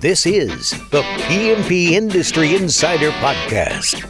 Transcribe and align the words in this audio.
This 0.00 0.24
is 0.24 0.70
the 0.88 1.02
PMP 1.28 1.90
Industry 1.90 2.56
Insider 2.56 3.10
Podcast. 3.10 4.00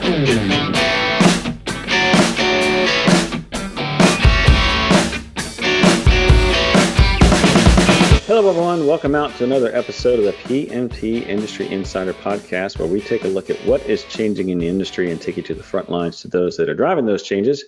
Hello, 8.28 8.48
everyone. 8.48 8.86
Welcome 8.86 9.16
out 9.16 9.34
to 9.38 9.44
another 9.44 9.74
episode 9.74 10.20
of 10.20 10.26
the 10.26 10.32
PMP 10.44 11.26
Industry 11.26 11.68
Insider 11.68 12.12
Podcast, 12.12 12.78
where 12.78 12.86
we 12.86 13.00
take 13.00 13.24
a 13.24 13.28
look 13.28 13.50
at 13.50 13.56
what 13.66 13.84
is 13.86 14.04
changing 14.04 14.50
in 14.50 14.58
the 14.58 14.68
industry 14.68 15.10
and 15.10 15.20
take 15.20 15.36
you 15.38 15.42
to 15.42 15.56
the 15.56 15.64
front 15.64 15.90
lines 15.90 16.20
to 16.20 16.28
those 16.28 16.56
that 16.56 16.68
are 16.68 16.74
driving 16.74 17.06
those 17.06 17.24
changes. 17.24 17.64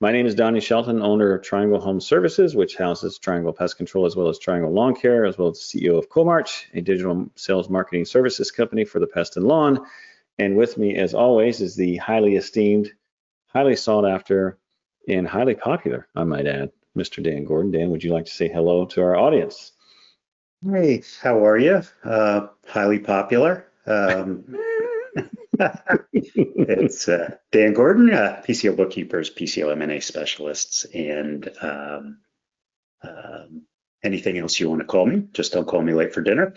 My 0.00 0.10
name 0.10 0.26
is 0.26 0.34
Donnie 0.34 0.60
Shelton, 0.60 1.00
owner 1.02 1.34
of 1.34 1.42
Triangle 1.42 1.80
Home 1.80 2.00
Services, 2.00 2.56
which 2.56 2.76
houses 2.76 3.16
Triangle 3.16 3.52
Pest 3.52 3.76
Control 3.76 4.06
as 4.06 4.16
well 4.16 4.28
as 4.28 4.40
Triangle 4.40 4.72
Lawn 4.72 4.94
Care, 4.94 5.24
as 5.24 5.38
well 5.38 5.48
as 5.48 5.58
the 5.58 5.78
CEO 5.78 5.96
of 5.96 6.08
Coalmarch, 6.08 6.64
a 6.74 6.80
digital 6.80 7.30
sales 7.36 7.70
marketing 7.70 8.04
services 8.04 8.50
company 8.50 8.84
for 8.84 8.98
the 8.98 9.06
pest 9.06 9.36
and 9.36 9.46
lawn. 9.46 9.86
And 10.36 10.56
with 10.56 10.76
me, 10.78 10.96
as 10.96 11.14
always, 11.14 11.60
is 11.60 11.76
the 11.76 11.96
highly 11.98 12.34
esteemed, 12.34 12.92
highly 13.46 13.76
sought 13.76 14.04
after, 14.04 14.58
and 15.06 15.28
highly 15.28 15.54
popular, 15.54 16.08
I 16.16 16.24
might 16.24 16.48
add, 16.48 16.72
Mr. 16.96 17.22
Dan 17.22 17.44
Gordon. 17.44 17.70
Dan, 17.70 17.90
would 17.90 18.02
you 18.02 18.12
like 18.12 18.24
to 18.24 18.32
say 18.32 18.48
hello 18.48 18.86
to 18.86 19.02
our 19.02 19.16
audience? 19.16 19.72
Hey, 20.68 21.02
how 21.22 21.46
are 21.46 21.58
you? 21.58 21.82
Uh, 22.02 22.48
highly 22.66 22.98
popular. 22.98 23.68
Um, 23.86 24.44
it's 26.12 27.08
uh, 27.08 27.36
Dan 27.52 27.72
Gordon, 27.72 28.12
uh, 28.12 28.42
PCO 28.46 28.76
bookkeepers, 28.76 29.30
PCO 29.30 29.72
M&A 29.72 30.00
specialists, 30.00 30.84
and 30.94 31.48
um, 31.60 32.18
um, 33.02 33.62
anything 34.02 34.38
else 34.38 34.60
you 34.60 34.68
want 34.68 34.80
to 34.80 34.86
call 34.86 35.06
me. 35.06 35.24
Just 35.32 35.52
don't 35.52 35.66
call 35.66 35.82
me 35.82 35.94
late 35.94 36.12
for 36.12 36.22
dinner. 36.22 36.54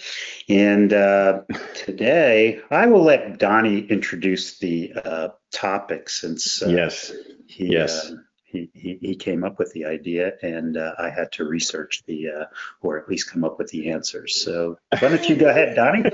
And 0.50 0.92
uh, 0.94 1.42
today, 1.74 2.60
I 2.70 2.88
will 2.88 3.04
let 3.04 3.40
Donnie 3.40 3.80
introduce 3.80 4.60
the 4.60 4.94
uh, 5.04 5.30
topic 5.52 6.10
since 6.10 6.62
uh, 6.62 6.70
yes, 6.70 7.14
he, 7.48 7.72
yes. 7.72 8.12
uh, 8.12 8.16
he, 8.44 8.70
he, 8.74 8.98
he 9.02 9.16
came 9.16 9.44
up 9.44 9.60
with 9.60 9.72
the 9.74 9.86
idea, 9.86 10.34
and 10.42 10.78
uh, 10.78 10.94
I 10.98 11.10
had 11.10 11.32
to 11.34 11.46
research 11.46 12.04
the, 12.06 12.30
uh, 12.30 12.46
or 12.82 12.98
at 12.98 13.10
least 13.10 13.30
come 13.30 13.44
up 13.44 13.58
with 13.58 13.70
the 13.70 13.92
answers. 13.92 14.36
So 14.44 14.78
why 15.00 15.10
don't 15.10 15.28
you 15.28 15.36
go 15.36 15.50
ahead, 15.50 15.76
Donnie? 15.76 16.12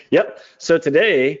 yep. 0.10 0.40
So 0.58 0.78
today 0.78 1.40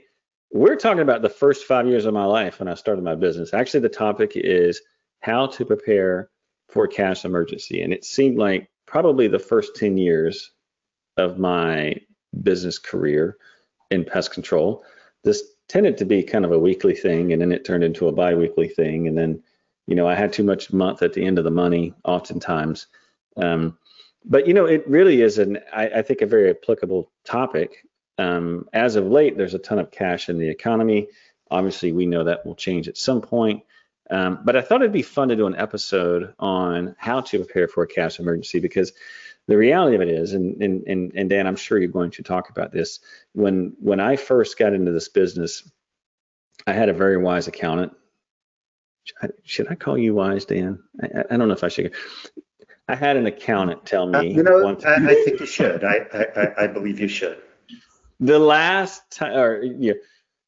we're 0.52 0.76
talking 0.76 1.02
about 1.02 1.22
the 1.22 1.28
first 1.28 1.64
five 1.64 1.86
years 1.86 2.04
of 2.04 2.14
my 2.14 2.24
life 2.24 2.58
when 2.58 2.68
I 2.68 2.74
started 2.74 3.04
my 3.04 3.14
business. 3.14 3.52
Actually, 3.52 3.80
the 3.80 3.88
topic 3.88 4.32
is 4.34 4.80
how 5.20 5.46
to 5.46 5.64
prepare 5.64 6.30
for 6.68 6.84
a 6.84 6.88
cash 6.88 7.24
emergency. 7.24 7.82
And 7.82 7.92
it 7.92 8.04
seemed 8.04 8.38
like 8.38 8.68
probably 8.86 9.28
the 9.28 9.38
first 9.38 9.76
10 9.76 9.96
years 9.96 10.52
of 11.16 11.38
my 11.38 11.96
business 12.42 12.78
career 12.78 13.36
in 13.90 14.04
pest 14.04 14.32
control, 14.32 14.84
this 15.24 15.42
tended 15.68 15.98
to 15.98 16.04
be 16.04 16.22
kind 16.22 16.44
of 16.44 16.52
a 16.52 16.58
weekly 16.58 16.94
thing. 16.94 17.32
And 17.32 17.40
then 17.40 17.52
it 17.52 17.64
turned 17.64 17.84
into 17.84 18.08
a 18.08 18.12
bi 18.12 18.34
weekly 18.34 18.68
thing. 18.68 19.08
And 19.08 19.16
then, 19.16 19.42
you 19.86 19.94
know, 19.94 20.08
I 20.08 20.14
had 20.14 20.32
too 20.32 20.44
much 20.44 20.72
month 20.72 21.02
at 21.02 21.12
the 21.12 21.24
end 21.24 21.38
of 21.38 21.44
the 21.44 21.50
money 21.50 21.94
oftentimes. 22.04 22.86
Um, 23.36 23.78
but, 24.24 24.46
you 24.46 24.54
know, 24.54 24.66
it 24.66 24.86
really 24.88 25.22
is 25.22 25.38
an, 25.38 25.58
I, 25.72 25.88
I 25.88 26.02
think, 26.02 26.20
a 26.20 26.26
very 26.26 26.50
applicable 26.50 27.10
topic 27.24 27.84
um, 28.18 28.68
as 28.72 28.96
of 28.96 29.06
late, 29.06 29.36
there's 29.36 29.54
a 29.54 29.58
ton 29.58 29.78
of 29.78 29.90
cash 29.90 30.28
in 30.28 30.38
the 30.38 30.48
economy. 30.48 31.08
Obviously, 31.50 31.92
we 31.92 32.06
know 32.06 32.24
that 32.24 32.44
will 32.46 32.54
change 32.54 32.88
at 32.88 32.96
some 32.96 33.20
point. 33.20 33.62
Um, 34.10 34.40
but 34.44 34.56
I 34.56 34.62
thought 34.62 34.82
it'd 34.82 34.92
be 34.92 35.02
fun 35.02 35.28
to 35.28 35.36
do 35.36 35.46
an 35.46 35.56
episode 35.56 36.34
on 36.38 36.94
how 36.98 37.20
to 37.22 37.38
prepare 37.38 37.68
for 37.68 37.82
a 37.82 37.88
cash 37.88 38.20
emergency 38.20 38.60
because 38.60 38.92
the 39.48 39.56
reality 39.56 39.96
of 39.96 40.02
it 40.02 40.08
is, 40.08 40.32
and, 40.32 40.62
and, 40.62 40.84
and, 40.86 41.12
and 41.14 41.30
Dan, 41.30 41.46
I'm 41.46 41.56
sure 41.56 41.78
you're 41.78 41.88
going 41.88 42.12
to 42.12 42.22
talk 42.22 42.50
about 42.50 42.72
this. 42.72 43.00
When 43.32 43.74
when 43.80 44.00
I 44.00 44.16
first 44.16 44.58
got 44.58 44.74
into 44.74 44.92
this 44.92 45.08
business, 45.08 45.68
I 46.66 46.72
had 46.72 46.88
a 46.88 46.92
very 46.92 47.16
wise 47.16 47.48
accountant. 47.48 47.92
Should 49.44 49.68
I 49.70 49.76
call 49.76 49.98
you 49.98 50.14
wise, 50.14 50.44
Dan? 50.44 50.82
I, 51.00 51.24
I 51.30 51.36
don't 51.36 51.48
know 51.48 51.54
if 51.54 51.62
I 51.62 51.68
should. 51.68 51.92
I 52.88 52.94
had 52.94 53.16
an 53.16 53.26
accountant 53.26 53.86
tell 53.86 54.06
me. 54.06 54.18
Uh, 54.18 54.22
you 54.22 54.42
know, 54.42 54.68
I, 54.84 54.94
I, 54.94 55.14
think 55.24 55.40
you 55.40 55.46
should. 55.46 55.84
I, 55.84 56.06
I, 56.12 56.64
I 56.64 56.66
believe 56.68 57.00
you 57.00 57.08
should 57.08 57.40
the 58.20 58.38
last 58.38 59.10
time, 59.10 59.36
or 59.36 59.62
yeah, 59.62 59.94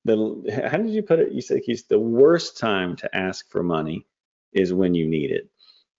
the 0.05 0.69
how 0.71 0.79
did 0.79 0.91
you 0.91 1.03
put 1.03 1.19
it? 1.19 1.33
You 1.33 1.43
said 1.43 1.61
he's 1.65 1.85
the 1.85 1.99
worst 1.99 2.59
time 2.59 2.97
to 2.97 3.17
ask 3.17 3.51
for 3.51 3.63
money 3.63 4.07
is 4.53 4.73
when 4.73 4.95
you 4.95 5.07
need 5.07 5.31
it. 5.31 5.51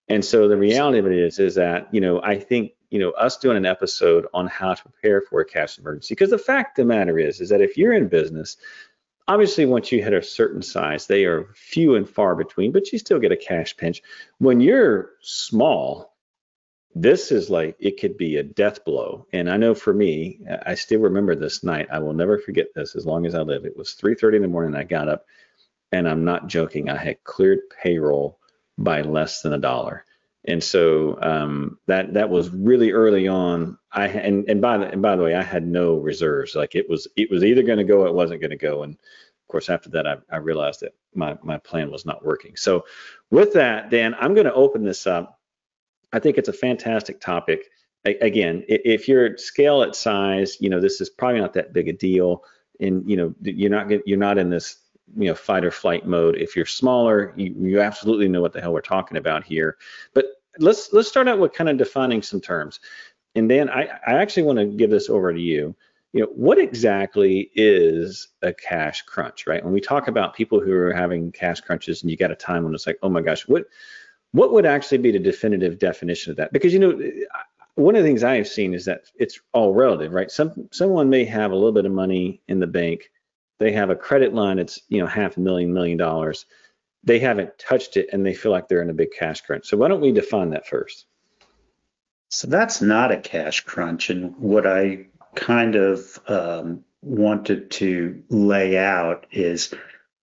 And 0.07 0.25
so 0.25 0.47
the 0.47 0.57
reality 0.57 0.97
of 0.97 1.06
it 1.06 1.13
is, 1.13 1.40
is 1.40 1.56
that 1.56 1.94
you 1.94 2.02
know 2.02 2.22
I 2.24 2.40
think 2.40 2.72
you 2.90 3.00
know 3.00 3.12
us 3.12 3.38
doing 3.38 3.57
an 3.57 3.66
episode 3.66 4.25
on 4.34 4.47
how 4.47 4.74
to 4.74 4.81
prepare 4.81 5.22
for 5.22 5.41
a 5.41 5.46
cash 5.46 5.78
emergency 5.78 6.16
because 6.16 6.31
the 6.31 6.38
fact 6.38 6.80
of 6.80 6.88
the 6.88 6.94
matter 6.94 7.19
is, 7.19 7.40
is 7.41 7.50
that 7.50 7.62
if 7.62 7.78
you're 7.78 7.94
in 7.94 8.07
business, 8.07 8.57
obviously 9.28 9.66
once 9.66 9.91
you 9.91 10.03
hit 10.03 10.13
a 10.13 10.24
certain 10.24 10.63
size, 10.63 11.06
they 11.06 11.25
are 11.25 11.53
few 11.53 11.96
and 11.96 12.09
far 12.09 12.36
between, 12.36 12.72
but 12.72 12.91
you 12.91 12.97
still 12.97 13.19
get 13.19 13.31
a 13.31 13.38
cash 13.38 13.78
pinch. 13.78 14.01
When 14.40 14.59
you're 14.59 15.12
small, 15.22 16.16
this 16.96 17.32
is 17.32 17.50
like 17.50 17.76
it 17.80 18.00
could 18.00 18.18
be 18.18 18.38
a 18.38 18.44
death 18.44 18.84
blow. 18.84 19.26
And 19.34 19.50
i 19.50 19.58
know 19.58 19.76
for 19.76 19.94
me 19.94 20.40
i 20.66 20.76
still 20.76 21.02
remember 21.02 21.36
this 21.36 21.64
night. 21.64 21.88
I 21.92 22.00
will 22.00 22.14
never 22.14 22.38
forget 22.38 22.68
this 22.76 22.96
as 22.96 23.06
long 23.06 23.26
as 23.26 23.36
i 23.36 23.42
live. 23.42 23.66
It 23.66 23.78
was 23.78 23.96
3.30 23.96 24.38
in 24.38 24.42
the 24.42 24.48
morning. 24.48 24.76
I 24.76 24.84
got 24.84 25.10
up 25.10 25.26
and 25.92 26.08
i'm 26.10 26.26
not 26.26 26.48
joking. 26.48 26.90
I 26.90 26.98
had 26.98 27.24
cleared 27.24 27.60
payroll 27.84 28.40
by 28.78 29.02
less 29.02 29.42
than 29.42 29.54
a 29.54 29.60
dollar. 29.60 30.06
And 30.46 30.64
so 30.64 31.20
um, 31.22 31.78
that 31.88 32.14
that 32.14 32.30
was 32.30 32.50
really 32.50 32.92
early 32.92 33.28
on. 33.28 33.78
I 33.92 34.08
and, 34.08 34.50
and 34.50 34.62
by 34.62 34.78
the 34.78 34.88
and 34.88 35.02
by 35.02 35.16
the 35.16 35.24
way 35.24 35.36
i 35.36 35.44
had 35.44 35.68
no 35.68 35.98
reserves. 35.98 36.56
Like 36.56 36.76
it 36.76 36.90
was 36.90 37.08
it 37.16 37.30
was 37.30 37.44
either 37.44 37.64
going 37.64 37.78
to 37.78 37.84
go 37.84 38.02
or 38.02 38.08
it 38.08 38.14
wasn't 38.14 38.42
going 38.42 38.52
to 38.52 38.58
go. 38.58 38.84
And 38.84 38.94
of 38.96 39.48
course 39.52 39.70
after 39.70 39.90
that 39.92 40.08
I, 40.08 40.16
I 40.32 40.38
realized 40.38 40.80
that 40.82 40.96
my 41.14 41.38
my 41.44 41.58
plan 41.60 41.92
was 41.92 42.06
not 42.06 42.26
working. 42.26 42.56
So 42.56 42.86
with 43.32 43.54
that 43.54 43.90
dan 43.92 44.16
i'm 44.20 44.34
going 44.34 44.48
to 44.48 44.54
open 44.54 44.84
this 44.84 45.06
up 45.08 45.39
I 46.14 46.20
think 46.20 46.38
it's 46.38 46.50
a 46.50 46.53
fantastic 46.53 47.20
topic. 47.20 47.70
Again, 48.06 48.64
if 48.68 49.08
you're 49.08 49.25
at 49.25 49.40
scale 49.40 49.84
at 49.84 49.96
size, 49.96 50.58
you 50.59 50.70
know 50.70 50.80
this 50.80 51.02
is 51.02 51.09
probably 51.09 51.42
not 51.42 51.53
that 51.53 51.74
big 51.74 51.90
a 51.90 51.94
deal, 51.94 52.44
and 52.80 53.08
you 53.09 53.18
know 53.18 53.36
you're 53.42 53.70
not 53.70 54.08
you're 54.08 54.18
not 54.18 54.38
in 54.38 54.50
this 54.50 54.78
you 55.18 55.25
know 55.25 55.36
fight 55.36 55.66
or 55.66 55.72
flight 55.72 56.08
mode. 56.08 56.38
If 56.38 56.56
you're 56.56 56.66
smaller, 56.66 57.34
you, 57.36 57.53
you 57.59 57.81
absolutely 57.81 58.30
know 58.30 58.42
what 58.42 58.53
the 58.53 58.62
hell 58.62 58.74
we're 58.74 58.81
talking 58.81 59.18
about 59.18 59.44
here. 59.44 59.78
But 60.14 60.25
let's 60.59 60.94
let's 60.94 61.09
start 61.09 61.28
out 61.28 61.40
with 61.40 61.53
kind 61.53 61.69
of 61.69 61.78
defining 61.78 62.22
some 62.22 62.40
terms, 62.40 62.80
and 63.36 63.52
then 63.52 63.69
I, 63.69 63.90
I 64.08 64.14
actually 64.14 64.44
want 64.44 64.59
to 64.59 64.66
give 64.66 64.90
this 64.90 65.09
over 65.09 65.34
to 65.34 65.40
you. 65.40 65.75
You 66.14 66.22
know, 66.22 66.28
what 66.28 66.58
exactly 66.58 67.52
is 67.53 68.30
a 68.42 68.52
cash 68.52 69.03
crunch, 69.03 69.46
right? 69.46 69.64
When 69.64 69.74
we 69.74 69.81
talk 69.81 70.08
about 70.08 70.36
people 70.36 70.59
who 70.59 70.74
are 70.74 70.94
having 70.94 71.31
cash 71.31 71.62
crunches, 71.62 72.02
and 72.02 72.09
you 72.09 72.18
got 72.18 72.31
a 72.31 72.36
time 72.36 72.64
when 72.64 72.74
it's 72.74 72.88
like, 72.88 72.98
oh 73.03 73.09
my 73.09 73.22
gosh, 73.22 73.48
what 73.48 73.66
what 74.32 74.54
would 74.54 74.66
actually 74.66 75.00
be 75.00 75.12
the 75.12 75.20
definitive 75.20 75.80
definition 75.80 76.32
of 76.32 76.38
that? 76.38 76.54
Because 76.54 76.74
you 76.74 76.80
know, 76.80 77.00
one 77.76 77.96
of 77.96 78.04
the 78.04 78.10
things 78.10 78.24
I 78.24 78.36
have 78.36 78.48
seen 78.48 78.74
is 78.74 78.86
that 78.86 79.04
it's 79.16 79.40
all 79.54 79.74
relative, 79.74 80.12
right? 80.12 80.30
Some 80.30 80.70
someone 80.72 81.10
may 81.10 81.26
have 81.26 81.52
a 81.52 81.56
little 81.56 81.72
bit 81.72 81.86
of 81.86 81.92
money 81.92 82.42
in 82.48 82.60
the 82.60 82.68
bank, 82.68 83.10
they 83.60 83.72
have 83.74 83.90
a 83.90 83.96
credit 83.96 84.34
line 84.34 84.58
that's 84.58 84.80
you 84.90 85.00
know 85.00 85.08
half 85.08 85.38
a 85.38 85.40
million 85.40 85.74
million 85.74 85.98
dollars, 85.98 86.46
they 87.04 87.20
haven't 87.20 87.58
touched 87.58 87.98
it, 87.98 88.10
and 88.12 88.26
they 88.26 88.34
feel 88.34 88.52
like 88.52 88.68
they're 88.68 88.82
in 88.82 88.90
a 88.90 88.94
big 88.94 89.12
cash 89.18 89.42
crunch. 89.42 89.68
So 89.68 89.78
why 89.78 89.88
don't 89.88 90.02
we 90.02 90.12
define 90.12 90.52
that 90.52 90.68
first? 90.68 91.06
So 92.30 92.48
that's 92.48 92.82
not 92.82 93.12
a 93.12 93.18
cash 93.18 93.62
crunch, 93.62 94.10
and 94.10 94.36
what 94.38 94.68
I 94.68 95.08
kind 95.36 95.76
of 95.76 96.20
um, 96.28 96.84
wanted 97.02 97.72
to 97.72 98.24
lay 98.30 98.78
out 98.78 99.26
is 99.32 99.74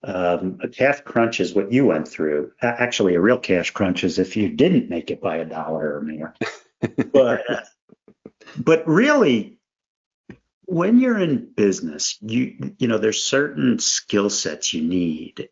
um, 0.06 0.58
a 0.62 0.68
cash 0.68 1.00
crunch 1.00 1.40
is 1.40 1.54
what 1.54 1.72
you 1.72 1.86
went 1.86 2.06
through. 2.08 2.52
Actually, 2.62 3.16
a 3.16 3.20
real 3.20 3.38
cash 3.38 3.72
crunch 3.72 4.04
is 4.04 4.18
if 4.18 4.36
you 4.36 4.48
didn't 4.48 4.88
make 4.88 5.10
it 5.10 5.20
by 5.20 5.38
a 5.38 5.44
dollar 5.44 5.96
or 5.96 6.02
more. 6.02 6.34
but 7.12 7.42
but 8.56 8.86
really, 8.86 9.58
when 10.66 11.00
you're 11.00 11.18
in 11.18 11.52
business, 11.54 12.18
you 12.20 12.74
you 12.78 12.88
know 12.88 12.98
there's 12.98 13.24
certain 13.24 13.78
skill 13.78 14.30
sets 14.30 14.72
you 14.72 14.82
need, 14.82 15.48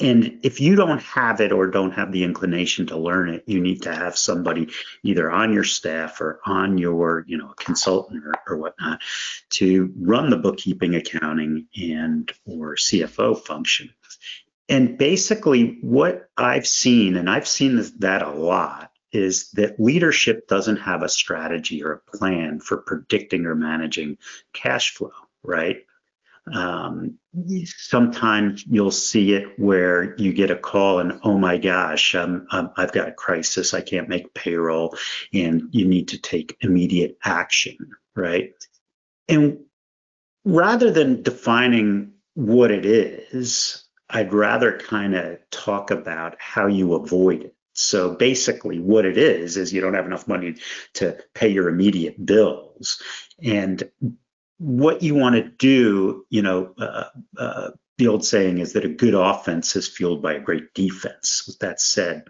and 0.00 0.40
if 0.42 0.60
you 0.60 0.76
don't 0.76 1.02
have 1.02 1.40
it 1.40 1.52
or 1.52 1.66
don't 1.66 1.92
have 1.92 2.10
the 2.10 2.24
inclination 2.24 2.86
to 2.86 2.96
learn 2.96 3.28
it, 3.28 3.44
you 3.46 3.60
need 3.60 3.82
to 3.82 3.94
have 3.94 4.16
somebody 4.16 4.68
either 5.02 5.30
on 5.30 5.52
your 5.52 5.64
staff 5.64 6.20
or 6.20 6.40
on 6.46 6.78
your, 6.78 7.24
you 7.28 7.36
know, 7.36 7.52
consultant 7.56 8.24
or, 8.24 8.34
or 8.48 8.56
whatnot 8.56 9.00
to 9.50 9.92
run 9.98 10.30
the 10.30 10.38
bookkeeping, 10.38 10.94
accounting, 10.94 11.66
and 11.76 12.32
or 12.46 12.76
CFO 12.76 13.38
function. 13.38 13.90
And 14.68 14.96
basically, 14.96 15.78
what 15.82 16.30
I've 16.36 16.66
seen, 16.66 17.16
and 17.16 17.28
I've 17.28 17.48
seen 17.48 17.84
that 17.98 18.22
a 18.22 18.30
lot, 18.30 18.90
is 19.12 19.50
that 19.52 19.80
leadership 19.80 20.46
doesn't 20.46 20.76
have 20.76 21.02
a 21.02 21.08
strategy 21.08 21.82
or 21.82 21.92
a 21.92 22.16
plan 22.16 22.60
for 22.60 22.78
predicting 22.78 23.46
or 23.46 23.54
managing 23.54 24.16
cash 24.52 24.94
flow, 24.94 25.10
right? 25.42 25.84
Um, 26.52 27.18
sometimes 27.64 28.64
you'll 28.66 28.90
see 28.90 29.34
it 29.34 29.58
where 29.58 30.16
you 30.16 30.32
get 30.32 30.50
a 30.50 30.56
call 30.56 30.98
and 30.98 31.20
oh 31.22 31.38
my 31.38 31.58
gosh 31.58 32.16
um, 32.16 32.46
um, 32.50 32.72
i've 32.76 32.92
got 32.92 33.08
a 33.08 33.12
crisis. 33.12 33.72
I 33.72 33.82
can't 33.82 34.08
make 34.08 34.34
payroll 34.34 34.96
and 35.32 35.68
you 35.70 35.86
need 35.86 36.08
to 36.08 36.18
take 36.18 36.56
immediate 36.60 37.18
action 37.22 37.76
right? 38.14 38.52
And 39.28 39.60
rather 40.44 40.90
than 40.90 41.22
defining 41.22 42.12
what 42.34 42.70
it 42.70 42.84
is, 42.84 43.84
I'd 44.08 44.32
rather 44.32 44.78
kind 44.78 45.14
of 45.14 45.38
talk 45.50 45.90
about 45.90 46.36
how 46.38 46.66
you 46.66 46.94
avoid 46.94 47.42
it. 47.42 47.54
So 47.72 48.14
basically, 48.14 48.80
what 48.80 49.04
it 49.04 49.16
is 49.16 49.56
is 49.56 49.72
you 49.72 49.80
don't 49.80 49.94
have 49.94 50.06
enough 50.06 50.26
money 50.26 50.56
to 50.94 51.18
pay 51.34 51.48
your 51.48 51.68
immediate 51.68 52.24
bills, 52.24 53.00
and 53.42 53.88
what 54.60 55.02
you 55.02 55.14
want 55.14 55.36
to 55.36 55.42
do, 55.42 56.26
you 56.28 56.42
know, 56.42 56.74
uh, 56.78 57.04
uh, 57.38 57.70
the 57.96 58.08
old 58.08 58.24
saying 58.24 58.58
is 58.58 58.74
that 58.74 58.84
a 58.84 58.88
good 58.88 59.14
offense 59.14 59.74
is 59.74 59.88
fueled 59.88 60.22
by 60.22 60.34
a 60.34 60.40
great 60.40 60.74
defense. 60.74 61.44
With 61.46 61.58
that 61.60 61.80
said, 61.80 62.24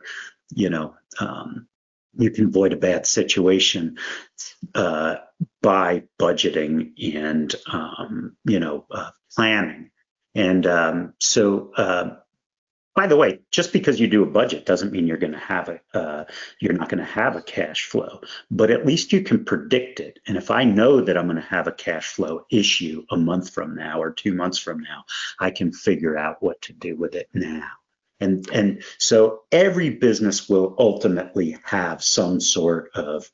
you 0.54 0.70
know, 0.70 0.94
um, 1.18 1.66
you 2.16 2.30
can 2.30 2.46
avoid 2.46 2.72
a 2.72 2.76
bad 2.76 3.04
situation 3.04 3.98
uh, 4.76 5.16
by 5.60 6.04
budgeting 6.20 6.92
and 7.16 7.52
um, 7.66 8.36
you 8.44 8.60
know 8.60 8.86
uh, 8.92 9.10
planning. 9.34 9.90
And 10.36 10.66
um, 10.68 11.14
so 11.18 11.72
uh, 11.76 12.16
by 13.00 13.06
the 13.06 13.16
way, 13.16 13.38
just 13.50 13.72
because 13.72 13.98
you 13.98 14.06
do 14.06 14.22
a 14.22 14.26
budget 14.26 14.66
doesn't 14.66 14.92
mean 14.92 15.06
you're 15.06 15.16
going 15.16 15.32
to 15.32 15.38
have 15.38 15.70
a 15.70 15.80
uh, 15.98 16.24
you're 16.58 16.74
not 16.74 16.90
going 16.90 17.02
to 17.02 17.10
have 17.10 17.34
a 17.34 17.40
cash 17.40 17.86
flow, 17.86 18.20
but 18.50 18.70
at 18.70 18.84
least 18.84 19.10
you 19.10 19.22
can 19.22 19.42
predict 19.42 20.00
it. 20.00 20.18
And 20.26 20.36
if 20.36 20.50
I 20.50 20.64
know 20.64 21.00
that 21.00 21.16
I'm 21.16 21.24
going 21.24 21.36
to 21.36 21.56
have 21.56 21.66
a 21.66 21.72
cash 21.72 22.08
flow 22.08 22.44
issue 22.50 23.06
a 23.10 23.16
month 23.16 23.54
from 23.54 23.74
now 23.74 24.02
or 24.02 24.10
two 24.10 24.34
months 24.34 24.58
from 24.58 24.80
now, 24.80 25.04
I 25.38 25.50
can 25.50 25.72
figure 25.72 26.18
out 26.18 26.42
what 26.42 26.60
to 26.60 26.74
do 26.74 26.94
with 26.94 27.14
it 27.14 27.30
now. 27.32 27.70
And 28.20 28.46
and 28.52 28.82
so 28.98 29.44
every 29.50 29.88
business 29.88 30.46
will 30.46 30.74
ultimately 30.78 31.56
have 31.64 32.04
some 32.04 32.38
sort 32.38 32.90
of 32.94 33.30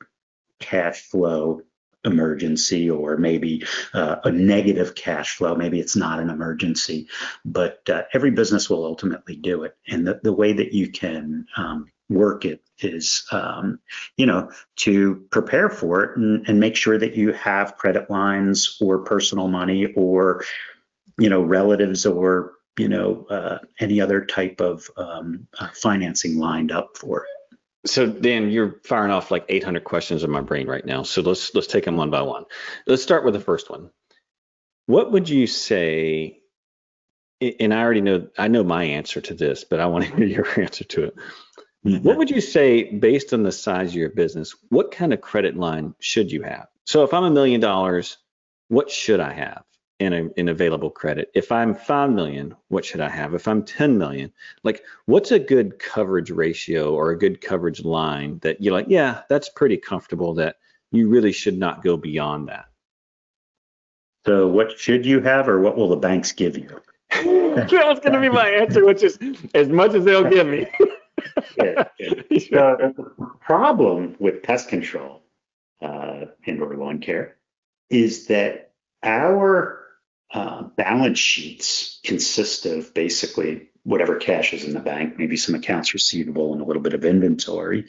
cash 0.61 1.01
flow 1.01 1.63
emergency 2.05 2.89
or 2.91 3.17
maybe 3.17 3.65
uh, 3.95 4.17
a 4.25 4.31
negative 4.31 4.95
cash 4.95 5.37
flow. 5.37 5.55
Maybe 5.55 5.81
it's 5.81 5.97
not 5.97 6.21
an 6.21 6.31
emergency, 6.31 7.09
but 7.45 7.89
uh, 7.89 8.03
every 8.13 8.31
business 8.31 8.71
will 8.71 8.85
ultimately 8.85 9.37
do 9.37 9.65
it. 9.65 9.77
And 9.89 10.07
the, 10.07 10.21
the 10.23 10.33
way 10.33 10.53
that 10.53 10.73
you 10.73 10.91
can 10.91 11.47
um, 11.57 11.91
work 12.09 12.45
it 12.45 12.63
is, 12.79 13.27
um, 13.33 13.81
you 14.17 14.27
know, 14.27 14.51
to 14.77 15.27
prepare 15.31 15.69
for 15.69 16.05
it 16.05 16.17
and, 16.17 16.49
and 16.49 16.61
make 16.61 16.77
sure 16.77 16.99
that 16.99 17.17
you 17.17 17.33
have 17.33 17.77
credit 17.77 18.11
lines 18.11 18.77
or 18.81 18.99
personal 18.99 19.49
money 19.49 19.93
or, 19.97 20.45
you 21.19 21.29
know, 21.29 21.43
relatives 21.43 22.07
or 22.07 22.53
you 22.79 22.89
know, 22.89 23.25
uh, 23.31 23.59
any 23.81 24.01
other 24.01 24.25
type 24.25 24.61
of 24.61 24.91
um, 24.97 25.47
uh, 25.59 25.69
financing 25.75 26.39
lined 26.39 26.71
up 26.71 26.97
for 26.97 27.21
it. 27.21 27.46
So 27.87 28.07
Dan, 28.07 28.51
you're 28.51 28.81
firing 28.85 29.11
off 29.11 29.31
like 29.31 29.45
800 29.49 29.85
questions 29.85 30.25
in 30.25 30.31
my 30.31 30.41
brain 30.41 30.67
right 30.67 30.85
now. 30.85 31.03
So 31.03 31.23
let's 31.23 31.55
let's 31.55 31.67
take 31.67 31.85
them 31.85 31.97
one 31.97 32.11
by 32.11 32.23
one. 32.23 32.45
Let's 32.87 33.03
start 33.03 33.25
with 33.25 33.35
the 33.35 33.41
first 33.41 33.71
one. 33.71 33.91
What 34.87 35.13
would 35.13 35.29
you 35.29 35.47
say? 35.47 36.41
And 37.41 37.75
I 37.75 37.83
already 37.83 38.01
know 38.01 38.29
I 38.39 38.49
know 38.49 38.65
my 38.65 38.85
answer 38.85 39.21
to 39.21 39.35
this, 39.35 39.65
but 39.65 39.81
I 39.81 39.87
want 39.87 40.05
to 40.05 40.11
hear 40.17 40.27
your 40.27 40.61
answer 40.61 40.85
to 40.85 41.05
it. 41.05 41.17
Mm-hmm. 41.87 42.05
What 42.05 42.19
would 42.19 42.31
you 42.31 42.41
say, 42.41 42.85
based 42.85 43.33
on 43.33 43.45
the 43.45 43.53
size 43.53 43.91
of 43.91 43.95
your 43.95 44.11
business, 44.11 44.57
what 44.71 44.91
kind 44.91 45.13
of 45.13 45.21
credit 45.21 45.57
line 45.57 45.95
should 46.01 46.33
you 46.33 46.43
have? 46.43 46.67
So 46.85 47.05
if 47.05 47.15
I'm 47.15 47.25
a 47.25 47.31
million 47.31 47.61
dollars, 47.61 48.17
what 48.69 48.91
should 48.91 49.21
I 49.21 49.33
have? 49.33 49.63
In, 49.99 50.13
a, 50.13 50.29
in 50.37 50.49
available 50.49 50.91
credit. 50.91 51.31
If 51.35 51.51
I'm 51.51 51.75
5 51.75 52.11
million, 52.11 52.55
what 52.69 52.85
should 52.85 53.01
I 53.01 53.09
have? 53.09 53.35
If 53.35 53.49
I'm 53.49 53.65
10 53.65 53.97
million, 53.99 54.33
like 54.63 54.83
what's 55.07 55.31
a 55.31 55.39
good 55.39 55.79
coverage 55.79 56.31
ratio 56.31 56.95
or 56.95 57.11
a 57.11 57.19
good 57.19 57.41
coverage 57.41 57.85
line 57.85 58.39
that 58.41 58.61
you're 58.61 58.75
like, 58.75 58.87
yeah, 58.89 59.23
that's 59.29 59.49
pretty 59.49 59.77
comfortable 59.77 60.35
that 60.35 60.57
you 60.93 61.09
really 61.09 61.33
should 61.33 61.59
not 61.59 61.83
go 61.83 61.97
beyond 61.97 62.49
that? 62.49 62.67
So 64.27 64.49
what 64.49 64.79
should 64.79 65.07
you 65.07 65.21
have 65.21 65.49
or 65.49 65.61
what 65.61 65.77
will 65.77 65.89
the 65.89 65.97
banks 65.97 66.33
give 66.33 66.59
you? 66.59 66.69
That's 67.11 68.01
going 68.01 68.13
to 68.13 68.21
be 68.21 68.29
my 68.29 68.49
answer, 68.49 68.85
which 68.85 69.05
is 69.05 69.19
as 69.55 69.69
much 69.69 69.95
as 69.95 70.05
they'll 70.05 70.29
give 70.29 70.49
me. 70.49 70.67
yeah, 71.57 71.85
yeah. 71.99 72.17
So 72.51 72.93
the 73.19 73.27
problem 73.41 74.17
with 74.19 74.43
pest 74.43 74.69
control 74.69 75.23
uh, 75.81 76.27
indoor 76.45 76.77
lawn 76.77 76.99
care 76.99 77.37
is 77.89 78.27
that 78.27 78.73
our 79.05 79.86
uh, 80.33 80.63
balance 80.77 81.19
sheets 81.19 82.01
consist 82.05 82.67
of 82.67 82.93
basically 82.95 83.69
whatever 83.85 84.17
cash 84.17 84.53
is 84.53 84.65
in 84.65 84.75
the 84.75 84.81
bank, 84.81 85.17
maybe 85.17 85.37
some 85.37 85.55
accounts 85.55 85.95
receivable 85.95 86.53
and 86.53 86.61
a 86.61 86.65
little 86.65 86.83
bit 86.83 86.95
of 86.95 87.05
inventory, 87.05 87.87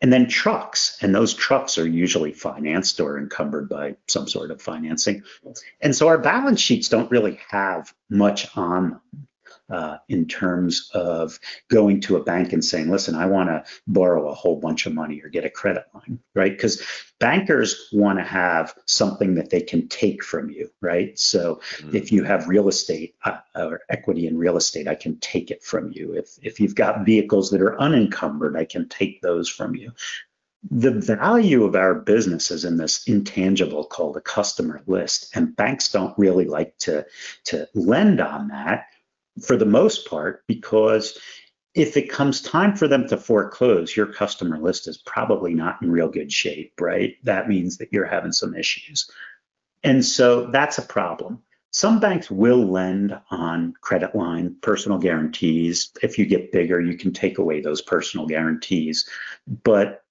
and 0.00 0.12
then 0.12 0.28
trucks. 0.28 0.96
And 1.02 1.14
those 1.14 1.34
trucks 1.34 1.78
are 1.78 1.86
usually 1.86 2.32
financed 2.32 3.00
or 3.00 3.18
encumbered 3.18 3.68
by 3.68 3.96
some 4.08 4.28
sort 4.28 4.50
of 4.50 4.62
financing. 4.62 5.22
And 5.80 5.94
so 5.94 6.08
our 6.08 6.18
balance 6.18 6.60
sheets 6.60 6.88
don't 6.88 7.10
really 7.10 7.38
have 7.50 7.92
much 8.08 8.56
on 8.56 8.90
them 8.90 9.28
uh, 9.68 9.98
in 10.08 10.26
terms 10.26 10.90
of 10.94 11.38
going 11.68 12.00
to 12.00 12.16
a 12.16 12.22
bank 12.22 12.52
and 12.52 12.64
saying, 12.64 12.90
listen, 12.90 13.14
I 13.14 13.26
want 13.26 13.48
to 13.48 13.64
borrow 13.86 14.28
a 14.28 14.34
whole 14.34 14.60
bunch 14.60 14.86
of 14.86 14.94
money 14.94 15.20
or 15.22 15.28
get 15.28 15.44
a 15.44 15.50
credit 15.50 15.86
line, 15.94 16.20
right? 16.34 16.52
Because 16.52 16.82
bankers 17.18 17.88
want 17.92 18.18
to 18.18 18.24
have 18.24 18.74
something 18.86 19.34
that 19.34 19.50
they 19.50 19.60
can 19.60 19.88
take 19.88 20.22
from 20.22 20.50
you, 20.50 20.70
right? 20.80 21.18
So 21.18 21.60
mm-hmm. 21.78 21.96
if 21.96 22.12
you 22.12 22.24
have 22.24 22.48
real 22.48 22.68
estate 22.68 23.16
uh, 23.24 23.38
or 23.54 23.80
equity 23.88 24.26
in 24.26 24.38
real 24.38 24.56
estate, 24.56 24.86
I 24.86 24.94
can 24.94 25.18
take 25.18 25.50
it 25.50 25.62
from 25.62 25.90
you. 25.92 26.12
If, 26.12 26.38
if 26.42 26.60
you've 26.60 26.74
got 26.74 27.04
vehicles 27.04 27.50
that 27.50 27.62
are 27.62 27.80
unencumbered, 27.80 28.56
I 28.56 28.64
can 28.64 28.88
take 28.88 29.20
those 29.20 29.48
from 29.48 29.74
you 29.74 29.92
the 30.70 30.90
value 30.90 31.64
of 31.64 31.76
our 31.76 31.94
business 31.94 32.50
is 32.50 32.64
in 32.64 32.76
this 32.76 33.06
intangible 33.06 33.84
called 33.84 34.16
a 34.16 34.20
customer 34.20 34.82
list 34.86 35.28
and 35.34 35.54
banks 35.54 35.92
don't 35.92 36.18
really 36.18 36.46
like 36.46 36.76
to 36.78 37.06
to 37.44 37.68
lend 37.74 38.20
on 38.20 38.48
that 38.48 38.86
for 39.42 39.56
the 39.56 39.66
most 39.66 40.08
part, 40.08 40.44
because 40.46 41.18
if 41.74 41.96
it 41.96 42.10
comes 42.10 42.40
time 42.40 42.74
for 42.74 42.88
them 42.88 43.06
to 43.08 43.16
foreclose, 43.18 43.94
your 43.94 44.06
customer 44.06 44.58
list 44.58 44.88
is 44.88 44.96
probably 44.98 45.52
not 45.52 45.80
in 45.82 45.90
real 45.90 46.08
good 46.08 46.32
shape, 46.32 46.72
right? 46.80 47.16
That 47.24 47.48
means 47.48 47.76
that 47.76 47.92
you're 47.92 48.06
having 48.06 48.32
some 48.32 48.54
issues. 48.54 49.10
And 49.84 50.04
so 50.04 50.46
that's 50.46 50.78
a 50.78 50.82
problem. 50.82 51.42
Some 51.72 52.00
banks 52.00 52.30
will 52.30 52.64
lend 52.64 53.18
on 53.30 53.74
credit 53.82 54.14
line, 54.14 54.56
personal 54.62 54.96
guarantees. 54.96 55.92
If 56.02 56.18
you 56.18 56.24
get 56.24 56.50
bigger, 56.50 56.80
you 56.80 56.96
can 56.96 57.12
take 57.12 57.36
away 57.36 57.60
those 57.60 57.82
personal 57.82 58.26
guarantees. 58.26 59.06
But 59.62 60.02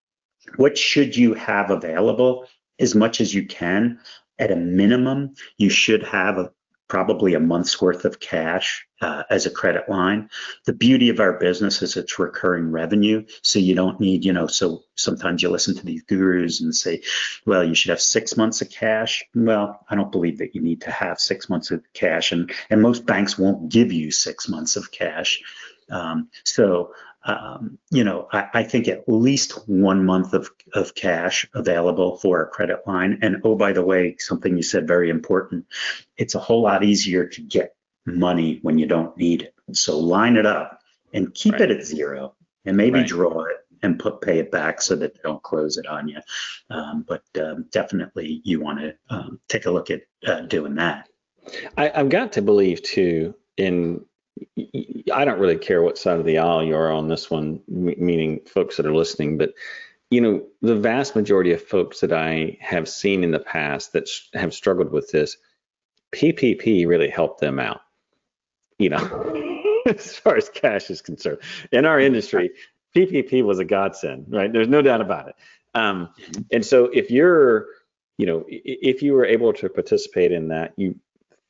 what 0.58 0.78
should 0.78 1.18
you 1.18 1.34
have 1.34 1.72
available 1.72 2.46
as 2.80 2.94
much 2.94 3.20
as 3.20 3.34
you 3.34 3.48
can? 3.48 4.00
At 4.38 4.52
a 4.52 4.56
minimum, 4.56 5.34
you 5.58 5.72
should 5.72 6.04
have 6.04 6.38
a, 6.38 6.52
probably 6.88 7.34
a 7.34 7.40
month's 7.40 7.82
worth 7.82 8.06
of 8.06 8.20
cash 8.20 8.86
uh, 9.02 9.24
as 9.30 9.46
a 9.46 9.52
credit 9.52 9.90
line. 9.90 10.30
The 10.66 10.74
beauty 10.74 11.10
of 11.10 11.20
our 11.20 11.34
business 11.34 11.82
is 11.82 11.98
it's 11.98 12.20
recurring 12.20 12.72
revenue. 12.72 13.26
So 13.42 13.60
you 13.60 13.76
don't 13.76 14.00
need, 14.00 14.24
you 14.24 14.34
know, 14.34 14.48
so 14.48 14.84
sometimes 14.96 15.42
you 15.42 15.50
listen 15.50 15.76
to 15.76 15.86
these 15.86 16.04
gurus 16.04 16.62
and 16.62 16.76
say, 16.76 17.02
well, 17.46 17.64
you 17.64 17.76
should 17.76 17.90
have 17.90 18.02
six 18.02 18.38
months 18.38 18.62
of 18.62 18.70
cash. 18.70 19.24
Well, 19.34 19.86
I 19.90 19.96
don't 19.96 20.12
believe 20.12 20.38
that 20.38 20.56
you 20.56 20.62
need 20.62 20.82
to 20.82 20.92
have 20.92 21.20
six 21.20 21.50
months 21.50 21.72
of 21.72 21.84
cash. 21.94 22.32
And, 22.32 22.52
and 22.70 22.82
most 22.82 23.06
banks 23.06 23.38
won't 23.38 23.70
give 23.70 23.92
you 23.92 24.12
six 24.12 24.48
months 24.48 24.76
of 24.76 24.92
cash. 24.92 25.42
Um, 25.90 26.30
so 26.44 26.94
um, 27.26 27.80
you 27.90 28.04
know, 28.04 28.28
I, 28.32 28.48
I, 28.54 28.64
think 28.64 28.88
at 28.88 29.10
least 29.10 29.68
one 29.68 30.06
month 30.06 30.34
of, 30.34 30.52
of 30.74 30.94
cash 30.94 31.48
available 31.56 32.18
for 32.18 32.42
a 32.42 32.48
credit 32.48 32.86
line. 32.86 33.20
And 33.24 33.38
oh, 33.44 33.56
by 33.56 33.74
the 33.74 33.84
way, 33.84 34.16
something 34.20 34.56
you 34.56 34.62
said 34.62 34.88
very 34.88 35.10
important. 35.10 35.66
It's 36.18 36.36
a 36.36 36.40
whole 36.40 36.62
lot 36.62 36.84
easier 36.84 37.26
to 37.26 37.42
get 37.42 37.76
money 38.06 38.60
when 38.62 38.78
you 38.78 38.86
don't 38.86 39.18
need 39.18 39.42
it. 39.42 39.56
So 39.74 39.98
line 39.98 40.38
it 40.38 40.46
up 40.46 40.80
and 41.14 41.34
keep 41.34 41.54
right. 41.54 41.62
it 41.62 41.72
at 41.72 41.84
zero 41.84 42.36
and 42.64 42.78
maybe 42.78 43.00
right. 43.00 43.08
draw 43.08 43.46
it 43.46 43.58
and 43.82 43.98
put 43.98 44.22
pay 44.22 44.40
it 44.40 44.52
back 44.52 44.82
so 44.82 44.96
that 44.96 45.16
they 45.16 45.20
don't 45.24 45.42
close 45.42 45.78
it 45.78 45.88
on 45.88 46.08
you. 46.08 46.20
Um, 46.70 47.06
but 47.08 47.24
um, 47.42 47.66
definitely 47.72 48.42
you 48.44 48.62
want 48.62 48.80
to 48.80 48.96
um, 49.10 49.40
take 49.48 49.66
a 49.66 49.72
look 49.72 49.90
at 49.90 50.02
uh, 50.28 50.42
doing 50.42 50.76
that. 50.76 51.10
I, 51.76 51.92
I've 51.94 52.10
got 52.10 52.34
to 52.34 52.42
believe 52.44 52.84
too 52.84 53.34
in 53.58 54.06
I 55.14 55.26
don't 55.26 55.40
really 55.40 55.58
care 55.58 55.82
what 55.82 55.98
side 55.98 56.20
of 56.20 56.26
the 56.26 56.38
aisle 56.40 56.64
you're 56.64 56.92
on 56.92 57.08
this 57.08 57.30
one, 57.30 57.62
meaning 57.68 58.42
folks 58.46 58.78
that 58.78 58.86
are 58.86 58.96
listening, 58.96 59.38
but 59.38 59.54
you 60.12 60.22
know, 60.22 60.46
the 60.62 60.76
vast 60.76 61.16
majority 61.16 61.52
of 61.52 61.62
folks 61.62 62.00
that 62.02 62.14
I 62.14 62.58
have 62.62 62.88
seen 62.88 63.24
in 63.24 63.32
the 63.32 63.40
past 63.40 63.94
that 63.94 64.08
have 64.34 64.54
struggled 64.54 64.92
with 64.92 65.10
this, 65.12 65.38
PPP 66.14 66.88
really 66.88 67.10
helped 67.10 67.42
them 67.42 67.60
out. 67.60 67.82
You 68.78 68.90
know, 68.90 69.82
as 69.88 70.16
far 70.16 70.38
as 70.38 70.50
cash 70.50 70.90
is 70.90 71.02
concerned, 71.02 71.40
in 71.72 71.86
our 71.86 72.00
industry, 72.00 72.52
PPP 72.96 73.44
was 73.44 73.60
a 73.60 73.66
godsend, 73.66 74.28
right? 74.30 74.52
There's 74.52 74.68
no 74.68 74.82
doubt 74.82 75.02
about 75.02 75.30
it. 75.30 75.36
Um, 75.74 76.10
and 76.52 76.66
so 76.66 76.86
if 76.86 77.12
you're, 77.12 77.66
you 78.18 78.26
know, 78.26 78.46
if 78.48 79.02
you 79.02 79.14
were 79.14 79.26
able 79.26 79.54
to 79.54 79.70
participate 79.70 80.32
in 80.32 80.50
that, 80.50 80.74
you 80.78 80.96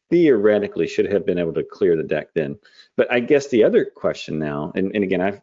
theoretically 0.09 0.87
should 0.87 1.11
have 1.11 1.25
been 1.25 1.39
able 1.39 1.53
to 1.53 1.63
clear 1.63 1.95
the 1.95 2.03
deck 2.03 2.33
then. 2.33 2.57
But 2.95 3.11
I 3.11 3.19
guess 3.19 3.47
the 3.47 3.63
other 3.63 3.85
question 3.85 4.39
now, 4.39 4.71
and, 4.75 4.91
and 4.93 5.03
again, 5.03 5.21
I've 5.21 5.41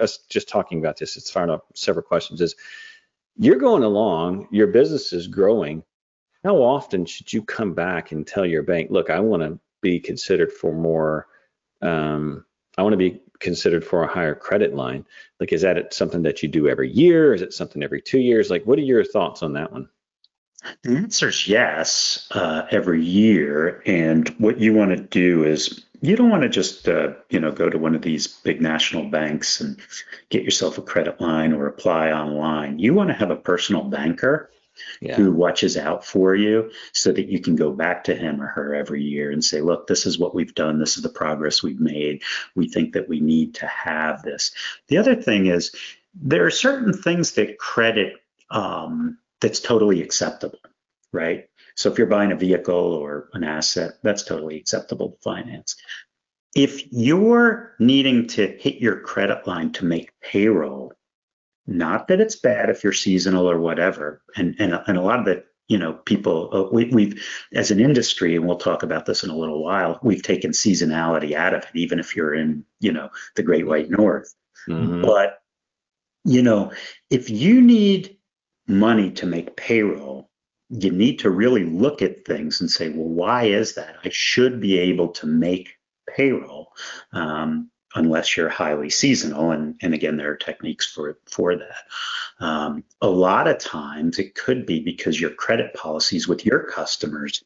us 0.00 0.18
just 0.28 0.48
talking 0.48 0.78
about 0.78 0.96
this, 0.96 1.16
it's 1.16 1.30
firing 1.30 1.50
up 1.50 1.66
several 1.74 2.02
questions, 2.02 2.40
is 2.40 2.56
you're 3.36 3.56
going 3.56 3.84
along, 3.84 4.48
your 4.50 4.66
business 4.66 5.12
is 5.12 5.28
growing. 5.28 5.82
how 6.44 6.56
often 6.56 7.04
should 7.04 7.32
you 7.32 7.42
come 7.42 7.74
back 7.74 8.12
and 8.12 8.26
tell 8.26 8.46
your 8.46 8.62
bank, 8.62 8.90
look, 8.90 9.10
I 9.10 9.20
want 9.20 9.42
to 9.42 9.58
be 9.82 10.00
considered 10.00 10.52
for 10.52 10.72
more, 10.72 11.26
um, 11.82 12.44
I 12.78 12.82
want 12.82 12.94
to 12.94 12.98
be 12.98 13.20
considered 13.40 13.84
for 13.84 14.02
a 14.02 14.08
higher 14.12 14.34
credit 14.34 14.74
line? 14.74 15.04
Like, 15.38 15.52
is 15.52 15.62
that 15.62 15.92
something 15.92 16.22
that 16.22 16.42
you 16.42 16.48
do 16.48 16.68
every 16.68 16.90
year? 16.90 17.34
Is 17.34 17.42
it 17.42 17.52
something 17.52 17.82
every 17.82 18.00
two 18.00 18.20
years? 18.20 18.50
Like, 18.50 18.64
what 18.64 18.78
are 18.78 18.82
your 18.82 19.04
thoughts 19.04 19.42
on 19.42 19.52
that 19.54 19.72
one? 19.72 19.88
The 20.82 20.96
answer 20.96 21.28
is 21.28 21.48
yes, 21.48 22.28
uh, 22.32 22.62
every 22.70 23.02
year. 23.02 23.82
And 23.86 24.28
what 24.38 24.58
you 24.58 24.74
want 24.74 24.90
to 24.90 25.02
do 25.02 25.44
is 25.44 25.84
you 26.02 26.16
don't 26.16 26.30
want 26.30 26.42
to 26.42 26.48
just 26.48 26.88
uh, 26.88 27.14
you 27.28 27.40
know 27.40 27.52
go 27.52 27.68
to 27.68 27.78
one 27.78 27.94
of 27.94 28.02
these 28.02 28.26
big 28.26 28.60
national 28.60 29.04
banks 29.04 29.60
and 29.60 29.78
get 30.28 30.44
yourself 30.44 30.78
a 30.78 30.82
credit 30.82 31.20
line 31.20 31.52
or 31.52 31.66
apply 31.66 32.10
online. 32.12 32.78
You 32.78 32.94
want 32.94 33.08
to 33.08 33.14
have 33.14 33.30
a 33.30 33.36
personal 33.36 33.84
banker 33.84 34.50
yeah. 35.00 35.16
who 35.16 35.32
watches 35.32 35.76
out 35.76 36.04
for 36.04 36.34
you 36.34 36.70
so 36.92 37.12
that 37.12 37.28
you 37.28 37.40
can 37.40 37.56
go 37.56 37.72
back 37.72 38.04
to 38.04 38.14
him 38.14 38.40
or 38.40 38.46
her 38.46 38.74
every 38.74 39.02
year 39.02 39.30
and 39.30 39.44
say, 39.44 39.60
look, 39.60 39.86
this 39.86 40.06
is 40.06 40.18
what 40.18 40.34
we've 40.34 40.54
done. 40.54 40.78
This 40.78 40.96
is 40.96 41.02
the 41.02 41.08
progress 41.08 41.62
we've 41.62 41.80
made. 41.80 42.22
We 42.54 42.68
think 42.68 42.94
that 42.94 43.08
we 43.08 43.20
need 43.20 43.54
to 43.56 43.66
have 43.66 44.22
this. 44.22 44.52
The 44.88 44.98
other 44.98 45.14
thing 45.14 45.46
is 45.46 45.74
there 46.14 46.46
are 46.46 46.50
certain 46.50 46.92
things 46.92 47.32
that 47.32 47.58
credit 47.58 48.16
um, 48.50 49.18
that's 49.40 49.60
totally 49.60 50.02
acceptable, 50.02 50.60
right? 51.12 51.46
So 51.74 51.90
if 51.90 51.98
you're 51.98 52.06
buying 52.06 52.32
a 52.32 52.36
vehicle 52.36 52.74
or 52.74 53.28
an 53.32 53.44
asset, 53.44 53.92
that's 54.02 54.22
totally 54.22 54.58
acceptable 54.58 55.10
to 55.10 55.18
finance. 55.22 55.76
If 56.54 56.92
you're 56.92 57.74
needing 57.78 58.26
to 58.28 58.46
hit 58.46 58.76
your 58.76 59.00
credit 59.00 59.46
line 59.46 59.72
to 59.72 59.84
make 59.84 60.12
payroll, 60.20 60.92
not 61.66 62.08
that 62.08 62.20
it's 62.20 62.36
bad 62.36 62.68
if 62.70 62.82
you're 62.82 62.92
seasonal 62.92 63.48
or 63.48 63.60
whatever, 63.60 64.22
and 64.36 64.56
and, 64.58 64.74
and 64.86 64.98
a 64.98 65.02
lot 65.02 65.20
of 65.20 65.24
the 65.24 65.44
you 65.68 65.78
know 65.78 65.92
people 65.92 66.50
uh, 66.52 66.68
we, 66.72 66.86
we've 66.86 67.24
as 67.54 67.70
an 67.70 67.78
industry, 67.78 68.34
and 68.34 68.46
we'll 68.46 68.58
talk 68.58 68.82
about 68.82 69.06
this 69.06 69.22
in 69.22 69.30
a 69.30 69.36
little 69.36 69.62
while, 69.62 70.00
we've 70.02 70.22
taken 70.22 70.50
seasonality 70.50 71.34
out 71.34 71.54
of 71.54 71.62
it, 71.62 71.70
even 71.74 72.00
if 72.00 72.16
you're 72.16 72.34
in 72.34 72.64
you 72.80 72.92
know 72.92 73.10
the 73.36 73.44
Great 73.44 73.66
White 73.66 73.88
North. 73.88 74.34
Mm-hmm. 74.68 75.02
But 75.02 75.40
you 76.24 76.42
know 76.42 76.72
if 77.08 77.30
you 77.30 77.62
need 77.62 78.18
money 78.70 79.10
to 79.10 79.26
make 79.26 79.56
payroll, 79.56 80.30
you 80.70 80.90
need 80.90 81.18
to 81.18 81.30
really 81.30 81.64
look 81.64 82.00
at 82.00 82.24
things 82.24 82.60
and 82.60 82.70
say, 82.70 82.88
well, 82.88 83.08
why 83.08 83.44
is 83.44 83.74
that? 83.74 83.96
I 84.04 84.08
should 84.10 84.60
be 84.60 84.78
able 84.78 85.08
to 85.08 85.26
make 85.26 85.74
payroll 86.08 86.72
um, 87.12 87.70
unless 87.94 88.36
you're 88.36 88.48
highly 88.48 88.88
seasonal. 88.88 89.50
And, 89.50 89.74
and 89.82 89.94
again, 89.94 90.16
there 90.16 90.30
are 90.30 90.36
techniques 90.36 90.86
for, 90.86 91.18
for 91.26 91.56
that. 91.56 92.44
Um, 92.44 92.84
a 93.00 93.08
lot 93.08 93.48
of 93.48 93.58
times 93.58 94.18
it 94.18 94.34
could 94.34 94.64
be 94.64 94.80
because 94.80 95.20
your 95.20 95.30
credit 95.30 95.74
policies 95.74 96.28
with 96.28 96.46
your 96.46 96.60
customers 96.60 97.42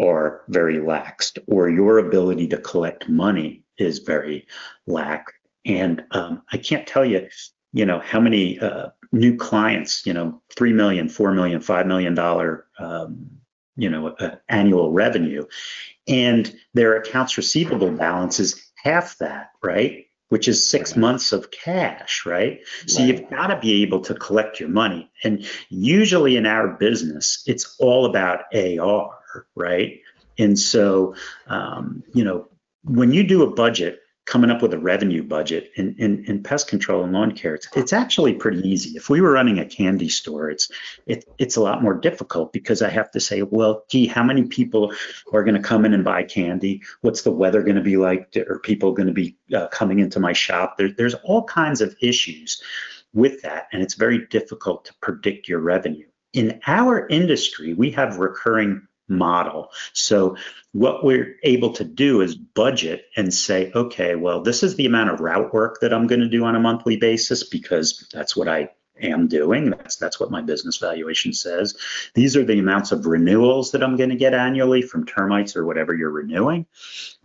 are 0.00 0.42
very 0.48 0.78
laxed 0.78 1.38
or 1.46 1.68
your 1.68 1.98
ability 1.98 2.48
to 2.48 2.58
collect 2.58 3.08
money 3.08 3.62
is 3.78 3.98
very 4.00 4.46
lax. 4.86 5.32
And 5.66 6.04
um, 6.10 6.42
I 6.52 6.58
can't 6.58 6.86
tell 6.86 7.04
you, 7.04 7.28
you 7.74 7.84
know, 7.84 7.98
how 7.98 8.20
many 8.20 8.58
uh, 8.60 8.90
new 9.12 9.36
clients, 9.36 10.06
you 10.06 10.14
know, 10.14 10.40
three 10.56 10.72
million, 10.72 11.08
four 11.08 11.34
million, 11.34 11.60
five 11.60 11.86
million 11.86 12.14
dollar, 12.14 12.66
um, 12.78 13.28
you 13.76 13.90
know, 13.90 14.08
uh, 14.08 14.36
annual 14.48 14.92
revenue, 14.92 15.44
and 16.06 16.54
their 16.72 16.96
accounts 16.96 17.36
receivable 17.36 17.90
balance 17.90 18.38
is 18.38 18.64
half 18.76 19.18
that, 19.18 19.50
right? 19.62 20.06
Which 20.28 20.46
is 20.46 20.68
six 20.68 20.96
months 20.96 21.32
of 21.32 21.50
cash, 21.50 22.24
right? 22.24 22.60
So 22.86 23.00
right. 23.00 23.08
you've 23.08 23.28
got 23.28 23.48
to 23.48 23.58
be 23.58 23.82
able 23.82 24.00
to 24.02 24.14
collect 24.14 24.60
your 24.60 24.68
money, 24.68 25.10
and 25.24 25.44
usually 25.68 26.36
in 26.36 26.46
our 26.46 26.68
business, 26.68 27.42
it's 27.46 27.74
all 27.80 28.06
about 28.06 28.54
AR, 28.54 29.18
right? 29.56 30.00
And 30.38 30.56
so, 30.56 31.16
um, 31.48 32.04
you 32.12 32.22
know, 32.22 32.46
when 32.84 33.12
you 33.12 33.24
do 33.24 33.42
a 33.42 33.50
budget 33.50 33.98
coming 34.26 34.50
up 34.50 34.62
with 34.62 34.72
a 34.72 34.78
revenue 34.78 35.22
budget 35.22 35.70
in, 35.76 35.94
in, 35.98 36.24
in 36.24 36.42
pest 36.42 36.66
control 36.68 37.04
and 37.04 37.12
lawn 37.12 37.32
care, 37.32 37.54
it's, 37.54 37.68
it's 37.76 37.92
actually 37.92 38.34
pretty 38.34 38.66
easy. 38.66 38.96
If 38.96 39.10
we 39.10 39.20
were 39.20 39.32
running 39.32 39.58
a 39.58 39.66
candy 39.66 40.08
store, 40.08 40.50
it's 40.50 40.70
it, 41.06 41.24
it's 41.38 41.56
a 41.56 41.60
lot 41.60 41.82
more 41.82 41.94
difficult 41.94 42.52
because 42.52 42.80
I 42.80 42.88
have 42.88 43.10
to 43.12 43.20
say, 43.20 43.42
well, 43.42 43.84
gee, 43.90 44.06
how 44.06 44.22
many 44.22 44.44
people 44.44 44.94
are 45.32 45.44
going 45.44 45.60
to 45.60 45.68
come 45.68 45.84
in 45.84 45.92
and 45.92 46.04
buy 46.04 46.22
candy? 46.22 46.82
What's 47.02 47.22
the 47.22 47.32
weather 47.32 47.62
going 47.62 47.76
to 47.76 47.82
be 47.82 47.96
like? 47.96 48.34
Are 48.48 48.58
people 48.58 48.92
going 48.92 49.08
to 49.08 49.12
be 49.12 49.36
uh, 49.54 49.68
coming 49.68 49.98
into 49.98 50.20
my 50.20 50.32
shop? 50.32 50.78
There, 50.78 50.90
there's 50.90 51.14
all 51.24 51.44
kinds 51.44 51.80
of 51.80 51.94
issues 52.00 52.62
with 53.12 53.42
that, 53.42 53.68
and 53.72 53.82
it's 53.82 53.94
very 53.94 54.26
difficult 54.26 54.86
to 54.86 54.94
predict 55.00 55.48
your 55.48 55.60
revenue. 55.60 56.06
In 56.32 56.60
our 56.66 57.06
industry, 57.08 57.74
we 57.74 57.90
have 57.92 58.18
recurring 58.18 58.88
model. 59.08 59.70
So 59.92 60.36
what 60.72 61.04
we're 61.04 61.36
able 61.42 61.72
to 61.74 61.84
do 61.84 62.20
is 62.20 62.34
budget 62.34 63.06
and 63.16 63.32
say, 63.32 63.70
okay, 63.74 64.14
well, 64.14 64.42
this 64.42 64.62
is 64.62 64.76
the 64.76 64.86
amount 64.86 65.10
of 65.10 65.20
route 65.20 65.52
work 65.52 65.80
that 65.80 65.92
I'm 65.92 66.06
going 66.06 66.20
to 66.20 66.28
do 66.28 66.44
on 66.44 66.56
a 66.56 66.60
monthly 66.60 66.96
basis 66.96 67.44
because 67.44 68.08
that's 68.12 68.36
what 68.36 68.48
I 68.48 68.70
am 69.00 69.28
doing. 69.28 69.70
That's 69.70 69.96
that's 69.96 70.20
what 70.20 70.30
my 70.30 70.40
business 70.40 70.78
valuation 70.78 71.32
says. 71.32 71.76
These 72.14 72.36
are 72.36 72.44
the 72.44 72.58
amounts 72.58 72.92
of 72.92 73.06
renewals 73.06 73.72
that 73.72 73.82
I'm 73.82 73.96
going 73.96 74.10
to 74.10 74.16
get 74.16 74.34
annually 74.34 74.82
from 74.82 75.06
termites 75.06 75.56
or 75.56 75.64
whatever 75.64 75.94
you're 75.94 76.10
renewing. 76.10 76.66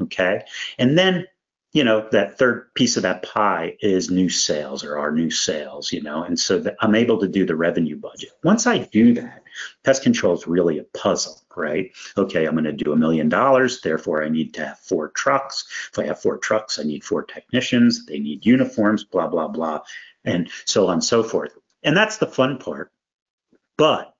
Okay. 0.01 0.43
And 0.77 0.97
then 0.97 1.25
you 1.71 1.83
know 1.83 2.07
that 2.11 2.37
third 2.37 2.73
piece 2.73 2.97
of 2.97 3.03
that 3.03 3.23
pie 3.23 3.77
is 3.81 4.09
new 4.09 4.29
sales 4.29 4.83
or 4.83 4.97
our 4.97 5.11
new 5.11 5.29
sales 5.29 5.91
you 5.91 6.01
know 6.01 6.23
and 6.23 6.39
so 6.39 6.63
i'm 6.79 6.95
able 6.95 7.19
to 7.19 7.27
do 7.27 7.45
the 7.45 7.55
revenue 7.55 7.95
budget. 7.97 8.31
Once 8.43 8.65
i 8.67 8.79
do 8.79 9.13
that 9.13 9.43
pest 9.83 10.03
control 10.03 10.33
is 10.33 10.47
really 10.47 10.79
a 10.79 10.83
puzzle 10.97 11.41
right? 11.55 11.91
Okay 12.17 12.45
i'm 12.45 12.53
going 12.53 12.63
to 12.63 12.71
do 12.71 12.93
a 12.93 12.97
million 12.97 13.29
dollars 13.29 13.81
therefore 13.81 14.23
i 14.23 14.29
need 14.29 14.53
to 14.53 14.65
have 14.65 14.79
four 14.79 15.09
trucks. 15.09 15.65
If 15.91 15.99
i 15.99 16.05
have 16.05 16.21
four 16.21 16.37
trucks 16.37 16.79
i 16.79 16.83
need 16.83 17.03
four 17.03 17.23
technicians 17.23 18.05
they 18.05 18.19
need 18.19 18.45
uniforms 18.45 19.03
blah 19.03 19.27
blah 19.27 19.47
blah 19.47 19.81
and 20.25 20.49
so 20.65 20.87
on 20.87 20.93
and 20.93 21.03
so 21.03 21.23
forth. 21.23 21.57
And 21.83 21.95
that's 21.95 22.17
the 22.17 22.27
fun 22.27 22.57
part. 22.57 22.91
But 23.77 24.13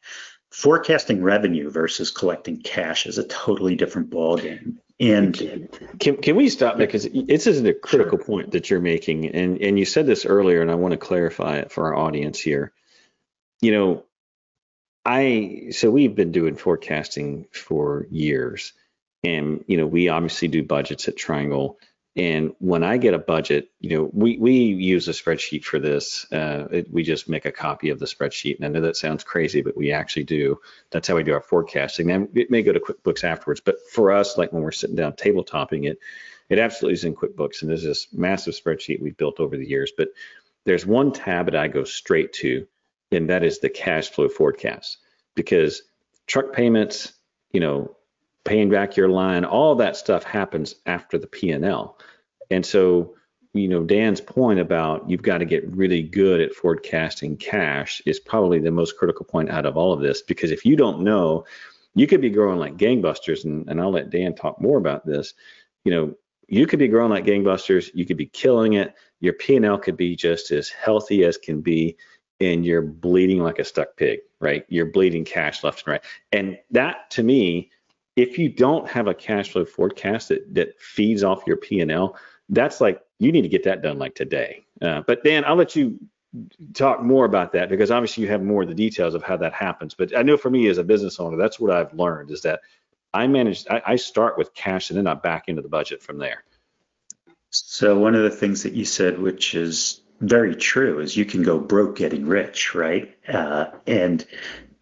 forecasting 0.51 1.22
revenue 1.22 1.70
versus 1.70 2.12
collecting 2.12 2.62
cash 2.62 3.06
is 3.06 3.18
a 3.18 3.27
totally 3.27 3.75
different 3.75 4.10
ballgame 4.10 4.77
and 5.00 5.70
can, 6.00 6.18
can 6.18 6.36
we 6.36 6.50
stop 6.50 6.77
because 6.77 7.08
this 7.12 7.48
is 7.48 7.63
a 7.63 7.74
critical 7.74 8.18
sure. 8.18 8.25
point 8.25 8.51
that 8.51 8.70
you're 8.70 8.82
making, 8.82 9.27
and 9.27 9.62
and 9.62 9.79
you 9.79 9.86
said 9.86 10.06
this 10.06 10.25
earlier, 10.25 10.62
and 10.62 10.70
I 10.70 10.75
want 10.75 10.91
to 10.91 10.98
clarify 10.98 11.58
it 11.58 11.72
for 11.72 11.86
our 11.86 11.96
audience 11.96 12.39
here. 12.39 12.74
You 13.62 13.72
know, 13.72 14.03
I 15.06 15.68
so 15.72 15.89
we've 15.89 16.15
been 16.15 16.34
doing 16.34 16.58
forecasting 16.58 17.46
for 17.51 18.08
years, 18.12 18.74
and 19.24 19.63
you 19.68 19.77
know 19.77 19.88
we 19.88 20.10
obviously 20.10 20.50
do 20.50 20.63
budgets 20.63 21.08
at 21.08 21.15
Triangle, 21.15 21.79
and 22.20 22.54
when 22.60 22.84
I 22.84 22.98
get 22.98 23.14
a 23.14 23.18
budget, 23.18 23.70
you 23.80 23.96
know, 23.96 24.10
we, 24.12 24.38
we 24.38 24.52
use 24.52 25.08
a 25.08 25.12
spreadsheet 25.12 25.64
for 25.64 25.80
this. 25.80 26.30
Uh, 26.34 26.68
it, 26.70 26.92
we 26.92 27.02
just 27.02 27.30
make 27.30 27.46
a 27.46 27.52
copy 27.52 27.92
of 27.92 28.00
the 28.00 28.08
spreadsheet. 28.08 28.58
And 28.58 28.66
I 28.66 28.68
know 28.68 28.82
that 28.82 28.98
sounds 28.98 29.24
crazy, 29.24 29.62
but 29.62 29.78
we 29.78 29.94
actually 29.94 30.26
do. 30.26 30.60
That's 30.92 31.08
how 31.08 31.16
we 31.16 31.24
do 31.24 31.32
our 31.32 31.40
forecasting. 31.40 32.08
Then 32.08 32.28
it 32.34 32.52
may 32.52 32.62
go 32.62 32.74
to 32.74 32.80
QuickBooks 32.82 33.24
afterwards. 33.24 33.62
But 33.62 33.78
for 33.94 34.12
us, 34.12 34.38
like 34.38 34.52
when 34.52 34.64
we're 34.64 34.74
sitting 34.74 34.98
down 34.98 35.14
tabletopping 35.14 35.90
it, 35.90 35.98
it 36.50 36.60
absolutely 36.60 36.96
is 36.96 37.06
in 37.06 37.16
QuickBooks. 37.16 37.62
And 37.62 37.70
there's 37.70 37.84
this 37.84 38.10
massive 38.12 38.54
spreadsheet 38.54 39.02
we've 39.02 39.16
built 39.16 39.40
over 39.40 39.56
the 39.56 39.70
years. 39.70 39.94
But 39.96 40.10
there's 40.66 40.86
one 40.86 41.14
tab 41.14 41.46
that 41.46 41.56
I 41.56 41.70
go 41.70 41.86
straight 41.86 42.34
to, 42.34 42.68
and 43.14 43.30
that 43.30 43.46
is 43.46 43.60
the 43.60 43.70
cash 43.70 44.10
flow 44.10 44.28
forecast. 44.28 44.98
Because 45.36 45.84
truck 46.28 46.52
payments, 46.52 47.14
you 47.54 47.62
know, 47.62 47.96
paying 48.50 48.70
back 48.70 48.98
your 48.98 49.10
line, 49.10 49.46
all 49.46 49.75
that 49.75 49.96
stuff 49.96 50.24
happens 50.24 50.74
after 50.88 51.20
the 51.20 51.27
P&L. 51.27 52.00
And 52.50 52.65
so, 52.65 53.13
you 53.53 53.68
know, 53.68 53.84
Dan's 53.84 54.22
point 54.22 54.60
about 54.60 55.08
you've 55.08 55.22
got 55.22 55.38
to 55.38 55.46
get 55.46 55.70
really 55.72 56.01
good 56.01 56.41
at 56.41 56.56
forecasting 56.56 57.38
cash 57.38 58.01
is 58.08 58.20
probably 58.20 58.58
the 58.58 58.72
most 58.72 58.98
critical 58.98 59.24
point 59.24 59.51
out 59.51 59.68
of 59.68 59.77
all 59.77 59.94
of 59.94 60.01
this 60.01 60.24
because 60.24 60.50
if 60.50 60.65
you 60.65 60.75
don't 60.75 61.01
know, 61.01 61.46
you 61.94 62.08
could 62.08 62.22
be 62.22 62.32
growing 62.32 62.58
like 62.58 62.75
gangbusters, 62.75 63.46
and, 63.46 63.70
and 63.70 63.79
I'll 63.79 63.91
let 63.91 64.10
Dan 64.10 64.34
talk 64.34 64.60
more 64.60 64.79
about 64.79 65.06
this. 65.06 65.36
You 65.86 65.91
know, 65.91 66.15
you 66.48 66.65
could 66.65 66.79
be 66.79 66.88
growing 66.88 67.12
like 67.12 67.25
gangbusters, 67.25 67.91
you 67.94 68.08
could 68.08 68.18
be 68.18 68.25
killing 68.25 68.74
it, 68.74 68.96
your 69.20 69.34
P&L 69.34 69.77
could 69.77 69.98
be 69.98 70.15
just 70.15 70.50
as 70.50 70.70
healthy 70.70 71.24
as 71.24 71.38
can 71.38 71.62
be, 71.62 71.98
and 72.39 72.65
you're 72.65 72.82
bleeding 72.82 73.44
like 73.44 73.60
a 73.60 73.63
stuck 73.63 73.96
pig, 73.96 74.22
right? 74.39 74.65
You're 74.70 74.88
bleeding 74.88 75.24
cash 75.24 75.63
left 75.63 75.84
and 75.86 75.91
right. 75.91 76.03
And 76.32 76.58
that 76.72 77.12
to 77.12 77.22
me 77.22 77.70
if 78.20 78.38
you 78.38 78.50
don't 78.50 78.88
have 78.90 79.08
a 79.08 79.14
cash 79.14 79.52
flow 79.52 79.64
forecast 79.64 80.28
that, 80.28 80.54
that 80.54 80.80
feeds 80.80 81.24
off 81.24 81.44
your 81.48 81.56
P&L, 81.56 82.18
that's 82.50 82.82
like 82.82 83.02
you 83.18 83.32
need 83.32 83.44
to 83.44 83.48
get 83.48 83.64
that 83.64 83.82
done 83.82 83.98
like 83.98 84.14
today. 84.14 84.66
Uh, 84.82 85.02
but 85.08 85.24
Dan, 85.24 85.46
I'll 85.46 85.56
let 85.56 85.76
you 85.76 85.98
talk 86.74 87.02
more 87.02 87.24
about 87.24 87.54
that 87.54 87.70
because 87.70 87.92
obviously 87.92 88.24
you 88.24 88.30
have 88.30 88.44
more 88.44 88.64
of 88.64 88.68
the 88.68 88.76
details 88.76 89.16
of 89.16 89.24
how 89.24 89.38
that 89.38 89.54
happens. 89.54 89.94
But 89.94 90.16
I 90.16 90.22
know 90.22 90.36
for 90.36 90.50
me 90.50 90.68
as 90.68 90.78
a 90.78 90.84
business 90.84 91.18
owner, 91.20 91.38
that's 91.38 91.62
what 91.62 91.72
I've 91.72 91.94
learned 91.94 92.30
is 92.32 92.42
that 92.42 92.60
I 93.14 93.26
manage, 93.28 93.66
I, 93.70 93.82
I 93.86 93.96
start 93.96 94.38
with 94.38 94.54
cash 94.54 94.90
and 94.90 94.98
then 94.98 95.08
I 95.08 95.14
back 95.14 95.48
into 95.48 95.62
the 95.62 95.70
budget 95.70 96.04
from 96.04 96.18
there. 96.18 96.44
So 97.52 97.98
one 97.98 98.16
of 98.16 98.24
the 98.24 98.30
things 98.30 98.64
that 98.64 98.74
you 98.74 98.84
said, 98.84 99.18
which 99.18 99.56
is 99.56 100.02
very 100.20 100.56
true, 100.56 101.00
is 101.00 101.16
you 101.16 101.26
can 101.26 101.42
go 101.42 101.58
broke 101.58 101.96
getting 101.98 102.28
rich, 102.28 102.76
right? 102.76 103.16
Uh, 103.28 103.68
and 103.88 104.26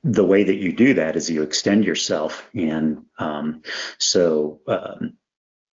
the 0.07 0.25
way 0.25 0.43
that 0.45 0.55
you 0.55 0.71
do 0.71 0.93
that 0.93 1.17
is 1.17 1.29
you 1.29 1.43
extend 1.43 1.83
yourself. 1.83 2.49
And 2.55 3.05
um, 3.19 3.61
so 3.97 4.61
um, 4.65 5.13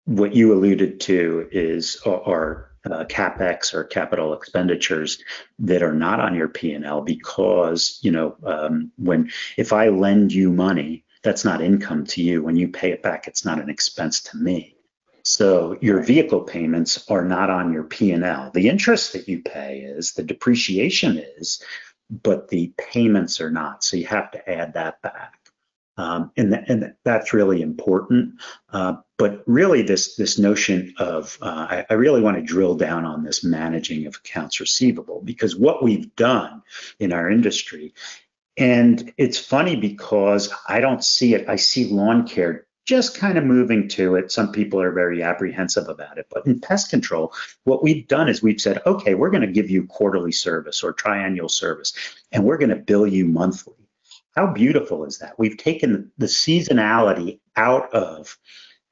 what 0.07 0.35
you 0.35 0.53
alluded 0.53 1.01
to 1.01 1.49
is 1.53 2.01
are 2.05 2.71
uh, 2.85 3.05
capex 3.05 3.73
or 3.73 3.85
capital 3.85 4.35
expenditures 4.35 5.23
that 5.61 5.83
are 5.83 5.95
not 5.95 6.21
on 6.21 6.35
your 6.35 6.49
P&L 6.49 7.01
because 7.01 7.99
you 8.03 8.11
know 8.11 8.37
um, 8.45 8.93
when 8.99 9.31
if 9.57 9.73
I 9.73 9.89
lend 9.89 10.33
you 10.33 10.51
money, 10.51 11.05
that's 11.23 11.45
not 11.45 11.63
income 11.63 12.05
to 12.07 12.23
you. 12.23 12.43
When 12.43 12.57
you 12.57 12.69
pay 12.69 12.91
it 12.91 13.03
back, 13.03 13.29
it's 13.29 13.45
not 13.45 13.61
an 13.61 13.71
expense 13.71 14.21
to 14.25 14.37
me. 14.37 14.77
So 15.25 15.79
your 15.81 16.03
vehicle 16.03 16.43
payments 16.43 17.09
are 17.09 17.25
not 17.25 17.49
on 17.49 17.73
your 17.73 17.85
P&L. 17.85 18.51
The 18.53 18.69
interest 18.69 19.15
that 19.15 19.27
you 19.27 19.41
pay 19.41 19.79
is, 19.79 20.13
the 20.13 20.23
depreciation 20.23 21.17
is, 21.39 21.63
but 22.11 22.49
the 22.49 22.73
payments 22.79 23.41
are 23.41 23.51
not. 23.51 23.85
So 23.85 23.97
you 23.97 24.07
have 24.07 24.31
to 24.33 24.51
add 24.51 24.75
that 24.75 25.03
back. 25.03 25.35
Um, 25.97 26.33
and, 26.37 26.53
th- 26.53 26.65
and 26.69 26.95
that's 27.05 27.33
really 27.33 27.63
important. 27.63 28.41
Uh, 28.73 28.97
but 29.17 29.45
really, 29.47 29.83
this 29.83 30.17
this 30.17 30.41
notion 30.41 30.93
of 30.99 31.39
uh, 31.41 31.67
I, 31.71 31.87
I, 31.89 31.95
really 31.95 32.21
want 32.21 32.37
to 32.37 32.43
drill 32.43 32.75
down 32.75 33.05
on 33.05 33.23
this 33.23 33.45
managing 33.45 34.07
of 34.07 34.17
accounts 34.17 34.59
receivable 34.59 35.23
because 35.23 35.55
what 35.55 35.85
we've 35.85 36.15
done 36.17 36.63
in 36.99 37.13
our 37.13 37.31
industry, 37.31 37.95
and 38.57 39.13
it's 39.17 39.39
funny 39.39 39.77
because 39.77 40.53
I 40.69 40.81
don't 40.81 41.05
see 41.05 41.33
it. 41.35 41.49
I 41.49 41.57
see 41.57 41.85
lawn 41.85 42.27
care 42.27 42.67
just 42.85 43.17
kind 43.17 43.39
of 43.39 43.45
moving 43.45 43.89
to 43.89 44.17
it. 44.17 44.31
Some 44.31 44.53
people 44.53 44.81
are 44.81 44.93
very 44.93 45.23
apprehensive 45.23 45.89
about 45.89 46.19
it. 46.19 46.27
But 46.31 46.47
in 46.47 46.61
pest 46.61 46.91
control, 46.91 47.33
what 47.65 47.83
we've 47.83 48.07
done 48.07 48.29
is 48.29 48.43
we've 48.43 48.61
said, 48.61 48.83
okay, 48.85 49.15
we're 49.15 49.31
going 49.31 49.47
to 49.47 49.53
give 49.53 49.71
you 49.71 49.87
quarterly 49.87 50.33
service 50.33 50.83
or 50.83 50.93
triennial 50.93 51.49
service, 51.49 51.95
and 52.33 52.45
we're 52.45 52.59
going 52.59 52.71
to 52.71 52.77
bill 52.77 53.07
you 53.07 53.25
monthly. 53.25 53.75
How 54.37 54.53
beautiful 54.53 55.05
is 55.05 55.19
that? 55.19 55.39
We've 55.39 55.57
taken 55.57 56.11
the 56.19 56.27
seasonality 56.27 57.39
out 57.57 57.95
of 57.95 58.37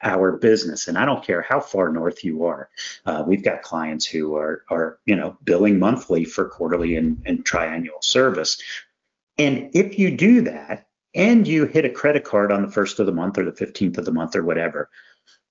our 0.01 0.37
business, 0.37 0.87
and 0.87 0.97
I 0.97 1.05
don't 1.05 1.23
care 1.23 1.41
how 1.41 1.59
far 1.59 1.89
north 1.89 2.23
you 2.23 2.45
are. 2.45 2.69
Uh, 3.05 3.23
we've 3.25 3.43
got 3.43 3.61
clients 3.61 4.05
who 4.05 4.35
are, 4.35 4.63
are, 4.69 4.99
you 5.05 5.15
know, 5.15 5.37
billing 5.43 5.79
monthly 5.79 6.25
for 6.25 6.49
quarterly 6.49 6.95
and, 6.95 7.21
and 7.25 7.45
triennial 7.45 8.01
service. 8.01 8.61
And 9.37 9.69
if 9.73 9.99
you 9.99 10.15
do 10.15 10.41
that, 10.41 10.87
and 11.15 11.47
you 11.47 11.65
hit 11.65 11.85
a 11.85 11.89
credit 11.89 12.23
card 12.23 12.51
on 12.51 12.61
the 12.61 12.71
first 12.71 12.99
of 12.99 13.05
the 13.05 13.11
month 13.11 13.37
or 13.37 13.45
the 13.45 13.51
15th 13.51 13.97
of 13.97 14.05
the 14.05 14.11
month 14.11 14.35
or 14.35 14.43
whatever, 14.43 14.89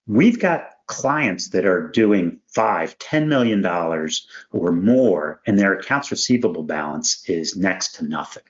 we've 0.06 0.38
got 0.38 0.70
clients 0.86 1.50
that 1.50 1.64
are 1.64 1.88
doing 1.88 2.40
five, 2.48 2.98
ten 2.98 3.28
million 3.28 3.62
dollars 3.62 4.26
or 4.50 4.72
more, 4.72 5.40
and 5.46 5.58
their 5.58 5.74
accounts 5.74 6.10
receivable 6.10 6.64
balance 6.64 7.28
is 7.28 7.56
next 7.56 7.94
to 7.96 8.04
nothing. 8.04 8.42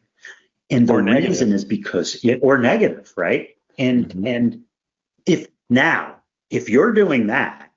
And 0.70 0.88
the 0.88 0.94
reason 0.96 1.52
is 1.52 1.64
because 1.64 2.24
it, 2.24 2.40
or 2.42 2.56
negative, 2.58 3.12
right? 3.16 3.50
And 3.78 4.08
mm-hmm. 4.08 4.26
and 4.26 4.60
if 5.26 5.46
now 5.68 6.16
if 6.50 6.68
you're 6.68 6.92
doing 6.92 7.28
that 7.28 7.70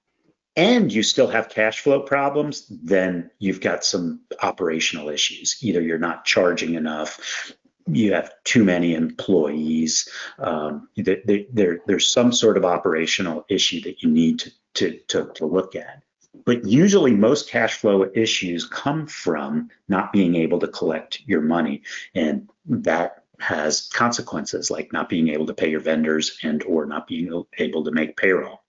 and 0.55 0.91
you 0.91 1.03
still 1.03 1.27
have 1.27 1.49
cash 1.49 1.81
flow 1.81 2.01
problems, 2.01 2.67
then 2.69 3.29
you've 3.39 3.61
got 3.61 3.83
some 3.83 4.21
operational 4.41 5.09
issues. 5.09 5.57
Either 5.61 5.81
you're 5.81 5.97
not 5.97 6.25
charging 6.25 6.75
enough, 6.75 7.53
you 7.87 8.13
have 8.13 8.31
too 8.43 8.63
many 8.63 8.95
employees. 8.95 10.09
Um, 10.39 10.89
there, 10.95 11.79
there's 11.85 12.11
some 12.11 12.31
sort 12.31 12.57
of 12.57 12.65
operational 12.65 13.45
issue 13.49 13.81
that 13.81 14.01
you 14.01 14.09
need 14.09 14.39
to, 14.39 14.51
to, 14.75 14.99
to, 15.07 15.31
to 15.35 15.45
look 15.45 15.75
at. 15.75 16.01
But 16.45 16.65
usually, 16.65 17.13
most 17.13 17.49
cash 17.49 17.77
flow 17.77 18.09
issues 18.13 18.65
come 18.65 19.07
from 19.07 19.69
not 19.87 20.11
being 20.11 20.35
able 20.35 20.59
to 20.59 20.67
collect 20.67 21.21
your 21.25 21.41
money, 21.41 21.83
and 22.13 22.49
that 22.65 23.23
has 23.39 23.89
consequences 23.93 24.69
like 24.69 24.93
not 24.93 25.09
being 25.09 25.29
able 25.29 25.45
to 25.45 25.53
pay 25.53 25.69
your 25.69 25.79
vendors 25.79 26.37
and 26.43 26.63
or 26.63 26.85
not 26.85 27.07
being 27.07 27.43
able 27.57 27.83
to 27.83 27.91
make 27.91 28.17
payroll. 28.17 28.61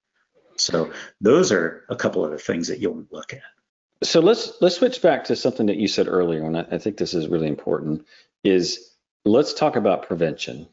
So 0.56 0.92
those 1.20 1.52
are 1.52 1.84
a 1.88 1.96
couple 1.96 2.24
of 2.24 2.30
the 2.30 2.38
things 2.38 2.68
that 2.68 2.78
you'll 2.78 3.04
look 3.10 3.32
at. 3.32 3.42
So 4.02 4.20
let's 4.20 4.52
let's 4.60 4.76
switch 4.76 5.02
back 5.02 5.24
to 5.24 5.36
something 5.36 5.66
that 5.66 5.76
you 5.76 5.88
said 5.88 6.06
earlier, 6.06 6.44
and 6.44 6.56
I, 6.56 6.66
I 6.72 6.78
think 6.78 6.96
this 6.96 7.14
is 7.14 7.28
really 7.28 7.48
important. 7.48 8.06
Is 8.44 8.90
let's 9.26 9.52
talk 9.52 9.76
about 9.76 10.06
prevention, 10.06 10.68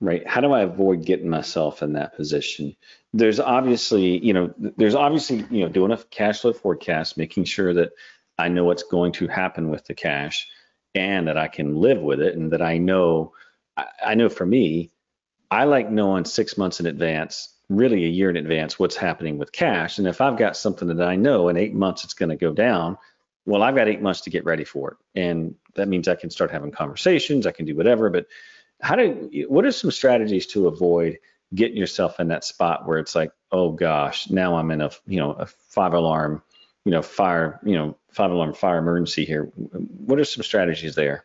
right? 0.00 0.26
How 0.26 0.40
do 0.40 0.52
I 0.52 0.62
avoid 0.62 1.04
getting 1.04 1.28
myself 1.28 1.82
in 1.82 1.92
that 1.92 2.16
position? 2.16 2.76
There's 3.12 3.38
obviously, 3.38 4.24
you 4.24 4.32
know, 4.32 4.54
there's 4.58 4.94
obviously, 4.94 5.44
you 5.50 5.60
know, 5.60 5.68
doing 5.68 5.92
a 5.92 5.98
cash 5.98 6.40
flow 6.40 6.52
forecast, 6.52 7.16
making 7.16 7.44
sure 7.44 7.74
that 7.74 7.90
I 8.38 8.48
know 8.48 8.64
what's 8.64 8.82
going 8.82 9.12
to 9.12 9.28
happen 9.28 9.70
with 9.70 9.84
the 9.84 9.94
cash 9.94 10.48
and 10.94 11.28
that 11.28 11.38
I 11.38 11.48
can 11.48 11.76
live 11.76 12.00
with 12.00 12.20
it 12.20 12.34
and 12.34 12.52
that 12.52 12.62
I 12.62 12.78
know, 12.78 13.32
I, 13.76 13.86
I 14.04 14.14
know 14.14 14.28
for 14.28 14.46
me, 14.46 14.90
I 15.50 15.64
like 15.64 15.90
knowing 15.90 16.24
six 16.24 16.58
months 16.58 16.80
in 16.80 16.86
advance, 16.86 17.54
really 17.68 18.04
a 18.04 18.08
year 18.08 18.30
in 18.30 18.36
advance, 18.36 18.78
what's 18.78 18.96
happening 18.96 19.38
with 19.38 19.52
cash. 19.52 19.98
And 19.98 20.06
if 20.06 20.20
I've 20.20 20.38
got 20.38 20.56
something 20.56 20.88
that 20.88 21.06
I 21.06 21.16
know 21.16 21.48
in 21.48 21.56
eight 21.56 21.74
months 21.74 22.04
it's 22.04 22.14
going 22.14 22.30
to 22.30 22.36
go 22.36 22.52
down, 22.52 22.98
well, 23.46 23.62
I've 23.62 23.76
got 23.76 23.88
eight 23.88 24.02
months 24.02 24.22
to 24.22 24.30
get 24.30 24.44
ready 24.44 24.64
for 24.64 24.92
it. 24.92 25.20
And 25.20 25.54
that 25.76 25.88
means 25.88 26.08
I 26.08 26.16
can 26.16 26.30
start 26.30 26.50
having 26.50 26.72
conversations, 26.72 27.46
I 27.46 27.52
can 27.52 27.64
do 27.64 27.76
whatever. 27.76 28.10
But 28.10 28.26
how 28.80 28.96
do 28.96 29.30
what 29.48 29.64
are 29.64 29.72
some 29.72 29.90
strategies 29.90 30.46
to 30.48 30.66
avoid 30.66 31.18
getting 31.54 31.76
yourself 31.76 32.20
in 32.20 32.28
that 32.28 32.44
spot 32.44 32.86
where 32.86 32.98
it's 32.98 33.14
like, 33.14 33.30
oh 33.52 33.70
gosh, 33.70 34.28
now 34.28 34.56
I'm 34.56 34.70
in 34.70 34.80
a 34.80 34.90
you 35.06 35.18
know 35.18 35.32
a 35.32 35.46
five 35.46 35.94
alarm, 35.94 36.42
you 36.84 36.90
know, 36.90 37.02
fire, 37.02 37.60
you 37.64 37.74
know, 37.74 37.96
five 38.10 38.30
alarm 38.30 38.52
fire 38.52 38.78
emergency 38.78 39.24
here. 39.24 39.44
What 39.44 40.18
are 40.18 40.24
some 40.24 40.42
strategies 40.42 40.94
there? 40.94 41.24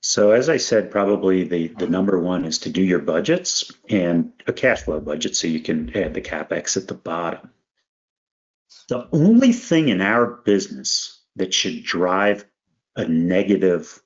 So 0.00 0.30
as 0.30 0.48
I 0.48 0.58
said, 0.58 0.92
probably 0.92 1.44
the, 1.44 1.68
the 1.68 1.88
number 1.88 2.18
one 2.20 2.44
is 2.44 2.60
to 2.60 2.70
do 2.70 2.82
your 2.82 3.00
budgets 3.00 3.72
and 3.88 4.32
a 4.46 4.52
cash 4.52 4.82
flow 4.82 5.00
budget 5.00 5.34
so 5.34 5.48
you 5.48 5.60
can 5.60 5.96
add 5.96 6.14
the 6.14 6.20
capex 6.20 6.76
at 6.76 6.86
the 6.86 6.94
bottom. 6.94 7.50
The 8.88 9.08
only 9.12 9.52
thing 9.52 9.88
in 9.88 10.00
our 10.00 10.26
business 10.26 11.15
that 11.36 11.54
should 11.54 11.82
drive 11.82 12.44
a 12.96 13.06
negative, 13.06 14.02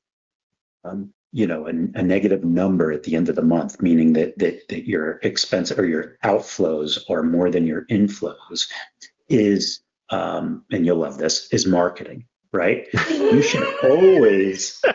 um, 0.85 1.12
you 1.33 1.47
know, 1.47 1.66
a, 1.66 1.71
a, 1.71 2.03
negative 2.03 2.45
number 2.45 2.90
at 2.93 3.05
the 3.05 3.14
end 3.14 3.29
of 3.29 3.37
the 3.37 3.43
month, 3.43 3.81
meaning 3.81 4.12
that, 4.14 4.37
that 4.38 4.69
that 4.69 4.87
your 4.87 5.21
expense 5.23 5.71
or 5.71 5.87
your 5.87 6.16
outflows 6.25 6.99
are 7.09 7.23
more 7.23 7.51
than 7.51 7.66
your 7.66 7.87
inflows, 7.87 8.69
is 9.29 9.81
um, 10.11 10.64
and 10.73 10.85
you'll 10.85 10.99
love 10.99 11.19
this 11.19 11.49
is 11.53 11.66
marketing, 11.66 12.27
right? 12.53 12.88
you 13.09 13.43
should 13.43 13.66
always. 13.83 14.83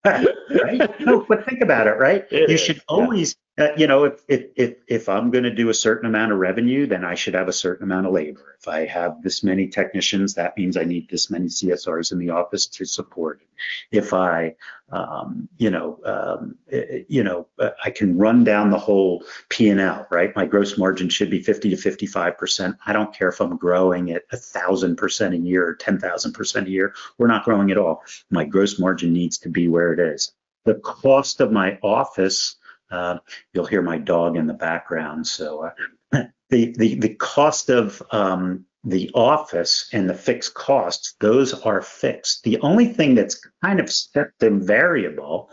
right? 0.04 1.00
No, 1.00 1.26
but 1.28 1.44
think 1.44 1.60
about 1.60 1.86
it, 1.86 1.98
right? 1.98 2.24
You 2.30 2.56
should 2.56 2.80
always 2.88 3.36
uh, 3.58 3.72
you 3.76 3.88
know, 3.88 4.04
if 4.04 4.22
if 4.28 4.46
if 4.54 4.74
if 4.86 5.08
I'm 5.08 5.32
going 5.32 5.42
to 5.42 5.54
do 5.54 5.68
a 5.68 5.74
certain 5.74 6.06
amount 6.08 6.30
of 6.30 6.38
revenue, 6.38 6.86
then 6.86 7.04
I 7.04 7.14
should 7.14 7.34
have 7.34 7.48
a 7.48 7.52
certain 7.52 7.82
amount 7.82 8.06
of 8.06 8.12
labor. 8.12 8.56
If 8.60 8.68
I 8.68 8.86
have 8.86 9.20
this 9.20 9.42
many 9.42 9.66
technicians, 9.66 10.34
that 10.34 10.56
means 10.56 10.76
I 10.76 10.84
need 10.84 11.08
this 11.10 11.28
many 11.28 11.46
CSRs 11.46 12.12
in 12.12 12.18
the 12.18 12.30
office 12.30 12.66
to 12.66 12.84
support. 12.84 13.42
If 13.90 14.14
I, 14.14 14.54
um, 14.92 15.48
you 15.56 15.70
know, 15.70 15.98
um, 16.04 16.56
eh, 16.70 16.84
eh, 16.88 17.02
you 17.08 17.24
know, 17.24 17.48
uh, 17.58 17.70
I 17.84 17.90
can 17.90 18.16
run 18.16 18.44
down 18.44 18.70
the 18.70 18.78
whole 18.78 19.24
P 19.48 19.68
and 19.70 19.80
L, 19.80 20.06
right? 20.08 20.34
My 20.36 20.46
gross 20.46 20.78
margin 20.78 21.08
should 21.08 21.30
be 21.30 21.42
50 21.42 21.70
to 21.70 21.76
55 21.76 22.38
percent. 22.38 22.76
I 22.86 22.92
don't 22.92 23.12
care 23.12 23.28
if 23.28 23.40
I'm 23.40 23.56
growing 23.56 24.12
at 24.12 24.22
a 24.30 24.36
thousand 24.36 24.96
percent 24.96 25.34
a 25.34 25.38
year 25.38 25.66
or 25.66 25.74
10,000 25.74 26.32
percent 26.32 26.68
a 26.68 26.70
year. 26.70 26.94
We're 27.18 27.26
not 27.26 27.44
growing 27.44 27.72
at 27.72 27.78
all. 27.78 28.04
My 28.30 28.44
gross 28.44 28.78
margin 28.78 29.12
needs 29.12 29.38
to 29.38 29.48
be 29.48 29.66
where 29.66 29.92
it 29.92 29.98
is. 29.98 30.32
The 30.64 30.74
cost 30.74 31.40
of 31.40 31.50
my 31.50 31.78
office 31.82 32.56
uh, 32.90 33.18
you'll 33.52 33.66
hear 33.66 33.82
my 33.82 33.98
dog 33.98 34.36
in 34.36 34.46
the 34.46 34.54
background. 34.54 35.26
So 35.26 35.70
uh, 36.12 36.24
the, 36.50 36.74
the 36.76 36.94
the 36.96 37.14
cost 37.14 37.70
of 37.70 38.02
um, 38.10 38.64
the 38.84 39.10
office 39.14 39.88
and 39.92 40.08
the 40.08 40.14
fixed 40.14 40.54
costs, 40.54 41.14
those 41.20 41.54
are 41.62 41.82
fixed. 41.82 42.44
The 42.44 42.58
only 42.60 42.86
thing 42.86 43.14
that's 43.14 43.40
kind 43.62 43.80
of 43.80 43.90
set 43.90 44.30
and 44.40 44.62
variable 44.62 45.50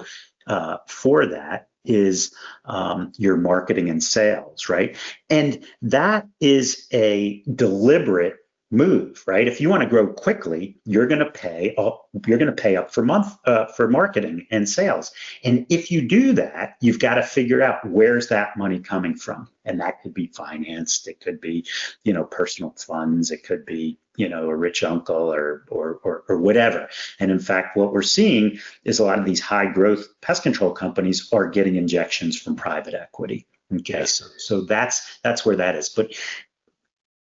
uh, 0.48 0.78
for 0.88 1.26
that 1.28 1.68
is 1.84 2.34
um, 2.66 3.12
your 3.18 3.38
marketing 3.38 3.90
and 3.90 4.04
sales, 4.04 4.70
right? 4.70 4.98
And 5.30 5.66
that 5.84 6.28
is 6.40 6.88
a 6.92 7.44
deliberate 7.54 8.38
move, 8.76 9.24
right? 9.26 9.48
If 9.48 9.62
you 9.62 9.70
want 9.70 9.84
to 9.84 9.90
grow 9.90 10.08
quickly, 10.08 10.78
you're 10.86 11.08
going 11.08 11.20
to 11.20 11.32
pay 11.32 11.74
up, 11.78 12.08
you're 12.28 12.38
going 12.38 12.54
to 12.54 12.62
pay 12.62 12.76
up 12.76 12.94
for 12.94 13.04
month 13.04 13.36
uh, 13.46 13.68
for 13.68 13.88
marketing 13.88 14.46
and 14.52 14.68
sales. 14.68 15.12
And 15.44 15.66
if 15.70 15.92
you 15.92 16.08
do 16.08 16.34
that, 16.34 16.76
you've 16.82 17.00
got 17.00 17.16
to 17.16 17.24
figure 17.24 17.62
out 17.62 17.88
where's 17.88 18.28
that 18.28 18.58
money 18.58 18.80
coming 18.80 19.16
from. 19.16 19.50
And 19.64 19.80
that 19.80 20.02
could 20.02 20.14
be 20.14 20.28
financed, 20.28 21.08
it 21.08 21.20
could 21.20 21.42
be, 21.42 21.66
you 22.04 22.14
know, 22.14 22.24
personal 22.24 22.76
funds, 22.78 23.32
it 23.32 23.44
could 23.44 23.66
be, 23.66 23.98
you 24.16 24.30
know, 24.30 24.50
a 24.50 24.56
rich 24.56 24.84
uncle 24.84 25.34
or 25.34 25.66
or 25.70 26.00
or, 26.04 26.24
or 26.30 26.38
whatever. 26.38 26.90
And 27.20 27.32
in 27.32 27.40
fact, 27.40 27.76
what 27.76 27.94
we're 27.94 28.04
seeing 28.04 28.60
is 28.84 29.00
a 29.00 29.06
lot 29.06 29.20
of 29.20 29.26
these 29.26 29.42
high 29.42 29.66
growth 29.66 30.08
pest 30.22 30.44
control 30.44 30.72
companies 30.72 31.30
are 31.34 31.48
getting 31.48 31.76
injections 31.76 32.40
from 32.40 32.56
private 32.56 32.94
equity. 32.94 33.48
Okay, 33.74 34.06
so 34.06 34.26
so 34.38 34.62
that's 34.62 35.20
that's 35.24 35.46
where 35.46 35.56
that 35.56 35.76
is. 35.76 35.90
But 35.90 36.14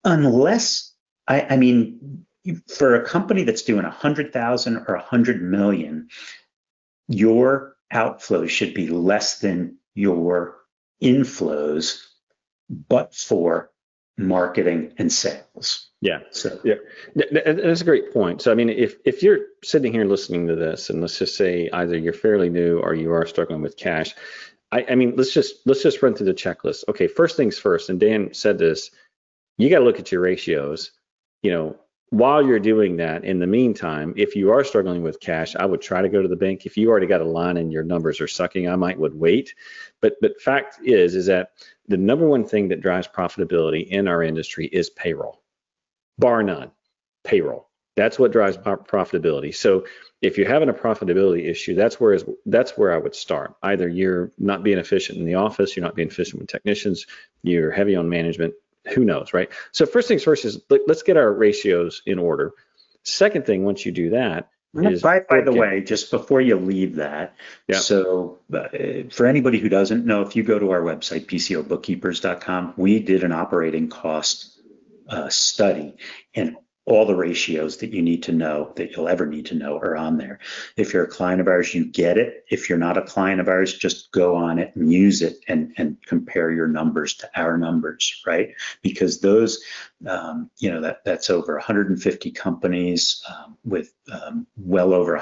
unless 0.04 0.91
I, 1.28 1.42
I 1.42 1.58
mean, 1.58 2.26
for 2.68 2.96
a 2.96 3.06
company 3.06 3.44
that's 3.44 3.64
doing 3.64 3.86
a 3.86 3.92
hundred 3.92 4.34
thousand 4.34 4.86
or 4.88 4.96
a 4.96 5.02
hundred 5.02 5.42
million, 5.42 6.10
your 7.08 7.76
outflows 7.94 8.50
should 8.50 8.74
be 8.74 8.88
less 8.88 9.40
than 9.40 9.78
your 9.94 10.58
inflows, 11.02 12.02
but 12.70 13.14
for 13.14 13.72
marketing 14.18 14.94
and 14.98 15.12
sales. 15.12 15.90
Yeah. 16.02 16.20
So 16.32 16.60
Yeah, 16.64 16.76
that's 17.16 17.82
a 17.82 17.86
great 17.86 18.14
point. 18.14 18.42
So, 18.42 18.52
I 18.52 18.56
mean, 18.56 18.70
if 18.70 18.96
if 19.06 19.24
you're 19.24 19.40
sitting 19.64 19.92
here 19.92 20.06
listening 20.06 20.48
to 20.48 20.56
this, 20.56 20.90
and 20.90 21.02
let's 21.02 21.20
just 21.20 21.36
say 21.36 21.70
either 21.72 21.98
you're 21.98 22.14
fairly 22.14 22.50
new 22.50 22.80
or 22.80 22.94
you 22.94 23.12
are 23.14 23.26
struggling 23.26 23.62
with 23.62 23.78
cash, 23.78 24.16
I, 24.72 24.86
I 24.90 24.96
mean, 24.96 25.16
let's 25.16 25.34
just 25.34 25.56
let's 25.66 25.84
just 25.84 26.02
run 26.02 26.16
through 26.16 26.28
the 26.28 26.34
checklist. 26.34 26.86
Okay, 26.88 27.08
first 27.08 27.38
things 27.38 27.58
first, 27.60 27.90
and 27.90 28.00
Dan 28.00 28.34
said 28.34 28.58
this, 28.58 28.92
you 29.58 29.70
got 29.70 29.80
to 29.80 29.86
look 29.86 30.00
at 30.00 30.12
your 30.12 30.22
ratios. 30.22 30.92
You 31.42 31.52
know, 31.52 31.76
while 32.12 32.46
you're 32.46 32.60
doing 32.60 32.98
that, 32.98 33.24
in 33.24 33.40
the 33.40 33.48
meantime, 33.48 34.14
if 34.18 34.36
you 34.36 34.52
are 34.52 34.66
struggling 34.66 35.02
with 35.02 35.22
cash, 35.22 35.56
I 35.56 35.66
would 35.66 35.82
try 35.82 36.02
to 36.02 36.10
go 36.10 36.22
to 36.22 36.28
the 36.28 36.36
bank. 36.36 36.66
If 36.66 36.76
you 36.76 36.90
already 36.90 37.08
got 37.08 37.22
a 37.22 37.26
line 37.26 37.56
and 37.56 37.72
your 37.72 37.84
numbers 37.84 38.20
are 38.20 38.28
sucking, 38.28 38.68
I 38.68 38.76
might 38.76 39.00
would 39.00 39.16
wait. 39.16 39.56
But 40.02 40.16
but 40.22 40.42
fact 40.42 40.80
is 40.84 41.16
is 41.16 41.28
that 41.28 41.52
the 41.88 41.98
number 41.98 42.28
one 42.28 42.46
thing 42.46 42.68
that 42.68 42.82
drives 42.82 43.08
profitability 43.08 43.88
in 43.88 44.08
our 44.10 44.22
industry 44.22 44.68
is 44.68 44.90
payroll, 44.90 45.42
bar 46.20 46.44
none. 46.44 46.72
Payroll. 47.24 47.70
That's 47.96 48.18
what 48.18 48.32
drives 48.32 48.58
profitability. 48.58 49.54
So 49.54 49.86
if 50.22 50.38
you're 50.38 50.48
having 50.48 50.70
a 50.70 50.74
profitability 50.74 51.50
issue, 51.50 51.76
that's 51.76 52.00
where 52.00 52.14
is 52.14 52.26
that's 52.46 52.78
where 52.78 52.94
I 52.94 52.98
would 52.98 53.16
start. 53.16 53.56
Either 53.64 53.88
you're 53.88 54.32
not 54.38 54.64
being 54.64 54.80
efficient 54.80 55.20
in 55.20 55.26
the 55.26 55.36
office, 55.36 55.76
you're 55.76 55.86
not 55.86 55.96
being 55.96 56.08
efficient 56.10 56.42
with 56.42 56.50
technicians, 56.50 57.06
you're 57.44 57.72
heavy 57.72 57.96
on 57.96 58.10
management, 58.10 58.54
who 58.94 59.06
knows, 59.06 59.34
right? 59.34 59.50
So 59.72 59.86
first 59.86 60.08
things 60.08 60.24
first 60.24 60.46
is 60.46 60.60
let's 60.88 61.04
get 61.04 61.18
our 61.18 61.32
ratios 61.32 62.02
in 62.06 62.20
order. 62.20 62.54
Second 63.04 63.46
thing, 63.46 63.64
once 63.64 63.86
you 63.86 63.92
do 63.92 64.12
that, 64.12 64.50
is 64.74 65.02
by, 65.02 65.22
by 65.30 65.42
the 65.42 65.52
way, 65.52 65.82
just 65.82 66.12
before 66.12 66.40
you 66.40 66.56
leave 66.56 66.96
that, 66.96 67.36
Yeah. 67.68 67.80
so 67.80 68.40
uh, 68.54 68.70
for 69.12 69.26
anybody 69.26 69.60
who 69.60 69.68
doesn't 69.68 70.06
know, 70.06 70.22
if 70.22 70.36
you 70.36 70.44
go 70.44 70.60
to 70.60 70.72
our 70.72 70.82
website, 70.82 71.26
pcobookkeepers.com, 71.26 72.76
we 72.78 73.00
did 73.00 73.24
an 73.24 73.32
operating 73.34 73.90
cost 73.90 74.60
uh, 75.10 75.28
study, 75.30 75.98
and 76.34 76.56
all 76.86 77.06
the 77.06 77.16
ratios 77.16 77.78
that 77.78 77.94
you 77.94 78.02
need 78.02 78.24
to 78.24 78.32
know 78.32 78.74
that 78.76 78.92
you'll 78.92 79.08
ever 79.08 79.26
need 79.26 79.46
to 79.46 79.56
know 79.56 79.78
are 79.78 79.96
on 79.96 80.18
there. 80.18 80.40
If 80.78 80.94
you're 80.94 81.04
a 81.04 81.08
client 81.08 81.40
of 81.40 81.48
ours, 81.48 81.76
you 81.76 81.86
get 81.86 82.18
it. 82.18 82.44
If 82.50 82.70
you're 82.70 82.78
not 82.78 82.98
a 82.98 83.04
client 83.04 83.40
of 83.40 83.48
ours, 83.48 83.78
just 83.78 84.12
go 84.12 84.36
on 84.36 84.58
it 84.58 84.76
and 84.76 84.92
use 84.92 85.22
it 85.22 85.38
and, 85.48 85.74
and 85.78 85.98
compare 86.06 86.52
your 86.52 86.68
numbers 86.68 87.14
to 87.16 87.30
our 87.36 87.58
numbers, 87.58 88.22
right? 88.26 88.50
Because 88.82 89.22
those, 89.22 89.64
um, 90.08 90.50
you 90.58 90.72
know, 90.72 90.82
that 90.82 91.06
that's 91.06 91.30
over 91.30 91.54
150 91.54 92.32
companies 92.32 93.24
um, 93.30 93.58
with 93.64 93.94
um, 94.12 94.48
well 94.58 94.94
over 94.94 95.16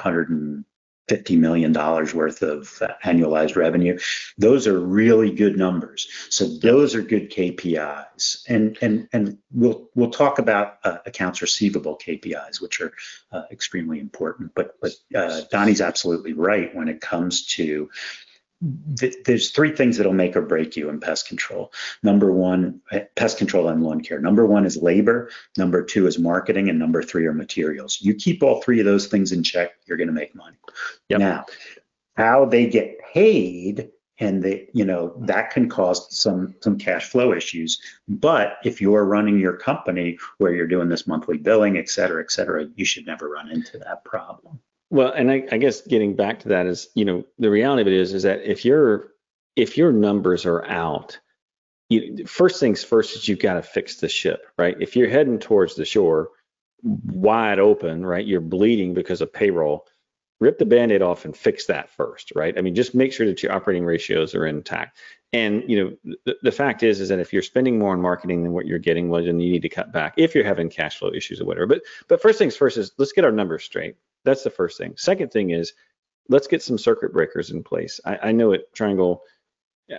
150 1.10 1.36
million 1.36 1.72
dollars 1.72 2.14
worth 2.14 2.42
of 2.42 2.82
annualized 3.04 3.56
revenue. 3.56 3.98
Those 4.38 4.66
are 4.66 4.78
really 4.78 5.30
good 5.32 5.56
numbers. 5.56 6.08
So 6.30 6.46
those 6.46 6.94
are 6.94 7.02
good 7.02 7.30
KPIs, 7.30 8.44
and 8.48 8.78
and 8.80 9.08
and 9.12 9.38
we'll 9.52 9.88
we'll 9.94 10.10
talk 10.10 10.38
about 10.38 10.78
uh, 10.84 10.98
accounts 11.06 11.42
receivable 11.42 11.98
KPIs, 11.98 12.60
which 12.60 12.80
are 12.80 12.92
uh, 13.32 13.42
extremely 13.50 13.98
important. 13.98 14.52
But 14.54 14.76
but 14.80 14.92
uh, 15.14 15.42
Donnie's 15.50 15.80
absolutely 15.80 16.32
right 16.32 16.74
when 16.74 16.88
it 16.88 17.00
comes 17.00 17.46
to 17.56 17.90
th- 18.98 19.16
there's 19.24 19.50
three 19.50 19.74
things 19.74 19.96
that'll 19.96 20.12
make 20.12 20.36
or 20.36 20.42
break 20.42 20.76
you 20.76 20.88
in 20.88 21.00
pest 21.00 21.28
control. 21.28 21.72
Number 22.02 22.32
one, 22.32 22.80
pest 23.16 23.38
control 23.38 23.68
and 23.68 23.82
lawn 23.82 24.00
care. 24.00 24.20
Number 24.20 24.46
one 24.46 24.66
is 24.66 24.76
labor. 24.76 25.30
Number 25.56 25.82
two 25.82 26.06
is 26.06 26.18
marketing, 26.18 26.68
and 26.68 26.78
number 26.78 27.02
three 27.02 27.26
are 27.26 27.34
materials. 27.34 27.98
You 28.00 28.14
keep 28.14 28.42
all 28.42 28.62
three 28.62 28.80
of 28.80 28.86
those 28.86 29.06
things 29.06 29.32
in 29.32 29.42
check, 29.42 29.70
you're 29.86 29.98
going 29.98 30.08
to 30.08 30.12
make 30.12 30.34
money. 30.34 30.56
Yep. 31.08 31.20
Now, 31.20 31.44
how 32.16 32.44
they 32.44 32.66
get 32.66 32.98
paid 33.14 33.90
and 34.18 34.42
they, 34.42 34.68
you 34.74 34.84
know, 34.84 35.14
that 35.20 35.50
can 35.50 35.68
cause 35.68 36.14
some 36.14 36.54
some 36.60 36.76
cash 36.76 37.08
flow 37.08 37.32
issues. 37.32 37.80
But 38.06 38.58
if 38.64 38.80
you're 38.80 39.06
running 39.06 39.38
your 39.38 39.56
company 39.56 40.18
where 40.36 40.52
you're 40.52 40.66
doing 40.66 40.90
this 40.90 41.06
monthly 41.06 41.38
billing, 41.38 41.78
et 41.78 41.88
cetera, 41.88 42.22
et 42.22 42.30
cetera, 42.30 42.66
you 42.76 42.84
should 42.84 43.06
never 43.06 43.30
run 43.30 43.50
into 43.50 43.78
that 43.78 44.04
problem. 44.04 44.60
Well, 44.90 45.12
and 45.12 45.30
I, 45.30 45.46
I 45.52 45.58
guess 45.58 45.82
getting 45.82 46.16
back 46.16 46.40
to 46.40 46.48
that 46.48 46.66
is, 46.66 46.88
you 46.94 47.04
know, 47.04 47.24
the 47.38 47.50
reality 47.50 47.82
of 47.82 47.86
it 47.88 47.94
is, 47.94 48.12
is 48.12 48.24
that 48.24 48.42
if 48.42 48.64
your 48.64 49.12
if 49.56 49.76
your 49.76 49.92
numbers 49.92 50.46
are 50.46 50.64
out, 50.66 51.18
you, 51.88 52.26
first 52.26 52.60
things 52.60 52.82
first 52.82 53.16
is 53.16 53.28
you've 53.28 53.38
got 53.38 53.54
to 53.54 53.62
fix 53.62 53.96
the 53.96 54.08
ship, 54.08 54.46
right? 54.58 54.76
If 54.80 54.96
you're 54.96 55.08
heading 55.08 55.38
towards 55.38 55.74
the 55.76 55.84
shore, 55.84 56.30
wide 56.82 57.58
open, 57.58 58.04
right? 58.04 58.26
You're 58.26 58.40
bleeding 58.40 58.94
because 58.94 59.20
of 59.20 59.32
payroll. 59.32 59.86
Rip 60.40 60.58
the 60.58 60.64
band-aid 60.64 61.02
off 61.02 61.26
and 61.26 61.36
fix 61.36 61.66
that 61.66 61.90
first, 61.90 62.32
right? 62.34 62.56
I 62.56 62.62
mean, 62.62 62.74
just 62.74 62.94
make 62.94 63.12
sure 63.12 63.26
that 63.26 63.42
your 63.42 63.52
operating 63.52 63.84
ratios 63.84 64.34
are 64.34 64.46
intact. 64.46 64.96
And 65.34 65.62
you 65.68 65.84
know, 66.04 66.14
the, 66.24 66.36
the 66.42 66.52
fact 66.52 66.82
is, 66.82 66.98
is 67.00 67.10
that 67.10 67.18
if 67.18 67.32
you're 67.32 67.42
spending 67.42 67.78
more 67.78 67.92
on 67.92 68.00
marketing 68.00 68.42
than 68.42 68.52
what 68.52 68.66
you're 68.66 68.78
getting, 68.78 69.10
well, 69.10 69.22
then 69.22 69.38
you 69.38 69.52
need 69.52 69.62
to 69.62 69.68
cut 69.68 69.92
back 69.92 70.14
if 70.16 70.34
you're 70.34 70.44
having 70.44 70.70
cash 70.70 70.98
flow 70.98 71.12
issues 71.12 71.40
or 71.40 71.44
whatever. 71.44 71.66
But 71.66 71.82
but 72.08 72.22
first 72.22 72.38
things 72.38 72.56
first 72.56 72.78
is 72.78 72.92
let's 72.96 73.12
get 73.12 73.24
our 73.24 73.32
numbers 73.32 73.64
straight. 73.64 73.96
That's 74.24 74.42
the 74.42 74.50
first 74.50 74.78
thing. 74.78 74.94
Second 74.96 75.30
thing 75.30 75.50
is 75.50 75.72
let's 76.28 76.46
get 76.46 76.62
some 76.62 76.78
circuit 76.78 77.12
breakers 77.12 77.50
in 77.50 77.62
place. 77.62 78.00
I, 78.04 78.18
I 78.24 78.32
know 78.32 78.52
at 78.52 78.72
Triangle, 78.74 79.22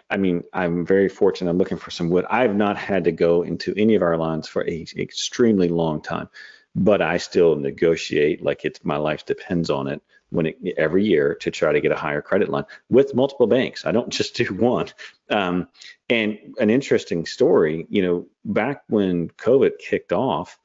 I 0.09 0.17
mean, 0.17 0.43
I'm 0.53 0.85
very 0.85 1.09
fortunate. 1.09 1.49
I'm 1.49 1.57
looking 1.57 1.77
for 1.77 1.91
some 1.91 2.09
wood. 2.09 2.25
I've 2.29 2.55
not 2.55 2.77
had 2.77 3.03
to 3.03 3.11
go 3.11 3.41
into 3.43 3.73
any 3.75 3.95
of 3.95 4.01
our 4.01 4.17
lines 4.17 4.47
for 4.47 4.67
a 4.67 4.85
extremely 4.97 5.67
long 5.67 6.01
time, 6.01 6.29
but 6.75 7.01
I 7.01 7.17
still 7.17 7.55
negotiate 7.55 8.43
like 8.43 8.63
it's 8.63 8.83
my 8.85 8.97
life 8.97 9.25
depends 9.25 9.69
on 9.69 9.87
it 9.87 10.01
when 10.29 10.45
it, 10.45 10.57
every 10.77 11.03
year 11.03 11.35
to 11.35 11.51
try 11.51 11.73
to 11.73 11.81
get 11.81 11.91
a 11.91 11.97
higher 11.97 12.21
credit 12.21 12.49
line 12.49 12.63
with 12.89 13.13
multiple 13.13 13.47
banks. 13.47 13.85
I 13.85 13.91
don't 13.91 14.09
just 14.19 14.35
do 14.35 14.45
one. 14.45 14.87
Um, 15.29 15.67
and 16.09 16.37
an 16.59 16.69
interesting 16.69 17.25
story, 17.25 17.85
you 17.89 18.01
know, 18.01 18.27
back 18.45 18.83
when 18.87 19.29
COVID 19.31 19.77
kicked 19.77 20.13
off, 20.13 20.57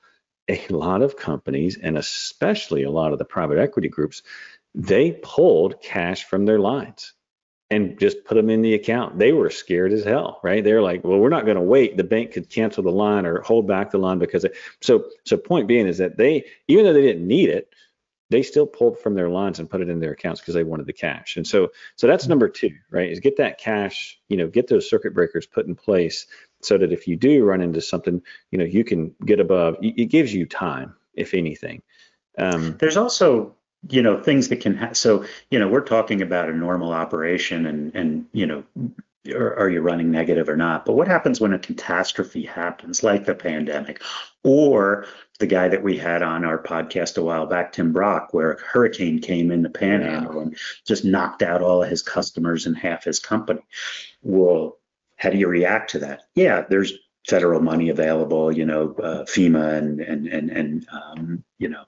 a 0.48 0.66
lot 0.70 1.02
of 1.02 1.16
companies 1.16 1.76
and 1.76 1.98
especially 1.98 2.84
a 2.84 2.90
lot 2.90 3.12
of 3.12 3.18
the 3.18 3.24
private 3.24 3.58
equity 3.58 3.88
groups, 3.88 4.22
they 4.74 5.12
pulled 5.22 5.80
cash 5.80 6.24
from 6.24 6.44
their 6.44 6.58
lines 6.58 7.14
and 7.70 7.98
just 7.98 8.24
put 8.24 8.36
them 8.36 8.48
in 8.48 8.62
the 8.62 8.74
account. 8.74 9.18
They 9.18 9.32
were 9.32 9.50
scared 9.50 9.92
as 9.92 10.04
hell, 10.04 10.40
right? 10.44 10.62
They're 10.62 10.82
like, 10.82 11.02
well, 11.02 11.18
we're 11.18 11.30
not 11.30 11.46
going 11.46 11.56
to 11.56 11.62
wait. 11.62 11.96
The 11.96 12.04
bank 12.04 12.32
could 12.32 12.48
cancel 12.48 12.84
the 12.84 12.92
line 12.92 13.26
or 13.26 13.40
hold 13.40 13.66
back 13.66 13.90
the 13.90 13.98
line 13.98 14.18
because 14.18 14.44
it, 14.44 14.54
so 14.80 15.06
so 15.24 15.36
point 15.36 15.66
being 15.66 15.86
is 15.86 15.98
that 15.98 16.16
they 16.16 16.44
even 16.68 16.84
though 16.84 16.92
they 16.92 17.02
didn't 17.02 17.26
need 17.26 17.48
it, 17.48 17.70
they 18.30 18.42
still 18.42 18.66
pulled 18.66 18.98
from 19.00 19.14
their 19.14 19.28
lines 19.28 19.58
and 19.58 19.70
put 19.70 19.80
it 19.80 19.88
in 19.88 19.98
their 19.98 20.12
accounts 20.12 20.40
because 20.40 20.54
they 20.54 20.62
wanted 20.62 20.86
the 20.86 20.92
cash. 20.92 21.36
And 21.36 21.46
so 21.46 21.70
so 21.96 22.06
that's 22.06 22.24
mm-hmm. 22.24 22.30
number 22.30 22.48
2, 22.48 22.70
right? 22.90 23.10
Is 23.10 23.20
get 23.20 23.38
that 23.38 23.58
cash, 23.58 24.20
you 24.28 24.36
know, 24.36 24.46
get 24.46 24.68
those 24.68 24.88
circuit 24.88 25.14
breakers 25.14 25.46
put 25.46 25.66
in 25.66 25.74
place 25.74 26.26
so 26.66 26.76
that 26.78 26.92
if 26.92 27.06
you 27.06 27.16
do 27.16 27.44
run 27.44 27.60
into 27.60 27.80
something, 27.80 28.20
you 28.50 28.58
know, 28.58 28.64
you 28.64 28.84
can 28.84 29.14
get 29.24 29.40
above. 29.40 29.76
It 29.80 30.06
gives 30.06 30.34
you 30.34 30.46
time, 30.46 30.94
if 31.14 31.34
anything. 31.34 31.82
Um, 32.38 32.76
There's 32.78 32.96
also 32.96 33.54
you 33.88 34.02
know 34.02 34.20
things 34.20 34.48
that 34.48 34.60
can 34.60 34.76
ha- 34.76 34.92
so 34.92 35.24
you 35.50 35.58
know 35.58 35.68
we're 35.68 35.80
talking 35.80 36.22
about 36.22 36.48
a 36.48 36.52
normal 36.52 36.92
operation 36.92 37.66
and 37.66 37.94
and 37.94 38.26
you 38.32 38.46
know 38.46 38.64
are, 39.32 39.56
are 39.56 39.68
you 39.68 39.80
running 39.80 40.10
negative 40.10 40.48
or 40.48 40.56
not 40.56 40.84
but 40.86 40.94
what 40.94 41.08
happens 41.08 41.40
when 41.40 41.52
a 41.52 41.58
catastrophe 41.58 42.44
happens 42.44 43.02
like 43.02 43.24
the 43.24 43.34
pandemic 43.34 44.02
or 44.42 45.06
the 45.38 45.46
guy 45.46 45.68
that 45.68 45.82
we 45.82 45.96
had 45.96 46.22
on 46.22 46.44
our 46.44 46.58
podcast 46.58 47.18
a 47.18 47.22
while 47.22 47.46
back 47.46 47.72
tim 47.72 47.92
brock 47.92 48.32
where 48.32 48.52
a 48.52 48.60
hurricane 48.60 49.20
came 49.20 49.50
in 49.50 49.62
the 49.62 49.70
panhandle 49.70 50.40
and 50.40 50.56
just 50.86 51.04
knocked 51.04 51.42
out 51.42 51.62
all 51.62 51.82
of 51.82 51.88
his 51.88 52.02
customers 52.02 52.66
and 52.66 52.76
half 52.76 53.04
his 53.04 53.20
company 53.20 53.60
well 54.22 54.78
how 55.16 55.30
do 55.30 55.38
you 55.38 55.48
react 55.48 55.90
to 55.90 55.98
that 55.98 56.22
yeah 56.34 56.64
there's 56.68 56.92
federal 57.28 57.60
money 57.60 57.88
available, 57.88 58.52
you 58.52 58.64
know, 58.64 58.94
uh, 59.02 59.24
FEMA 59.24 59.76
and 59.76 60.00
and 60.00 60.28
and 60.28 60.48
and 60.48 60.86
um, 60.92 61.42
you 61.58 61.68
know 61.68 61.82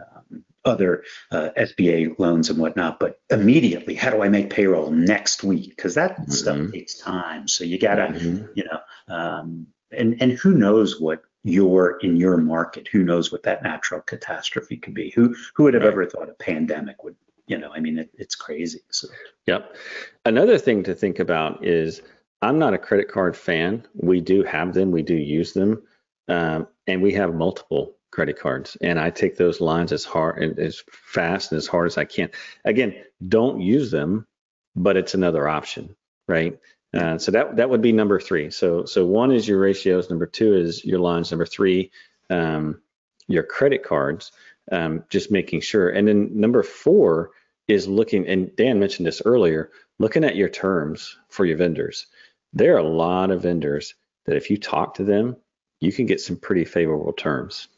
um, 0.00 0.44
other 0.64 1.02
uh, 1.32 1.48
SBA 1.56 2.16
loans 2.20 2.50
and 2.50 2.58
whatnot. 2.60 3.00
But 3.00 3.18
immediately, 3.28 3.94
how 3.96 4.10
do 4.10 4.22
I 4.22 4.28
make 4.28 4.48
payroll 4.50 4.92
next 4.92 5.42
week? 5.42 5.70
Because 5.70 5.94
that 5.94 6.18
Mhm. 6.20 6.30
stuff 6.32 6.72
takes 6.72 6.98
time. 7.00 7.48
So 7.48 7.64
you 7.64 7.80
gotta, 7.80 8.12
Mhm. 8.12 8.48
you 8.54 8.62
know, 8.64 8.78
um, 9.12 9.66
and 9.90 10.16
and 10.22 10.32
who 10.32 10.52
knows 10.52 11.00
what 11.00 11.22
your 11.42 11.98
in 11.98 12.16
your 12.16 12.36
market? 12.36 12.86
Who 12.86 13.02
knows 13.02 13.32
what 13.32 13.42
that 13.42 13.64
natural 13.64 14.02
catastrophe 14.02 14.76
could 14.76 14.94
be? 14.94 15.10
Who 15.16 15.34
who 15.54 15.64
would 15.64 15.74
have 15.74 15.82
Right. 15.82 15.90
ever 15.92 16.06
thought 16.06 16.28
a 16.30 16.34
pandemic 16.34 17.02
would? 17.02 17.16
You 17.48 17.58
know, 17.58 17.72
I 17.72 17.80
mean, 17.80 17.98
it, 17.98 18.10
it's 18.14 18.36
crazy. 18.36 18.82
So 18.90 19.08
Yep. 19.46 19.76
Another 20.24 20.58
thing 20.58 20.82
to 20.84 20.94
think 20.94 21.18
about 21.18 21.64
is 21.64 22.02
I'm 22.42 22.58
not 22.58 22.74
a 22.74 22.78
credit 22.78 23.08
card 23.08 23.36
fan. 23.36 23.86
We 23.94 24.20
do 24.20 24.42
have 24.44 24.74
them, 24.74 24.90
we 24.90 25.02
do 25.02 25.14
use 25.14 25.52
them, 25.52 25.82
um, 26.28 26.68
and 26.86 27.02
we 27.02 27.12
have 27.12 27.34
multiple 27.34 27.96
credit 28.10 28.38
cards. 28.38 28.76
And 28.80 28.98
I 28.98 29.10
take 29.10 29.36
those 29.36 29.60
lines 29.60 29.92
as 29.92 30.04
hard 30.04 30.42
and 30.42 30.58
as 30.58 30.82
fast 30.90 31.52
and 31.52 31.58
as 31.58 31.66
hard 31.66 31.86
as 31.86 31.98
I 31.98 32.04
can. 32.04 32.30
Again, 32.64 32.94
don't 33.26 33.60
use 33.60 33.90
them, 33.90 34.26
but 34.74 34.96
it's 34.96 35.14
another 35.14 35.48
option, 35.48 35.96
right? 36.28 36.58
Uh, 36.94 37.18
so 37.18 37.30
that 37.32 37.56
that 37.56 37.68
would 37.68 37.82
be 37.82 37.92
number 37.92 38.18
three. 38.18 38.50
So 38.50 38.84
so 38.84 39.04
one 39.04 39.32
is 39.32 39.46
your 39.46 39.58
ratios. 39.58 40.08
Number 40.08 40.26
two 40.26 40.54
is 40.54 40.84
your 40.84 41.00
lines. 41.00 41.30
Number 41.30 41.44
three, 41.44 41.90
um, 42.30 42.80
your 43.28 43.42
credit 43.42 43.82
cards. 43.82 44.32
Um, 44.72 45.04
just 45.10 45.30
making 45.30 45.60
sure. 45.60 45.90
And 45.90 46.08
then 46.08 46.40
number 46.40 46.62
four 46.64 47.30
is 47.68 47.86
looking, 47.86 48.26
and 48.26 48.54
Dan 48.56 48.80
mentioned 48.80 49.06
this 49.06 49.22
earlier, 49.24 49.70
looking 49.98 50.24
at 50.24 50.36
your 50.36 50.48
terms 50.48 51.16
for 51.28 51.44
your 51.44 51.56
vendors. 51.56 52.06
There 52.52 52.74
are 52.74 52.78
a 52.78 52.88
lot 52.88 53.30
of 53.30 53.42
vendors 53.42 53.94
that 54.26 54.36
if 54.36 54.50
you 54.50 54.56
talk 54.56 54.94
to 54.94 55.04
them, 55.04 55.36
you 55.80 55.92
can 55.92 56.06
get 56.06 56.20
some 56.20 56.36
pretty 56.36 56.64
favorable 56.64 57.12
terms. 57.12 57.68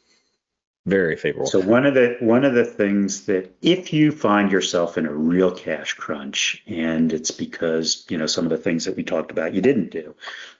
Very 0.85 1.17
favorable. 1.17 1.47
So 1.47 1.59
one 1.59 1.85
of 1.85 1.93
the 1.93 2.15
one 2.19 2.45
of 2.45 2.53
the 2.53 2.65
things 2.65 3.25
that 3.25 3.53
if 3.61 3.93
you 3.93 4.11
find 4.11 4.51
yourself 4.51 4.97
in 4.97 5.05
a 5.05 5.13
real 5.13 5.51
cash 5.51 5.93
crunch 5.93 6.63
and 6.67 7.11
it's 7.11 7.31
because, 7.31 8.05
you 8.09 8.17
know, 8.17 8.25
some 8.25 8.45
of 8.45 8.49
the 8.49 8.57
things 8.57 8.85
that 8.85 8.95
we 8.95 9.03
talked 9.03 9.29
about 9.29 9.53
you 9.53 9.61
didn't 9.61 9.91
do, 9.91 10.15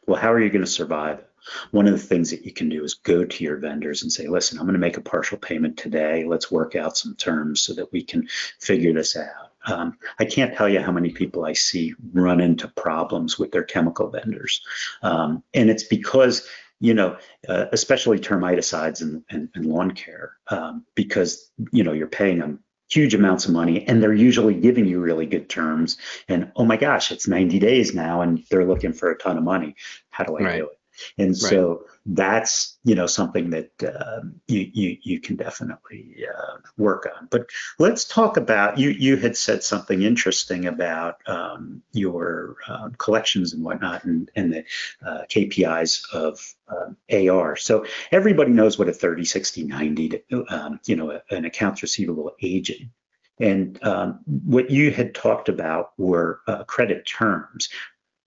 well, 0.06 0.20
how 0.20 0.32
are 0.32 0.40
you 0.40 0.50
going 0.50 0.66
to 0.66 0.70
survive? 0.70 1.24
One 1.72 1.88
of 1.88 1.94
the 1.94 2.06
things 2.06 2.32
that 2.32 2.46
you 2.46 2.52
can 2.52 2.70
do 2.70 2.84
is 2.84 2.96
go 2.96 3.24
to 3.24 3.44
your 3.44 3.58
vendors 3.58 4.04
and 4.04 4.12
say, 4.12 4.28
listen, 4.28 4.60
I'm 4.60 4.66
going 4.66 4.74
to 4.74 4.80
make 4.80 4.98
a 4.98 5.02
partial 5.02 5.38
payment 5.38 5.78
today. 5.78 6.26
Let's 6.26 6.52
work 6.52 6.76
out 6.76 6.98
some 6.98 7.16
terms 7.16 7.62
so 7.62 7.74
that 7.76 7.92
we 7.92 8.04
can 8.04 8.28
figure 8.60 8.94
this 8.94 9.16
out. 9.16 9.49
Um, 9.70 9.98
I 10.20 10.26
can't 10.26 10.56
tell 10.56 10.70
you 10.70 10.82
how 10.82 10.92
many 10.92 11.12
people 11.12 11.46
I 11.46 11.54
see 11.54 11.94
run 12.14 12.40
into 12.42 12.68
problems 12.68 13.38
with 13.38 13.52
their 13.52 13.64
chemical 13.64 14.10
vendors. 14.10 14.62
Um, 15.02 15.44
and 15.54 15.70
it's 15.70 15.84
because 15.84 16.48
you 16.80 16.94
know, 16.94 17.18
uh, 17.48 17.66
especially 17.72 18.20
termiticides 18.20 19.02
and, 19.02 19.24
and, 19.30 19.50
and 19.54 19.66
lawn 19.66 19.92
care, 19.92 20.38
um, 20.48 20.86
because, 20.96 21.52
you 21.74 21.84
know, 21.84 21.92
you're 21.92 22.08
paying 22.08 22.40
them 22.40 22.64
huge 22.90 23.14
amounts 23.14 23.46
of 23.46 23.52
money 23.52 23.86
and 23.88 24.02
they're 24.02 24.14
usually 24.14 24.56
giving 24.56 24.86
you 24.86 25.00
really 25.00 25.26
good 25.26 25.50
terms. 25.50 25.98
And 26.28 26.52
oh 26.56 26.66
my 26.66 26.78
gosh, 26.78 27.12
it's 27.12 27.28
90 27.28 27.60
days 27.60 27.94
now 27.94 28.22
and 28.22 28.44
they're 28.50 28.66
looking 28.66 28.94
for 28.94 29.12
a 29.12 29.18
ton 29.18 29.38
of 29.38 29.44
money. 29.44 29.76
How 30.10 30.24
do 30.24 30.38
I 30.38 30.42
right. 30.42 30.58
do 30.58 30.66
it? 30.66 30.79
And 31.18 31.38
so 31.38 31.86
that's 32.06 32.78
you 32.84 32.96
know 32.96 33.06
something 33.06 33.50
that 33.52 33.72
uh, 33.84 34.22
you, 34.48 34.70
you 34.74 34.98
you 35.02 35.20
can 35.20 35.36
definitely 35.36 36.26
uh, 36.28 36.58
work 36.78 37.08
on. 37.18 37.28
But 37.30 37.50
let's 37.78 38.06
talk 38.06 38.38
about 38.38 38.78
you. 38.78 38.90
You 38.90 39.18
had 39.18 39.38
said 39.38 39.64
something 39.64 40.02
interesting 40.02 40.66
about 40.66 41.18
um, 41.28 41.82
your 41.92 42.56
uh, 42.68 42.90
collections 42.98 43.54
and 43.54 43.64
whatnot, 43.64 44.04
and, 44.06 44.32
and 44.36 44.54
the 44.54 44.64
uh, 45.06 45.22
KPIs 45.30 46.14
of 46.14 46.54
um, 46.68 46.98
AR. 47.12 47.56
So 47.56 47.86
everybody 48.12 48.52
knows 48.52 48.78
what 48.78 48.90
a 48.90 48.94
30, 48.94 49.26
60, 49.26 49.64
90, 49.64 50.24
um, 50.50 50.80
you 50.86 50.96
know, 50.96 51.20
an 51.30 51.46
accounts 51.46 51.82
receivable 51.82 52.36
aging. 52.42 52.92
And 53.40 53.82
um, 53.84 54.20
what 54.26 54.70
you 54.70 54.92
had 54.92 55.16
talked 55.16 55.50
about 55.50 55.92
were 55.98 56.42
uh, 56.48 56.64
credit 56.66 57.06
terms. 57.06 57.70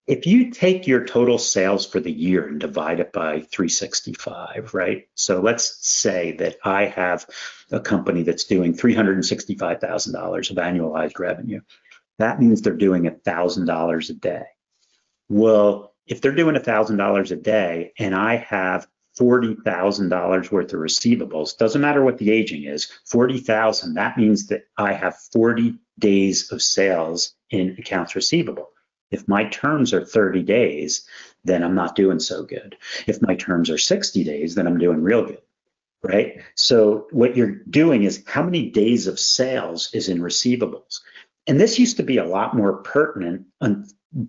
If 0.06 0.26
you 0.26 0.50
take 0.50 0.88
your 0.88 1.06
total 1.06 1.38
sales 1.38 1.86
for 1.86 2.00
the 2.00 2.10
year 2.10 2.48
and 2.48 2.58
divide 2.58 2.98
it 2.98 3.12
by 3.12 3.42
365, 3.42 4.74
right? 4.74 5.08
So 5.14 5.40
let's 5.40 5.86
say 5.86 6.32
that 6.38 6.56
I 6.64 6.86
have 6.86 7.24
a 7.70 7.78
company 7.78 8.24
that's 8.24 8.44
doing 8.44 8.74
$365,000 8.74 10.50
of 10.50 10.56
annualized 10.56 11.20
revenue. 11.20 11.60
That 12.18 12.40
means 12.40 12.62
they're 12.62 12.74
doing 12.74 13.04
$1,000 13.04 14.10
a 14.10 14.12
day. 14.14 14.44
Well, 15.28 15.94
if 16.06 16.20
they're 16.20 16.34
doing 16.34 16.56
$1,000 16.56 17.30
a 17.30 17.36
day 17.36 17.92
and 17.96 18.14
I 18.14 18.36
have 18.36 18.88
$40,000 19.20 20.50
worth 20.50 20.72
of 20.72 20.80
receivables, 20.80 21.56
doesn't 21.56 21.80
matter 21.80 22.02
what 22.02 22.18
the 22.18 22.32
aging 22.32 22.64
is, 22.64 22.90
40,000, 23.06 23.94
that 23.94 24.18
means 24.18 24.48
that 24.48 24.64
I 24.76 24.94
have 24.94 25.16
40 25.32 25.76
days 25.98 26.50
of 26.50 26.60
sales 26.60 27.34
in 27.50 27.76
accounts 27.78 28.16
receivable. 28.16 28.70
If 29.12 29.28
my 29.28 29.44
terms 29.44 29.92
are 29.92 30.04
30 30.04 30.42
days, 30.42 31.06
then 31.44 31.62
I'm 31.62 31.74
not 31.74 31.94
doing 31.94 32.18
so 32.18 32.42
good. 32.42 32.76
If 33.06 33.22
my 33.22 33.34
terms 33.36 33.70
are 33.70 33.78
60 33.78 34.24
days, 34.24 34.54
then 34.54 34.66
I'm 34.66 34.78
doing 34.78 35.02
real 35.02 35.24
good. 35.24 35.42
Right. 36.02 36.42
So 36.56 37.06
what 37.12 37.36
you're 37.36 37.60
doing 37.70 38.02
is 38.02 38.24
how 38.26 38.42
many 38.42 38.70
days 38.70 39.06
of 39.06 39.20
sales 39.20 39.90
is 39.94 40.08
in 40.08 40.18
receivables? 40.18 41.00
And 41.46 41.60
this 41.60 41.78
used 41.78 41.98
to 41.98 42.02
be 42.02 42.16
a 42.16 42.24
lot 42.24 42.56
more 42.56 42.78
pertinent 42.78 43.46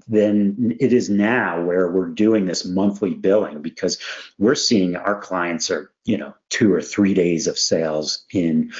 than 0.07 0.77
it 0.79 0.93
is 0.93 1.09
now 1.09 1.63
where 1.63 1.91
we're 1.91 2.09
doing 2.09 2.45
this 2.45 2.65
monthly 2.65 3.13
billing 3.13 3.61
because 3.61 3.97
we're 4.37 4.55
seeing 4.55 4.95
our 4.95 5.19
clients 5.19 5.71
are, 5.71 5.91
you 6.05 6.17
know, 6.17 6.33
two 6.49 6.73
or 6.73 6.81
three 6.81 7.13
days 7.13 7.47
of 7.47 7.57
sales 7.57 8.25
in 8.31 8.71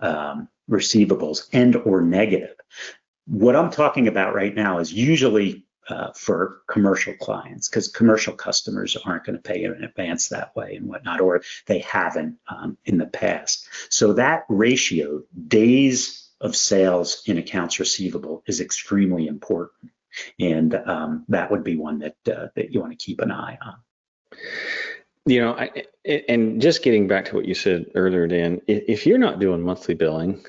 um, 0.00 0.48
receivables 0.70 1.48
and 1.52 1.76
or 1.76 2.00
negative. 2.00 2.54
What 3.26 3.56
I'm 3.56 3.70
talking 3.70 4.08
about 4.08 4.34
right 4.34 4.54
now 4.54 4.78
is 4.78 4.92
usually 4.92 5.64
uh, 5.88 6.12
for 6.12 6.62
commercial 6.68 7.14
clients 7.14 7.68
because 7.68 7.88
commercial 7.88 8.34
customers 8.34 8.96
aren't 9.04 9.24
going 9.24 9.36
to 9.36 9.42
pay 9.42 9.64
in 9.64 9.84
advance 9.84 10.28
that 10.28 10.54
way 10.54 10.76
and 10.76 10.88
whatnot, 10.88 11.20
or 11.20 11.42
they 11.66 11.80
haven't 11.80 12.38
um, 12.48 12.78
in 12.84 12.98
the 12.98 13.06
past. 13.06 13.66
So 13.90 14.12
that 14.14 14.44
ratio, 14.48 15.22
days 15.48 16.30
of 16.40 16.56
sales 16.56 17.22
in 17.26 17.38
accounts 17.38 17.78
receivable, 17.80 18.42
is 18.46 18.60
extremely 18.60 19.26
important, 19.26 19.92
and 20.38 20.74
um, 20.74 21.24
that 21.28 21.50
would 21.50 21.64
be 21.64 21.76
one 21.76 21.98
that 22.00 22.16
uh, 22.26 22.48
that 22.54 22.72
you 22.72 22.80
want 22.80 22.92
to 22.92 23.04
keep 23.04 23.20
an 23.20 23.32
eye 23.32 23.58
on. 23.60 23.74
You 25.24 25.40
know, 25.40 25.52
I, 25.54 25.84
and 26.04 26.60
just 26.60 26.82
getting 26.82 27.06
back 27.06 27.26
to 27.26 27.36
what 27.36 27.44
you 27.44 27.54
said 27.54 27.86
earlier, 27.94 28.26
Dan, 28.26 28.60
if 28.66 29.06
you're 29.06 29.18
not 29.18 29.38
doing 29.38 29.62
monthly 29.62 29.94
billing, 29.94 30.44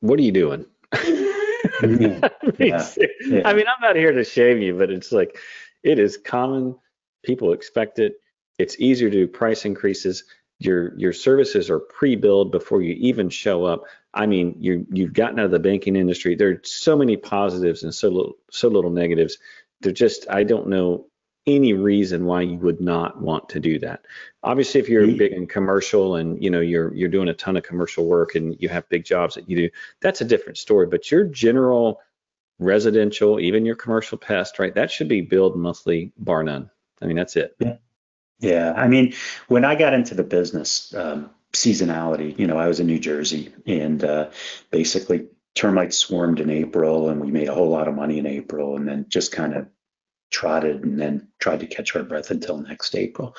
what 0.00 0.18
are 0.18 0.22
you 0.22 0.32
doing? 0.32 0.66
I, 0.92 1.86
mean, 1.86 2.20
yeah. 2.58 2.88
Yeah. 3.26 3.42
I 3.44 3.52
mean, 3.54 3.66
I'm 3.68 3.80
not 3.80 3.96
here 3.96 4.12
to 4.12 4.24
shame 4.24 4.58
you, 4.58 4.76
but 4.76 4.90
it's 4.90 5.12
like 5.12 5.38
it 5.82 5.98
is 5.98 6.16
common. 6.16 6.76
People 7.22 7.52
expect 7.52 7.98
it. 7.98 8.20
It's 8.58 8.78
easier 8.78 9.10
to 9.10 9.16
do 9.16 9.26
price 9.26 9.64
increases. 9.64 10.24
Your 10.58 10.98
your 10.98 11.12
services 11.12 11.70
are 11.70 11.78
pre-billed 11.78 12.52
before 12.52 12.82
you 12.82 12.94
even 12.94 13.30
show 13.30 13.64
up. 13.64 13.84
I 14.12 14.26
mean, 14.26 14.56
you 14.58 14.86
you've 14.90 15.12
gotten 15.14 15.38
out 15.38 15.46
of 15.46 15.50
the 15.50 15.58
banking 15.58 15.96
industry. 15.96 16.34
There 16.34 16.50
are 16.50 16.60
so 16.64 16.96
many 16.96 17.16
positives 17.16 17.82
and 17.82 17.94
so 17.94 18.08
little 18.08 18.34
so 18.50 18.68
little 18.68 18.90
negatives. 18.90 19.38
They're 19.80 19.92
just 19.92 20.26
I 20.28 20.44
don't 20.44 20.68
know 20.68 21.06
any 21.46 21.72
reason 21.72 22.24
why 22.26 22.42
you 22.42 22.58
would 22.58 22.80
not 22.80 23.20
want 23.20 23.48
to 23.50 23.60
do 23.60 23.78
that. 23.78 24.04
Obviously, 24.42 24.80
if 24.80 24.88
you're 24.88 25.06
big 25.06 25.32
in 25.32 25.46
commercial 25.46 26.16
and 26.16 26.42
you 26.42 26.50
know 26.50 26.60
you're 26.60 26.94
you're 26.94 27.08
doing 27.08 27.28
a 27.28 27.34
ton 27.34 27.56
of 27.56 27.62
commercial 27.62 28.06
work 28.06 28.34
and 28.34 28.56
you 28.60 28.68
have 28.68 28.88
big 28.88 29.04
jobs 29.04 29.34
that 29.34 29.48
you 29.48 29.56
do, 29.56 29.70
that's 30.00 30.20
a 30.20 30.24
different 30.24 30.58
story. 30.58 30.86
But 30.86 31.10
your 31.10 31.24
general 31.24 32.00
residential, 32.58 33.40
even 33.40 33.66
your 33.66 33.74
commercial 33.74 34.18
pest, 34.18 34.58
right? 34.58 34.74
That 34.74 34.90
should 34.90 35.08
be 35.08 35.22
billed 35.22 35.56
monthly, 35.56 36.12
bar 36.18 36.42
none. 36.44 36.70
I 37.02 37.06
mean, 37.06 37.16
that's 37.16 37.36
it. 37.36 37.56
Yeah. 37.58 37.76
Yeah. 38.38 38.72
I 38.76 38.88
mean, 38.88 39.14
when 39.48 39.64
I 39.64 39.74
got 39.74 39.94
into 39.94 40.14
the 40.14 40.22
business, 40.22 40.94
um, 40.94 41.30
seasonality, 41.52 42.38
you 42.38 42.46
know, 42.46 42.58
I 42.58 42.68
was 42.68 42.80
in 42.80 42.86
New 42.86 42.98
Jersey 42.98 43.52
and 43.66 44.02
uh, 44.04 44.30
basically 44.70 45.28
termites 45.54 45.96
swarmed 45.96 46.40
in 46.40 46.48
April 46.48 47.08
and 47.08 47.20
we 47.20 47.30
made 47.30 47.48
a 47.48 47.54
whole 47.54 47.68
lot 47.68 47.88
of 47.88 47.94
money 47.94 48.18
in 48.18 48.26
April 48.26 48.76
and 48.76 48.86
then 48.86 49.06
just 49.08 49.32
kind 49.32 49.54
of 49.54 49.66
trotted 50.30 50.84
and 50.84 51.00
then 51.00 51.28
tried 51.38 51.60
to 51.60 51.66
catch 51.66 51.94
our 51.94 52.02
breath 52.02 52.30
until 52.30 52.58
next 52.58 52.94
April. 52.94 53.36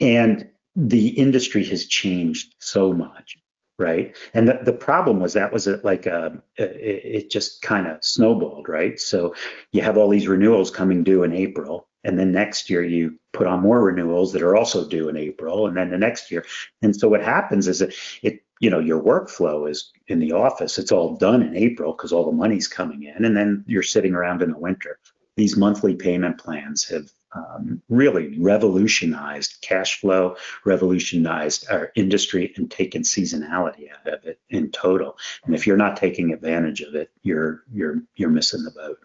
And 0.00 0.48
the 0.74 1.08
industry 1.08 1.64
has 1.64 1.86
changed 1.86 2.54
so 2.58 2.92
much, 2.92 3.36
right? 3.78 4.16
And 4.32 4.48
the, 4.48 4.60
the 4.64 4.72
problem 4.72 5.20
was 5.20 5.34
that 5.34 5.52
was 5.52 5.66
like 5.66 6.06
a, 6.06 6.42
it, 6.56 7.04
it 7.04 7.30
just 7.30 7.62
kind 7.62 7.86
of 7.86 8.04
snowballed, 8.04 8.68
right? 8.68 8.98
So 8.98 9.34
you 9.72 9.82
have 9.82 9.98
all 9.98 10.08
these 10.08 10.28
renewals 10.28 10.70
coming 10.70 11.04
due 11.04 11.24
in 11.24 11.32
April, 11.32 11.88
and 12.04 12.18
then 12.18 12.32
next 12.32 12.70
year 12.70 12.82
you 12.82 13.18
put 13.32 13.46
on 13.46 13.60
more 13.60 13.82
renewals 13.82 14.32
that 14.32 14.42
are 14.42 14.56
also 14.56 14.88
due 14.88 15.08
in 15.08 15.16
April, 15.16 15.66
and 15.66 15.76
then 15.76 15.90
the 15.90 15.98
next 15.98 16.30
year. 16.30 16.44
And 16.80 16.96
so 16.96 17.08
what 17.08 17.22
happens 17.22 17.68
is 17.68 17.80
that 17.80 17.94
it, 18.22 18.42
you 18.60 18.70
know, 18.70 18.78
your 18.78 19.02
workflow 19.02 19.68
is 19.68 19.92
in 20.06 20.20
the 20.20 20.32
office, 20.32 20.78
it's 20.78 20.92
all 20.92 21.16
done 21.16 21.42
in 21.42 21.56
April 21.56 21.92
because 21.92 22.12
all 22.12 22.24
the 22.24 22.36
money's 22.36 22.68
coming 22.68 23.02
in, 23.02 23.24
and 23.24 23.36
then 23.36 23.64
you're 23.66 23.82
sitting 23.82 24.14
around 24.14 24.42
in 24.42 24.52
the 24.52 24.58
winter 24.58 24.98
these 25.36 25.56
monthly 25.56 25.94
payment 25.94 26.38
plans 26.38 26.88
have 26.88 27.10
um, 27.34 27.80
really 27.88 28.38
revolutionized 28.38 29.58
cash 29.62 30.00
flow, 30.00 30.36
revolutionized 30.64 31.66
our 31.70 31.90
industry, 31.94 32.52
and 32.56 32.70
taken 32.70 33.02
seasonality 33.02 33.88
out 33.90 34.12
of 34.12 34.24
it 34.24 34.38
in 34.50 34.70
total. 34.70 35.16
And 35.44 35.54
if 35.54 35.66
you're 35.66 35.76
not 35.76 35.96
taking 35.96 36.32
advantage 36.32 36.82
of 36.82 36.94
it, 36.94 37.10
you're 37.22 37.62
you're 37.72 38.02
you're 38.14 38.30
missing 38.30 38.64
the 38.64 38.70
boat. 38.70 38.98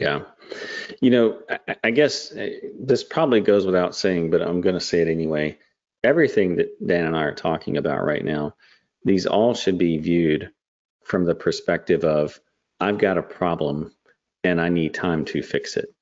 Yeah, 0.00 0.22
you 1.00 1.10
know, 1.10 1.38
I, 1.50 1.76
I 1.84 1.90
guess 1.90 2.32
uh, 2.32 2.48
this 2.78 3.04
probably 3.04 3.40
goes 3.40 3.66
without 3.66 3.94
saying, 3.94 4.30
but 4.30 4.40
I'm 4.40 4.60
going 4.60 4.76
to 4.76 4.80
say 4.80 5.00
it 5.00 5.08
anyway. 5.08 5.58
Everything 6.02 6.56
that 6.56 6.86
Dan 6.86 7.06
and 7.06 7.16
I 7.16 7.24
are 7.24 7.34
talking 7.34 7.76
about 7.76 8.04
right 8.04 8.24
now, 8.24 8.54
these 9.04 9.26
all 9.26 9.52
should 9.52 9.76
be 9.76 9.98
viewed 9.98 10.50
from 11.04 11.24
the 11.24 11.34
perspective 11.34 12.04
of 12.04 12.40
I've 12.78 12.98
got 12.98 13.18
a 13.18 13.22
problem 13.22 13.92
and 14.44 14.60
I 14.60 14.68
need 14.68 14.94
time 14.94 15.24
to 15.26 15.42
fix 15.42 15.76
it. 15.76 15.94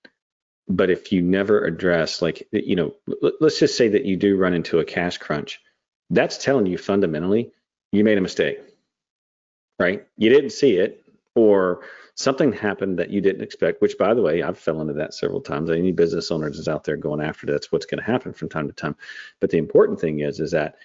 But 0.68 0.90
if 0.90 1.12
you 1.12 1.22
never 1.22 1.64
address, 1.64 2.20
like, 2.20 2.46
you 2.52 2.76
know, 2.76 2.94
let's 3.40 3.58
just 3.58 3.76
say 3.76 3.88
that 3.88 4.04
you 4.04 4.16
do 4.16 4.36
run 4.36 4.52
into 4.52 4.80
a 4.80 4.84
cash 4.84 5.18
crunch, 5.18 5.60
that's 6.10 6.38
telling 6.38 6.66
you 6.66 6.76
fundamentally 6.76 7.52
you 7.90 8.04
made 8.04 8.18
a 8.18 8.22
mistake, 8.22 8.58
right? 9.78 10.06
You 10.16 10.28
didn't 10.28 10.50
see 10.50 10.76
it, 10.76 11.04
or 11.34 11.84
something 12.16 12.52
happened 12.52 12.98
that 12.98 13.10
you 13.10 13.20
didn't 13.20 13.42
expect, 13.42 13.80
which 13.80 13.96
by 13.96 14.12
the 14.12 14.22
way, 14.22 14.42
I've 14.42 14.58
fell 14.58 14.80
into 14.80 14.94
that 14.94 15.14
several 15.14 15.40
times. 15.40 15.70
Any 15.70 15.92
business 15.92 16.30
owners 16.30 16.58
is 16.58 16.68
out 16.68 16.84
there 16.84 16.96
going 16.96 17.22
after 17.22 17.46
that. 17.46 17.52
That's 17.52 17.72
what's 17.72 17.86
going 17.86 18.02
to 18.02 18.10
happen 18.10 18.32
from 18.34 18.48
time 18.48 18.66
to 18.68 18.74
time. 18.74 18.96
But 19.40 19.50
the 19.50 19.58
important 19.58 20.00
thing 20.00 20.20
is, 20.20 20.40
is 20.40 20.50
that 20.50 20.76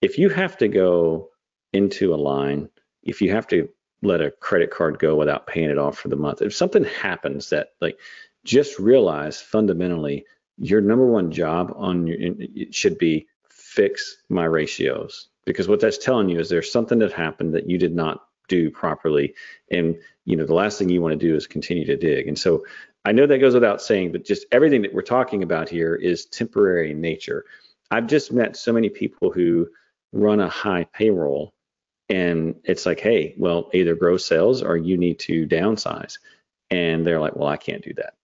if 0.00 0.18
you 0.18 0.30
have 0.30 0.56
to 0.58 0.68
go 0.68 1.30
into 1.72 2.14
a 2.14 2.16
line 2.16 2.70
if 3.06 3.22
you 3.22 3.30
have 3.32 3.46
to 3.46 3.68
let 4.02 4.20
a 4.20 4.30
credit 4.30 4.70
card 4.70 4.98
go 4.98 5.16
without 5.16 5.46
paying 5.46 5.70
it 5.70 5.78
off 5.78 5.98
for 5.98 6.08
the 6.08 6.16
month, 6.16 6.42
if 6.42 6.54
something 6.54 6.84
happens 6.84 7.50
that 7.50 7.72
like 7.80 7.98
just 8.44 8.78
realize 8.78 9.40
fundamentally 9.40 10.24
your 10.58 10.80
number 10.80 11.06
one 11.06 11.30
job 11.30 11.72
on 11.76 12.06
your 12.06 12.16
it 12.20 12.74
should 12.74 12.98
be 12.98 13.26
fix 13.48 14.18
my 14.28 14.44
ratios. 14.44 15.28
Because 15.44 15.68
what 15.68 15.80
that's 15.80 15.98
telling 15.98 16.28
you 16.28 16.40
is 16.40 16.48
there's 16.48 16.72
something 16.72 16.98
that 17.00 17.12
happened 17.12 17.54
that 17.54 17.68
you 17.68 17.78
did 17.78 17.94
not 17.94 18.24
do 18.48 18.70
properly. 18.70 19.34
And 19.70 19.96
you 20.24 20.36
know 20.36 20.46
the 20.46 20.54
last 20.54 20.78
thing 20.78 20.88
you 20.88 21.02
want 21.02 21.12
to 21.12 21.26
do 21.26 21.34
is 21.34 21.46
continue 21.46 21.84
to 21.86 21.96
dig. 21.96 22.28
And 22.28 22.38
so 22.38 22.64
i 23.04 23.12
know 23.12 23.26
that 23.26 23.38
goes 23.38 23.54
without 23.54 23.80
saying 23.80 24.10
but 24.10 24.24
just 24.24 24.46
everything 24.50 24.82
that 24.82 24.92
we're 24.92 25.00
talking 25.00 25.44
about 25.44 25.68
here 25.68 25.94
is 25.94 26.26
temporary 26.26 26.90
in 26.90 27.00
nature. 27.00 27.44
I've 27.90 28.08
just 28.08 28.32
met 28.32 28.56
so 28.56 28.72
many 28.72 28.88
people 28.88 29.30
who 29.30 29.68
run 30.12 30.40
a 30.40 30.48
high 30.48 30.84
payroll 30.92 31.54
and 32.08 32.54
it's 32.64 32.86
like 32.86 33.00
hey 33.00 33.34
well 33.38 33.70
either 33.72 33.94
grow 33.94 34.16
sales 34.16 34.62
or 34.62 34.76
you 34.76 34.96
need 34.96 35.18
to 35.18 35.46
downsize 35.46 36.18
and 36.70 37.06
they're 37.06 37.20
like 37.20 37.36
well 37.36 37.48
i 37.48 37.56
can't 37.56 37.82
do 37.82 37.92
that 37.94 38.14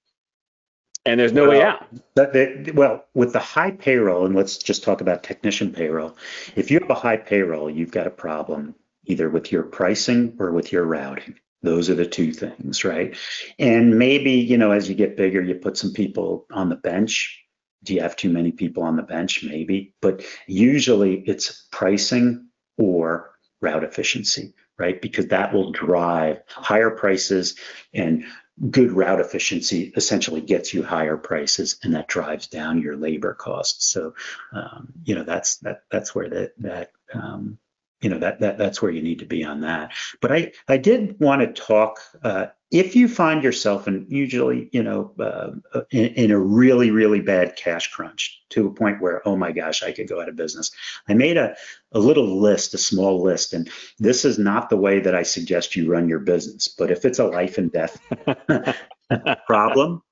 and 1.04 1.18
there's 1.18 1.32
no 1.32 1.48
well, 1.48 1.50
way 1.50 1.62
out. 1.62 1.84
They, 2.14 2.70
well, 2.74 3.04
with 3.14 3.32
the 3.32 3.40
high 3.40 3.72
payroll, 3.72 4.24
and 4.24 4.36
let's 4.36 4.58
just 4.58 4.84
talk 4.84 5.00
about 5.00 5.24
technician 5.24 5.72
payroll. 5.72 6.16
If 6.54 6.70
you 6.70 6.78
have 6.78 6.90
a 6.90 6.94
high 6.94 7.16
payroll, 7.16 7.68
you've 7.68 7.90
got 7.90 8.06
a 8.06 8.10
problem 8.10 8.76
either 9.06 9.28
with 9.28 9.50
your 9.50 9.64
pricing 9.64 10.36
or 10.38 10.52
with 10.52 10.70
your 10.70 10.84
routing. 10.84 11.34
Those 11.62 11.90
are 11.90 11.94
the 11.94 12.06
two 12.06 12.32
things, 12.32 12.84
right? 12.84 13.16
And 13.58 13.98
maybe, 13.98 14.32
you 14.32 14.58
know, 14.58 14.70
as 14.70 14.88
you 14.88 14.94
get 14.94 15.16
bigger, 15.16 15.42
you 15.42 15.56
put 15.56 15.76
some 15.76 15.92
people 15.92 16.46
on 16.52 16.68
the 16.68 16.76
bench. 16.76 17.44
Do 17.84 17.94
you 17.94 18.02
have 18.02 18.16
too 18.16 18.30
many 18.30 18.52
people 18.52 18.84
on 18.84 18.96
the 18.96 19.02
bench? 19.02 19.44
Maybe. 19.44 19.94
But 20.00 20.24
usually 20.46 21.20
it's 21.26 21.66
pricing 21.72 22.48
or 22.78 23.31
route 23.62 23.84
efficiency, 23.84 24.54
right? 24.78 25.00
Because 25.00 25.28
that 25.28 25.54
will 25.54 25.72
drive 25.72 26.42
higher 26.48 26.90
prices 26.90 27.56
and 27.94 28.24
good 28.70 28.92
route 28.92 29.20
efficiency 29.20 29.92
essentially 29.96 30.40
gets 30.40 30.74
you 30.74 30.82
higher 30.82 31.16
prices 31.16 31.78
and 31.82 31.94
that 31.94 32.08
drives 32.08 32.48
down 32.48 32.82
your 32.82 32.96
labor 32.96 33.32
costs. 33.32 33.86
So, 33.86 34.14
um, 34.52 34.92
you 35.04 35.14
know, 35.14 35.24
that's 35.24 35.56
that 35.58 35.84
that's 35.90 36.14
where 36.14 36.28
that 36.28 36.52
that 36.58 36.92
um, 37.14 37.58
you 38.02 38.10
know 38.10 38.18
that 38.18 38.40
that 38.40 38.58
that's 38.58 38.82
where 38.82 38.90
you 38.90 39.00
need 39.00 39.20
to 39.20 39.24
be 39.24 39.44
on 39.44 39.60
that. 39.60 39.92
But 40.20 40.32
I 40.32 40.52
I 40.68 40.76
did 40.76 41.18
want 41.20 41.40
to 41.40 41.62
talk 41.62 42.00
uh, 42.22 42.46
if 42.70 42.96
you 42.96 43.06
find 43.06 43.44
yourself 43.44 43.86
in 43.86 44.06
usually 44.08 44.68
you 44.72 44.82
know 44.82 45.12
uh, 45.20 45.82
in, 45.92 46.06
in, 46.14 46.30
a 46.32 46.38
really 46.38 46.90
really 46.90 47.20
bad 47.20 47.54
cash 47.54 47.92
crunch 47.92 48.42
to 48.50 48.66
a 48.66 48.74
point 48.74 49.00
where 49.00 49.26
oh 49.26 49.36
my 49.36 49.52
gosh 49.52 49.84
I 49.84 49.92
could 49.92 50.08
go 50.08 50.20
out 50.20 50.28
of 50.28 50.34
business. 50.34 50.72
I 51.08 51.14
made 51.14 51.36
a 51.36 51.54
a 51.92 52.00
little 52.00 52.40
list, 52.40 52.74
a 52.74 52.78
small 52.78 53.22
list, 53.22 53.52
and 53.52 53.70
this 53.98 54.24
is 54.24 54.38
not 54.38 54.68
the 54.68 54.76
way 54.76 54.98
that 54.98 55.14
I 55.14 55.22
suggest 55.22 55.76
you 55.76 55.90
run 55.90 56.08
your 56.08 56.20
business. 56.20 56.66
But 56.66 56.90
if 56.90 57.04
it's 57.04 57.20
a 57.20 57.26
life 57.26 57.56
and 57.56 57.70
death 57.70 58.00
problem, 59.46 60.02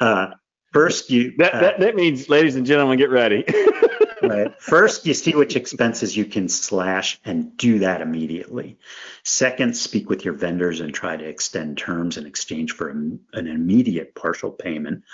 uh, 0.00 0.28
first 0.72 1.10
you 1.10 1.32
that, 1.38 1.52
that 1.52 1.74
uh, 1.74 1.78
that 1.78 1.94
means 1.94 2.28
ladies 2.28 2.56
and 2.56 2.66
gentlemen 2.66 2.98
get 2.98 3.10
ready. 3.10 3.44
right. 4.28 4.60
First, 4.60 5.06
you 5.06 5.14
see 5.14 5.34
which 5.34 5.56
expenses 5.56 6.16
you 6.16 6.24
can 6.24 6.48
slash 6.48 7.20
and 7.24 7.56
do 7.56 7.80
that 7.80 8.00
immediately. 8.00 8.78
Second, 9.24 9.76
speak 9.76 10.08
with 10.08 10.24
your 10.24 10.34
vendors 10.34 10.80
and 10.80 10.94
try 10.94 11.16
to 11.16 11.24
extend 11.24 11.78
terms 11.78 12.16
in 12.16 12.26
exchange 12.26 12.72
for 12.72 12.88
an 12.88 13.20
immediate 13.32 14.14
partial 14.14 14.50
payment. 14.50 15.04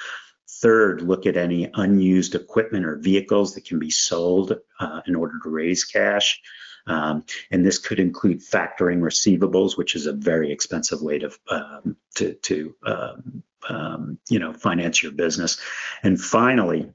Third, 0.49 1.03
look 1.03 1.27
at 1.27 1.37
any 1.37 1.71
unused 1.73 2.35
equipment 2.35 2.85
or 2.85 2.97
vehicles 2.97 3.55
that 3.55 3.65
can 3.65 3.79
be 3.79 3.91
sold 3.91 4.59
uh, 4.79 5.01
in 5.07 5.17
order 5.17 5.35
to 5.43 5.49
raise 5.49 5.85
cash. 5.85 6.41
Um, 6.87 7.25
and 7.51 7.65
this 7.65 7.79
could 7.79 8.01
include 8.01 8.41
factoring 8.41 9.01
receivables, 9.01 9.77
which 9.77 9.95
is 9.95 10.07
a 10.07 10.13
very 10.13 10.53
expensive 10.53 11.01
way 11.01 11.19
to 11.21 11.31
um, 11.49 11.97
to, 12.17 12.35
to 12.35 12.75
um, 12.85 13.43
um 13.69 14.19
you 14.29 14.41
know 14.41 14.53
finance 14.53 15.03
your 15.03 15.13
business. 15.13 15.61
And 16.03 16.21
finally, 16.21 16.93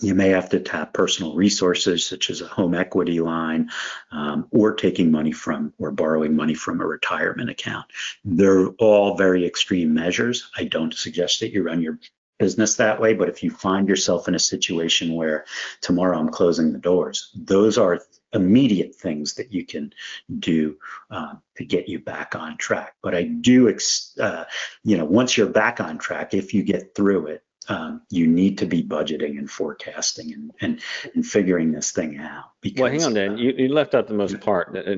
you 0.00 0.14
may 0.14 0.30
have 0.30 0.50
to 0.50 0.60
tap 0.60 0.92
personal 0.92 1.34
resources 1.34 2.06
such 2.06 2.30
as 2.30 2.40
a 2.40 2.46
home 2.46 2.74
equity 2.74 3.20
line 3.20 3.70
um, 4.10 4.46
or 4.50 4.74
taking 4.74 5.10
money 5.10 5.32
from 5.32 5.72
or 5.78 5.90
borrowing 5.90 6.36
money 6.36 6.54
from 6.54 6.80
a 6.80 6.86
retirement 6.86 7.50
account. 7.50 7.86
They're 8.24 8.68
all 8.78 9.16
very 9.16 9.46
extreme 9.46 9.94
measures. 9.94 10.50
I 10.56 10.64
don't 10.64 10.94
suggest 10.94 11.40
that 11.40 11.52
you 11.52 11.62
run 11.62 11.82
your 11.82 11.98
business 12.38 12.76
that 12.76 13.00
way, 13.00 13.14
but 13.14 13.28
if 13.28 13.42
you 13.42 13.50
find 13.50 13.88
yourself 13.88 14.28
in 14.28 14.34
a 14.34 14.38
situation 14.38 15.14
where 15.14 15.46
tomorrow 15.80 16.18
I'm 16.18 16.28
closing 16.28 16.72
the 16.72 16.78
doors, 16.78 17.30
those 17.34 17.78
are 17.78 18.00
immediate 18.32 18.94
things 18.94 19.34
that 19.34 19.52
you 19.52 19.64
can 19.64 19.92
do 20.38 20.76
uh, 21.10 21.34
to 21.56 21.64
get 21.64 21.88
you 21.88 21.98
back 21.98 22.34
on 22.34 22.58
track. 22.58 22.94
But 23.02 23.14
I 23.14 23.22
do, 23.22 23.68
ex- 23.68 24.16
uh, 24.18 24.44
you 24.84 24.98
know, 24.98 25.04
once 25.04 25.36
you're 25.36 25.46
back 25.46 25.80
on 25.80 25.98
track, 25.98 26.34
if 26.34 26.52
you 26.52 26.62
get 26.62 26.94
through 26.94 27.28
it, 27.28 27.42
um, 27.68 28.02
you 28.10 28.26
need 28.26 28.58
to 28.58 28.66
be 28.66 28.82
budgeting 28.82 29.38
and 29.38 29.50
forecasting 29.50 30.32
and, 30.32 30.52
and, 30.60 30.80
and 31.14 31.26
figuring 31.26 31.72
this 31.72 31.92
thing 31.92 32.18
out. 32.18 32.52
Because, 32.60 32.80
well, 32.80 32.90
hang 32.90 33.04
on, 33.04 33.14
Dan. 33.14 33.32
Uh, 33.32 33.36
you, 33.36 33.54
you 33.56 33.68
left 33.68 33.94
out 33.94 34.06
the 34.06 34.14
most 34.14 34.40
part. 34.40 34.76
Uh, 34.76 34.96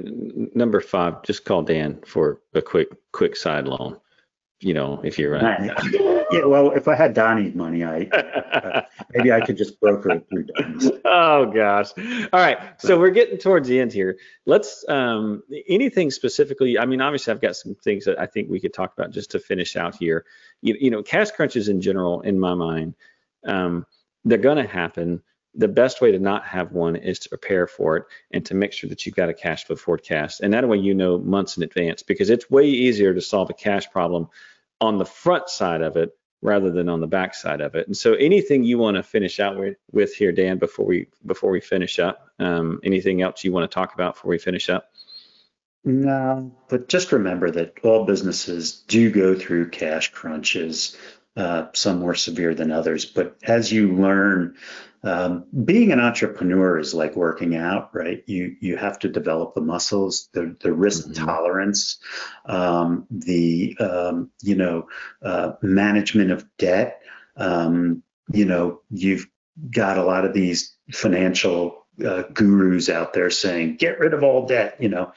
number 0.55 0.81
five, 0.81 1.23
just 1.23 1.45
call 1.45 1.63
Dan 1.63 2.01
for 2.07 2.41
a 2.55 2.63
quick 2.63 2.89
quick 3.13 3.37
side 3.37 3.67
loan 3.67 3.99
you 4.61 4.75
know, 4.75 5.01
if 5.05 5.19
you're 5.19 5.33
right. 5.33 5.71
yeah, 6.33 6.45
well, 6.45 6.73
if 6.73 6.89
I 6.89 6.95
had 6.97 7.15
Donnie's 7.15 7.55
money, 7.55 7.85
I 7.85 8.03
uh, 8.07 8.83
maybe 9.15 9.33
I 9.33 9.41
could 9.41 9.57
just 9.57 9.81
broker 9.81 10.11
it 10.11 10.27
through 10.29 10.45
Donnie's. 10.45 10.91
Oh 11.05 11.47
gosh. 11.47 11.91
All 12.33 12.41
right. 12.41 12.59
So 12.81 12.99
we're 12.99 13.11
getting 13.11 13.39
towards 13.39 13.69
the 13.69 13.79
end 13.79 13.93
here. 13.93 14.19
Let's 14.47 14.85
um 14.89 15.43
anything 15.69 16.11
specifically. 16.11 16.79
I 16.79 16.87
mean, 16.87 17.01
obviously, 17.01 17.33
I've 17.33 17.41
got 17.41 17.57
some 17.57 17.77
things 17.77 18.05
that 18.07 18.19
I 18.19 18.27
think 18.27 18.51
we 18.51 18.61
could 18.61 18.75
talk 18.75 18.93
about 18.93 19.11
just 19.11 19.31
to 19.33 19.39
finish 19.39 19.77
out 19.77 19.95
here. 19.95 20.25
You, 20.61 20.77
you 20.81 20.91
know, 20.91 21.03
cash 21.03 21.31
crunches 21.31 21.69
in 21.69 21.81
general, 21.81 22.21
in 22.23 22.41
my 22.41 22.55
mind, 22.55 22.95
um, 23.47 23.87
they're 24.25 24.39
going 24.39 24.59
to 24.59 24.67
happen. 24.67 25.23
The 25.55 25.69
best 25.69 26.01
way 26.01 26.13
to 26.13 26.19
not 26.19 26.45
have 26.47 26.73
one 26.73 26.97
is 26.97 27.19
to 27.21 27.29
prepare 27.29 27.67
for 27.67 27.97
it 27.97 28.05
and 28.31 28.45
to 28.47 28.55
make 28.55 28.73
sure 28.73 28.91
that 28.91 29.05
you've 29.05 29.17
got 29.17 29.29
a 29.29 29.35
cash 29.35 29.65
flow 29.65 29.77
forecast. 29.77 30.41
And 30.41 30.53
that 30.55 30.69
way 30.69 30.79
you 30.79 30.95
know 30.95 31.19
months 31.19 31.57
in 31.57 31.63
advance 31.63 32.03
because 32.03 32.31
it's 32.31 32.51
way 32.51 32.67
easier 32.67 33.15
to 33.15 33.21
solve 33.21 33.51
a 33.51 33.55
cash 33.55 33.91
problem 33.91 34.29
on 34.81 34.99
the 34.99 35.07
front 35.07 35.49
side 35.49 35.83
of 35.83 35.97
it 35.97 36.17
rather 36.41 36.71
than 36.71 36.89
on 36.89 37.01
the 37.01 37.07
back 37.07 37.35
side 37.35 37.61
of 37.61 37.75
it. 37.75 37.87
And 37.87 37.97
so 37.97 38.15
anything 38.15 38.63
you 38.63 38.79
want 38.79 38.97
to 38.97 39.03
finish 39.03 39.41
out 39.41 39.59
with, 39.59 39.77
with 39.91 40.15
here, 40.15 40.33
Dan, 40.33 40.59
before 40.59 40.87
we 40.87 41.09
before 41.27 41.51
we 41.51 41.61
finish 41.61 41.99
up, 41.99 42.29
um, 42.39 42.81
anything 42.85 43.23
else 43.23 43.43
you 43.43 43.53
want 43.53 43.69
to 43.69 43.75
talk 43.75 43.95
about 43.95 44.15
before 44.15 44.31
we 44.31 44.39
finish 44.39 44.69
up? 44.69 44.91
No, 45.85 46.53
but 46.69 46.89
just 46.89 47.13
remember 47.13 47.51
that 47.51 47.79
all 47.83 48.05
businesses 48.05 48.73
do 48.73 49.11
go 49.11 49.35
through 49.35 49.71
cash 49.71 50.13
crunches, 50.13 50.97
uh, 51.39 51.69
some 51.73 52.01
more 52.01 52.15
severe 52.15 52.55
than 52.55 52.73
others. 52.73 53.07
But 53.07 53.37
as 53.45 53.73
you 53.73 53.95
learn 53.95 54.57
um, 55.05 55.45
being 55.65 55.93
an 55.93 56.01
entrepreneur 56.01 56.79
is 56.79 56.93
like 56.93 57.15
working 57.15 57.55
out, 57.55 57.95
right? 57.95 58.25
You 58.27 58.57
you 58.61 58.77
have 58.77 58.99
to 59.01 59.09
develop 59.09 59.55
the 59.55 59.61
muscles, 59.61 60.29
the 60.33 60.57
the 60.61 60.73
risk 60.73 61.05
mm-hmm. 61.05 61.25
tolerance, 61.25 61.99
um, 62.47 63.07
the 63.11 63.77
um, 63.79 64.31
you 64.43 64.57
know 64.57 64.89
uh, 65.23 65.53
management 65.63 66.33
of 66.33 66.45
debt. 66.59 67.03
Um, 67.37 68.03
you 68.33 68.45
know, 68.45 68.81
you've 68.91 69.29
got 69.71 69.99
a 69.99 70.05
lot 70.05 70.25
of 70.25 70.35
these 70.35 70.75
financial 70.91 71.87
uh, 72.05 72.25
gurus 72.33 72.89
out 72.89 73.13
there 73.13 73.31
saying 73.31 73.77
get 73.77 74.01
rid 74.01 74.15
of 74.15 74.25
all 74.25 74.47
debt. 74.47 74.77
You 74.81 74.89
know, 74.89 75.13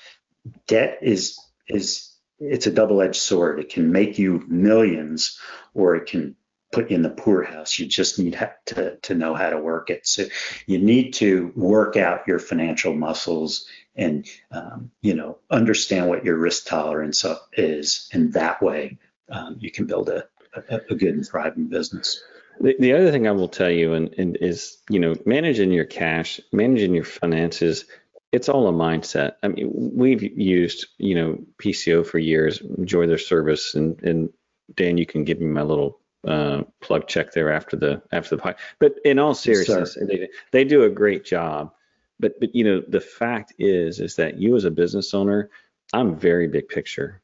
debt 0.68 1.00
is 1.02 1.40
is 1.68 2.11
it's 2.42 2.68
a 2.68 2.72
double-edged 2.72 3.22
sword. 3.22 3.60
It 3.60 3.70
can 3.70 3.92
make 3.92 4.18
you 4.18 4.44
millions, 4.48 5.40
or 5.74 5.96
it 5.96 6.08
can 6.08 6.36
put 6.72 6.90
you 6.90 6.96
in 6.96 7.04
the 7.04 7.10
poorhouse. 7.10 7.78
You 7.78 7.86
just 7.86 8.18
need 8.18 8.38
to, 8.68 8.98
to 8.98 9.14
know 9.14 9.36
how 9.36 9.50
to 9.50 9.60
work 9.60 9.90
it. 9.90 10.08
So 10.08 10.26
you 10.66 10.80
need 10.80 11.14
to 11.16 11.52
work 11.56 11.98
out 11.98 12.28
your 12.28 12.40
financial 12.40 12.94
muscles 12.94 13.68
and, 13.96 14.28
um, 14.52 14.92
you 15.02 15.14
know, 15.14 15.38
understand 15.50 16.10
what 16.10 16.26
your 16.26 16.38
risk 16.38 16.66
tolerance 16.66 17.26
is. 17.54 18.10
And 18.14 18.34
that 18.34 18.62
way 18.62 18.98
um, 19.30 19.58
you 19.60 19.70
can 19.70 19.86
build 19.86 20.10
a, 20.10 20.26
a, 20.56 20.80
a, 20.90 20.96
good 20.96 21.14
and 21.14 21.28
thriving 21.28 21.68
business. 21.68 22.24
The, 22.60 22.76
the 22.80 22.94
other 22.94 23.12
thing 23.12 23.28
I 23.28 23.32
will 23.32 23.50
tell 23.50 23.70
you 23.70 23.94
and, 23.94 24.14
and 24.18 24.38
is, 24.38 24.78
you 24.90 25.00
know, 25.00 25.16
managing 25.26 25.72
your 25.72 25.86
cash, 25.86 26.40
managing 26.54 26.96
your 26.96 27.04
finances, 27.04 27.86
it's 28.32 28.50
all 28.50 28.68
a 28.68 28.72
mindset. 28.72 29.34
I 29.44 29.50
mean, 29.50 29.70
we've 29.74 30.24
used, 30.24 30.88
you 30.98 31.16
know, 31.16 31.40
PCO 31.62 32.06
for 32.06 32.18
years, 32.18 32.62
enjoy 32.62 33.08
their 33.08 33.18
service 33.18 33.76
and, 33.76 34.02
and 34.04 34.30
Dan, 34.76 34.98
you 34.98 35.06
can 35.06 35.24
give 35.24 35.40
me 35.40 35.48
my 35.48 35.62
little 35.62 36.00
uh, 36.28 36.64
plug 36.80 37.08
check 37.08 37.32
there 37.32 37.52
after 37.52 37.76
the 37.76 38.02
after 38.12 38.36
the 38.36 38.56
But 38.80 38.96
in 39.04 39.20
all 39.20 39.34
seriousness, 39.34 39.98
they, 40.08 40.30
they 40.52 40.64
do 40.64 40.84
a 40.84 40.90
great 40.90 41.26
job. 41.26 41.74
But 42.20 42.40
but 42.40 42.54
you 42.56 42.64
know 42.64 42.84
the 42.88 43.02
fact 43.02 43.54
is 43.58 44.00
is 44.00 44.16
that 44.18 44.38
you 44.38 44.56
as 44.56 44.66
a 44.66 44.72
business 44.72 45.14
owner, 45.14 45.50
I'm 45.94 46.16
very 46.16 46.48
big 46.48 46.70
picture. 46.70 47.22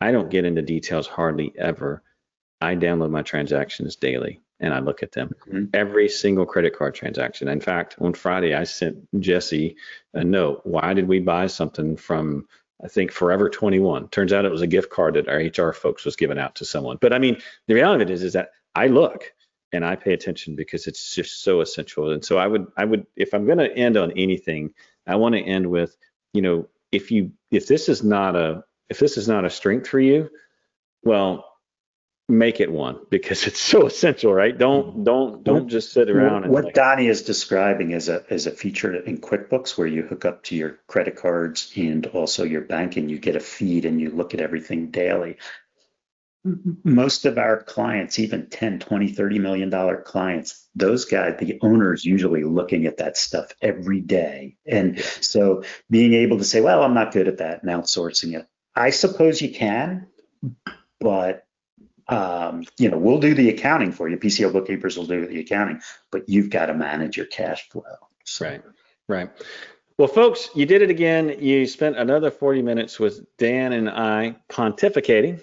I 0.00 0.10
don't 0.10 0.30
get 0.30 0.44
into 0.44 0.62
details 0.62 1.06
hardly 1.06 1.54
ever. 1.56 2.02
I 2.60 2.74
download 2.74 3.10
my 3.10 3.22
transactions 3.22 3.96
daily 3.96 4.40
and 4.62 4.72
I 4.72 4.78
look 4.78 5.02
at 5.02 5.12
them. 5.12 5.34
Mm-hmm. 5.46 5.64
Every 5.74 6.08
single 6.08 6.46
credit 6.46 6.76
card 6.76 6.94
transaction. 6.94 7.48
In 7.48 7.60
fact, 7.60 7.96
on 8.00 8.14
Friday 8.14 8.54
I 8.54 8.64
sent 8.64 8.96
Jesse 9.20 9.76
a 10.14 10.24
note. 10.24 10.62
Why 10.64 10.94
did 10.94 11.08
we 11.08 11.20
buy 11.20 11.48
something 11.48 11.96
from 11.96 12.46
I 12.84 12.88
think 12.88 13.12
Forever 13.12 13.48
21. 13.48 14.08
Turns 14.08 14.32
out 14.32 14.44
it 14.44 14.50
was 14.50 14.62
a 14.62 14.66
gift 14.66 14.90
card 14.90 15.14
that 15.14 15.28
our 15.28 15.38
HR 15.38 15.72
folks 15.72 16.04
was 16.04 16.16
giving 16.16 16.38
out 16.38 16.56
to 16.56 16.64
someone. 16.64 16.98
But 17.00 17.12
I 17.12 17.18
mean, 17.18 17.40
the 17.68 17.74
reality 17.74 18.02
of 18.02 18.10
it 18.10 18.12
is, 18.12 18.22
is 18.22 18.32
that 18.32 18.50
I 18.74 18.88
look 18.88 19.32
and 19.72 19.84
I 19.84 19.96
pay 19.96 20.12
attention 20.12 20.56
because 20.56 20.86
it's 20.86 21.14
just 21.14 21.42
so 21.42 21.60
essential. 21.60 22.10
And 22.10 22.24
so 22.24 22.38
I 22.38 22.46
would, 22.46 22.66
I 22.76 22.84
would, 22.84 23.06
if 23.16 23.34
I'm 23.34 23.46
going 23.46 23.58
to 23.58 23.72
end 23.72 23.96
on 23.96 24.12
anything, 24.12 24.74
I 25.06 25.16
want 25.16 25.34
to 25.34 25.40
end 25.40 25.70
with, 25.70 25.96
you 26.32 26.42
know, 26.42 26.68
if 26.90 27.10
you, 27.10 27.32
if 27.50 27.68
this 27.68 27.88
is 27.88 28.02
not 28.02 28.34
a, 28.34 28.64
if 28.88 28.98
this 28.98 29.16
is 29.16 29.28
not 29.28 29.44
a 29.44 29.50
strength 29.50 29.88
for 29.88 30.00
you, 30.00 30.28
well, 31.04 31.51
make 32.28 32.60
it 32.60 32.70
one 32.70 32.98
because 33.10 33.46
it's 33.46 33.60
so 33.60 33.86
essential, 33.86 34.32
right? 34.32 34.56
Don't 34.56 34.88
mm-hmm. 34.88 35.04
don't 35.04 35.44
don't 35.44 35.68
just 35.68 35.92
sit 35.92 36.10
around. 36.10 36.48
what 36.48 36.64
like, 36.66 36.74
Donnie 36.74 37.08
is 37.08 37.22
describing 37.22 37.92
is 37.92 38.08
a 38.08 38.24
is 38.32 38.46
a 38.46 38.50
feature 38.50 38.94
in 38.94 39.18
QuickBooks 39.18 39.76
where 39.76 39.86
you 39.86 40.02
hook 40.02 40.24
up 40.24 40.44
to 40.44 40.56
your 40.56 40.78
credit 40.86 41.16
cards 41.16 41.72
and 41.76 42.06
also 42.06 42.44
your 42.44 42.62
bank, 42.62 42.96
and 42.96 43.10
you 43.10 43.18
get 43.18 43.36
a 43.36 43.40
feed 43.40 43.84
and 43.84 44.00
you 44.00 44.10
look 44.10 44.34
at 44.34 44.40
everything 44.40 44.90
daily. 44.90 45.36
Most 46.82 47.24
of 47.24 47.38
our 47.38 47.62
clients, 47.62 48.18
even 48.18 48.50
10, 48.50 48.80
20, 48.80 49.12
30 49.12 49.38
million 49.38 49.70
dollar 49.70 50.02
clients, 50.02 50.68
those 50.74 51.04
guys, 51.04 51.36
the 51.38 51.60
owners 51.62 52.04
usually 52.04 52.42
looking 52.42 52.86
at 52.86 52.96
that 52.96 53.16
stuff 53.16 53.52
every 53.62 54.00
day. 54.00 54.56
And 54.66 54.98
so 54.98 55.62
being 55.88 56.14
able 56.14 56.38
to 56.38 56.44
say, 56.44 56.60
well, 56.60 56.82
I'm 56.82 56.94
not 56.94 57.12
good 57.12 57.28
at 57.28 57.38
that 57.38 57.62
and 57.62 57.70
outsourcing 57.70 58.36
it. 58.36 58.48
I 58.74 58.90
suppose 58.90 59.40
you 59.40 59.52
can, 59.52 60.08
but 60.98 61.46
um, 62.12 62.64
you 62.78 62.90
know, 62.90 62.98
we'll 62.98 63.20
do 63.20 63.34
the 63.34 63.50
accounting 63.50 63.92
for 63.92 64.08
you. 64.08 64.16
PCO 64.16 64.52
bookkeepers 64.52 64.96
will 64.96 65.06
do 65.06 65.26
the 65.26 65.40
accounting, 65.40 65.80
but 66.10 66.28
you've 66.28 66.50
got 66.50 66.66
to 66.66 66.74
manage 66.74 67.16
your 67.16 67.26
cash 67.26 67.68
flow. 67.68 67.82
So. 68.24 68.46
Right, 68.46 68.62
right. 69.08 69.30
Well, 69.98 70.08
folks, 70.08 70.50
you 70.54 70.66
did 70.66 70.82
it 70.82 70.90
again. 70.90 71.36
You 71.38 71.66
spent 71.66 71.96
another 71.96 72.30
40 72.30 72.62
minutes 72.62 72.98
with 72.98 73.24
Dan 73.36 73.72
and 73.72 73.90
I 73.90 74.36
pontificating. 74.48 75.42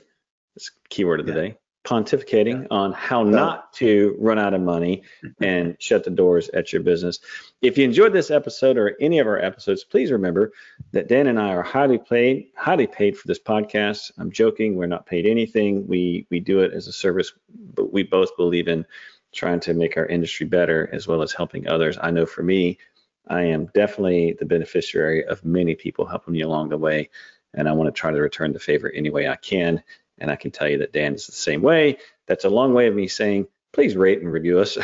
That's 0.56 0.72
keyword 0.90 1.20
of 1.20 1.26
the 1.28 1.34
yeah. 1.34 1.42
day 1.42 1.58
pontificating 1.90 2.62
yeah. 2.62 2.68
on 2.70 2.94
how 2.94 3.24
not 3.24 3.74
to 3.74 4.16
run 4.20 4.38
out 4.38 4.54
of 4.54 4.62
money 4.62 5.02
and 5.42 5.76
shut 5.80 6.04
the 6.04 6.12
doors 6.12 6.50
at 6.50 6.72
your 6.72 6.84
business. 6.84 7.20
If 7.62 7.78
you 7.78 7.84
enjoyed 7.84 8.14
this 8.14 8.30
episode 8.30 8.78
or 8.78 8.96
any 9.02 9.18
of 9.18 9.26
our 9.26 9.40
episodes, 9.40 9.84
please 9.84 10.12
remember 10.12 10.52
that 10.92 11.08
Dan 11.08 11.26
and 11.28 11.40
I 11.40 11.50
are 11.50 11.64
highly 11.64 11.98
paid, 11.98 12.50
highly 12.56 12.86
paid 12.86 13.18
for 13.18 13.28
this 13.28 13.40
podcast. 13.40 14.12
I'm 14.20 14.32
joking, 14.32 14.76
we're 14.76 14.86
not 14.86 15.08
paid 15.08 15.26
anything. 15.26 15.88
We 15.88 16.28
we 16.30 16.40
do 16.40 16.60
it 16.60 16.74
as 16.74 16.88
a 16.88 16.94
service, 16.94 17.34
but 17.74 17.92
we 17.92 18.04
both 18.04 18.38
believe 18.38 18.68
in 18.68 18.86
trying 19.34 19.60
to 19.62 19.74
make 19.74 19.98
our 19.98 20.06
industry 20.06 20.46
better 20.46 20.90
as 20.94 21.08
well 21.08 21.24
as 21.24 21.34
helping 21.34 21.68
others. 21.68 21.98
I 22.02 22.12
know 22.12 22.26
for 22.26 22.44
me, 22.44 22.78
I 23.28 23.44
am 23.44 23.68
definitely 23.74 24.36
the 24.40 24.46
beneficiary 24.46 25.26
of 25.26 25.44
many 25.44 25.76
people 25.76 26.06
helping 26.06 26.34
me 26.34 26.42
along 26.42 26.70
the 26.70 26.78
way, 26.78 27.10
and 27.54 27.68
I 27.68 27.72
want 27.74 27.88
to 27.88 28.00
try 28.00 28.12
to 28.12 28.22
return 28.22 28.54
the 28.54 28.60
favor 28.60 28.92
any 28.92 29.10
way 29.10 29.28
I 29.28 29.36
can. 29.36 29.84
And 30.20 30.32
I 30.32 30.36
can 30.36 30.52
tell 30.52 30.68
you 30.68 30.78
that 30.80 30.94
Dan 30.94 31.16
is 31.16 31.26
the 31.26 31.34
same 31.34 31.62
way. 31.62 31.98
That's 32.28 32.46
a 32.46 32.50
long 32.50 32.74
way 32.74 32.88
of 32.88 32.96
me 32.96 33.08
saying, 33.08 33.48
please 33.72 33.96
rate 33.96 34.20
and 34.22 34.32
review 34.32 34.60
us. 34.60 34.78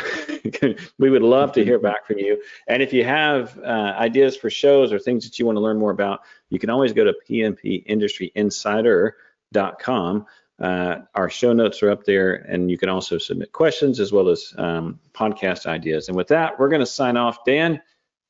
we 0.98 1.10
would 1.10 1.22
love 1.22 1.52
to 1.52 1.64
hear 1.64 1.78
back 1.78 2.04
from 2.06 2.18
you. 2.18 2.42
And 2.68 2.82
if 2.82 2.92
you 2.92 3.04
have 3.04 3.56
uh, 3.58 3.94
ideas 3.98 4.36
for 4.36 4.50
shows 4.50 4.92
or 4.92 4.98
things 4.98 5.24
that 5.24 5.38
you 5.38 5.46
want 5.46 5.56
to 5.56 5.60
learn 5.60 5.78
more 5.78 5.90
about, 5.90 6.20
you 6.50 6.58
can 6.58 6.68
always 6.70 6.92
go 6.92 7.04
to 7.04 7.14
pmpindustryinsider.com. 7.28 10.26
Uh, 10.58 10.96
our 11.14 11.28
show 11.28 11.52
notes 11.52 11.82
are 11.82 11.90
up 11.90 12.04
there, 12.04 12.32
and 12.34 12.70
you 12.70 12.78
can 12.78 12.88
also 12.88 13.18
submit 13.18 13.52
questions 13.52 14.00
as 14.00 14.10
well 14.12 14.30
as 14.30 14.54
um, 14.56 14.98
podcast 15.12 15.66
ideas. 15.66 16.08
And 16.08 16.16
with 16.16 16.28
that, 16.28 16.58
we're 16.58 16.70
going 16.70 16.80
to 16.80 16.86
sign 16.86 17.18
off. 17.18 17.44
Dan, 17.44 17.82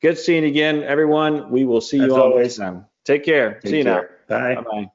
good 0.02 0.18
seeing 0.18 0.42
you 0.42 0.48
again, 0.48 0.82
everyone. 0.82 1.48
We 1.50 1.64
will 1.64 1.80
see 1.80 1.98
you 1.98 2.06
as 2.06 2.12
all 2.12 2.22
always. 2.22 2.58
next 2.58 2.66
time. 2.70 2.86
Take 3.04 3.24
care. 3.24 3.60
Take 3.60 3.70
see 3.70 3.78
you 3.78 3.84
care. 3.84 4.18
now. 4.28 4.38
Bye. 4.38 4.56
Bye 4.56 4.62
bye. 4.62 4.90